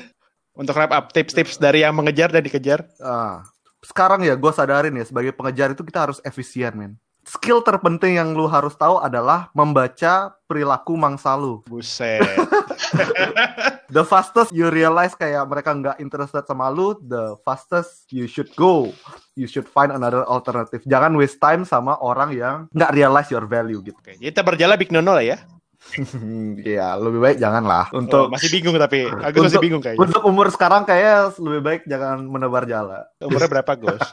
untuk 0.55 0.75
wrap 0.75 0.91
up 0.91 1.05
tips-tips 1.15 1.63
dari 1.63 1.87
yang 1.87 1.95
mengejar 1.95 2.35
dan 2.35 2.43
dikejar. 2.43 2.83
Ah, 2.99 3.47
sekarang 3.87 4.27
ya 4.27 4.35
gue 4.35 4.53
sadarin 4.53 4.99
ya 4.99 5.07
sebagai 5.07 5.31
pengejar 5.31 5.71
itu 5.73 5.87
kita 5.87 6.11
harus 6.11 6.19
efisien, 6.27 6.75
men. 6.75 6.93
Skill 7.21 7.61
terpenting 7.63 8.17
yang 8.17 8.33
lu 8.33 8.49
harus 8.49 8.75
tahu 8.75 8.99
adalah 8.99 9.53
membaca 9.53 10.35
perilaku 10.49 10.97
mangsa 10.97 11.37
lu. 11.37 11.63
Buset. 11.69 12.25
The 13.95 14.07
fastest 14.07 14.55
you 14.55 14.71
realize 14.71 15.19
kayak 15.19 15.51
mereka 15.51 15.75
nggak 15.75 15.97
interested 15.99 16.47
sama 16.47 16.71
lu, 16.71 16.95
the 17.03 17.35
fastest 17.43 18.07
you 18.15 18.31
should 18.31 18.47
go. 18.55 18.95
You 19.35 19.51
should 19.51 19.67
find 19.67 19.91
another 19.91 20.23
alternative. 20.23 20.87
Jangan 20.87 21.11
waste 21.19 21.43
time 21.43 21.67
sama 21.67 21.99
orang 21.99 22.31
yang 22.31 22.57
nggak 22.71 22.95
realize 22.95 23.29
your 23.35 23.51
value 23.51 23.83
gitu. 23.83 23.99
Oke, 23.99 24.15
kita 24.15 24.47
berjalan 24.47 24.79
big 24.79 24.95
nono 24.95 25.11
lah 25.11 25.27
ya. 25.27 25.43
Iya, 26.71 26.95
lebih 27.01 27.21
baik 27.21 27.39
jangan 27.41 27.65
lah. 27.65 27.89
Oh, 27.91 28.05
Untuk 28.05 28.29
masih 28.29 28.53
bingung 28.53 28.77
tapi 28.77 29.09
aku 29.09 29.49
masih 29.49 29.61
bingung 29.65 29.83
kayaknya. 29.83 30.01
untuk 30.01 30.23
umur 30.23 30.53
sekarang 30.53 30.85
kayak 30.85 31.35
lebih 31.41 31.63
baik 31.65 31.83
jangan 31.89 32.23
menebar 32.25 32.69
jala. 32.69 33.09
Umurnya 33.19 33.49
berapa, 33.49 33.73
Gus? 33.77 34.01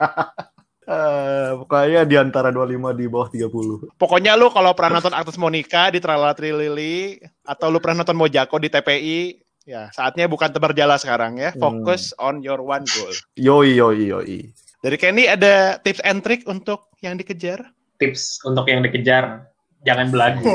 Eh, 0.88 1.52
pokoknya 1.60 2.08
di 2.08 2.16
antara 2.16 2.48
25 2.48 2.96
di 2.96 3.12
bawah 3.12 3.28
30. 3.28 4.00
Pokoknya 4.00 4.40
lu 4.40 4.48
kalau 4.48 4.72
pernah 4.72 5.04
nonton 5.04 5.12
Agnes 5.12 5.36
Monica 5.36 5.92
di 5.92 6.00
Tralala 6.00 6.32
Trilili 6.32 7.20
atau 7.44 7.68
lu 7.68 7.84
pernah 7.84 8.08
nonton 8.08 8.16
Mojako 8.16 8.56
di 8.56 8.72
TPI, 8.72 9.20
ya 9.68 9.92
saatnya 9.92 10.32
bukan 10.32 10.48
tebar 10.48 10.72
jala 10.72 10.96
sekarang 10.96 11.44
ya. 11.44 11.52
Fokus 11.60 12.16
on 12.24 12.40
your 12.40 12.64
one 12.64 12.88
goal. 12.88 13.12
Yoi 13.36 13.76
yoi 13.76 14.16
yoi. 14.16 14.40
Dari 14.80 14.96
Kenny 14.96 15.28
ada 15.28 15.76
tips 15.84 16.00
and 16.08 16.24
trick 16.24 16.48
untuk 16.48 16.88
yang 17.04 17.20
dikejar? 17.20 17.68
tips 18.00 18.40
untuk 18.48 18.70
yang 18.72 18.80
dikejar. 18.80 19.44
Jangan 19.86 20.08
belagu. 20.10 20.46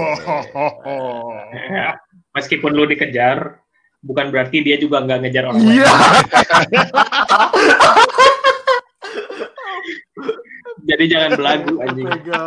Ya, 1.71 1.95
Meskipun 2.37 2.73
lu 2.73 2.89
dikejar, 2.89 3.61
bukan 4.01 4.33
berarti 4.33 4.65
dia 4.65 4.81
juga 4.81 5.05
nggak 5.05 5.21
ngejar 5.23 5.45
orang 5.53 5.63
lain. 5.63 5.85
Iya. 5.85 5.91
Jadi 10.83 11.05
jangan 11.07 11.39
belagu 11.39 11.79
anjing. 11.79 12.11
Astaga. 12.11 12.43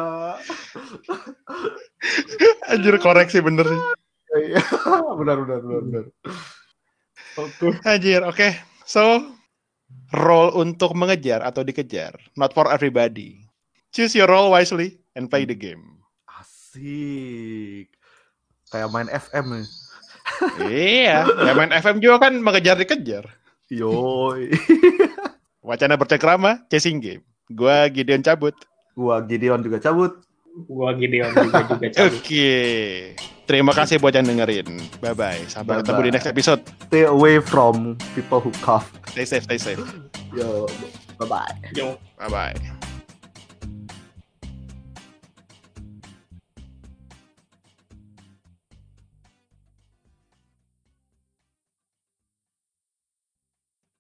Anjir 2.68 2.96
koreksi 3.00 3.40
bener 3.40 3.64
sih. 3.64 3.82
Iya. 4.36 4.62
benar 5.20 5.38
benar 5.48 5.60
benar 5.64 5.82
benar. 5.88 6.06
Oke. 7.40 7.68
Anjir, 7.88 8.22
oke. 8.28 8.50
So, 8.84 9.24
role 10.12 10.52
untuk 10.60 10.92
mengejar 10.96 11.44
atau 11.44 11.64
dikejar, 11.64 12.16
not 12.36 12.52
for 12.52 12.68
everybody. 12.68 13.48
Choose 13.96 14.16
your 14.16 14.28
role 14.28 14.52
wisely 14.52 15.00
and 15.16 15.32
play 15.32 15.48
the 15.48 15.56
game. 15.56 15.95
Asik. 16.76 17.88
Kayak 18.68 18.90
main 18.92 19.08
FM 19.08 19.46
nih. 19.56 19.68
iya, 20.68 21.24
ya 21.24 21.52
main 21.56 21.72
FM 21.72 22.04
juga 22.04 22.28
kan 22.28 22.36
mengejar 22.36 22.76
dikejar. 22.76 23.32
Yoi. 23.72 24.52
Wacana 25.64 25.96
bercengkrama, 25.96 26.68
chasing 26.68 27.00
game. 27.00 27.24
Gua 27.48 27.88
Gideon 27.88 28.20
cabut. 28.20 28.54
Gua 28.92 29.24
Gideon 29.24 29.64
juga 29.64 29.80
cabut. 29.80 30.20
Gua 30.68 30.92
Gideon 30.94 31.32
juga 31.32 31.64
juga 31.64 31.88
Oke. 31.88 31.96
cabut. 31.96 33.34
Terima 33.46 33.72
kasih 33.72 34.02
buat 34.02 34.12
yang 34.12 34.26
dengerin. 34.26 34.68
Bye 35.00 35.14
bye. 35.14 35.40
Sampai 35.48 35.80
Bye-bye. 35.80 35.86
ketemu 35.86 36.00
di 36.02 36.12
next 36.12 36.28
episode. 36.28 36.62
Stay 36.90 37.06
away 37.06 37.38
from 37.40 37.96
people 38.18 38.42
who 38.42 38.50
cough. 38.60 38.90
Stay 39.14 39.24
safe, 39.24 39.46
stay 39.46 39.62
safe. 39.62 39.80
Yo. 40.34 40.66
Bye 41.16 41.30
bye. 41.30 41.54
Yo. 41.72 41.96
Bye 42.20 42.28
bye. 42.28 42.95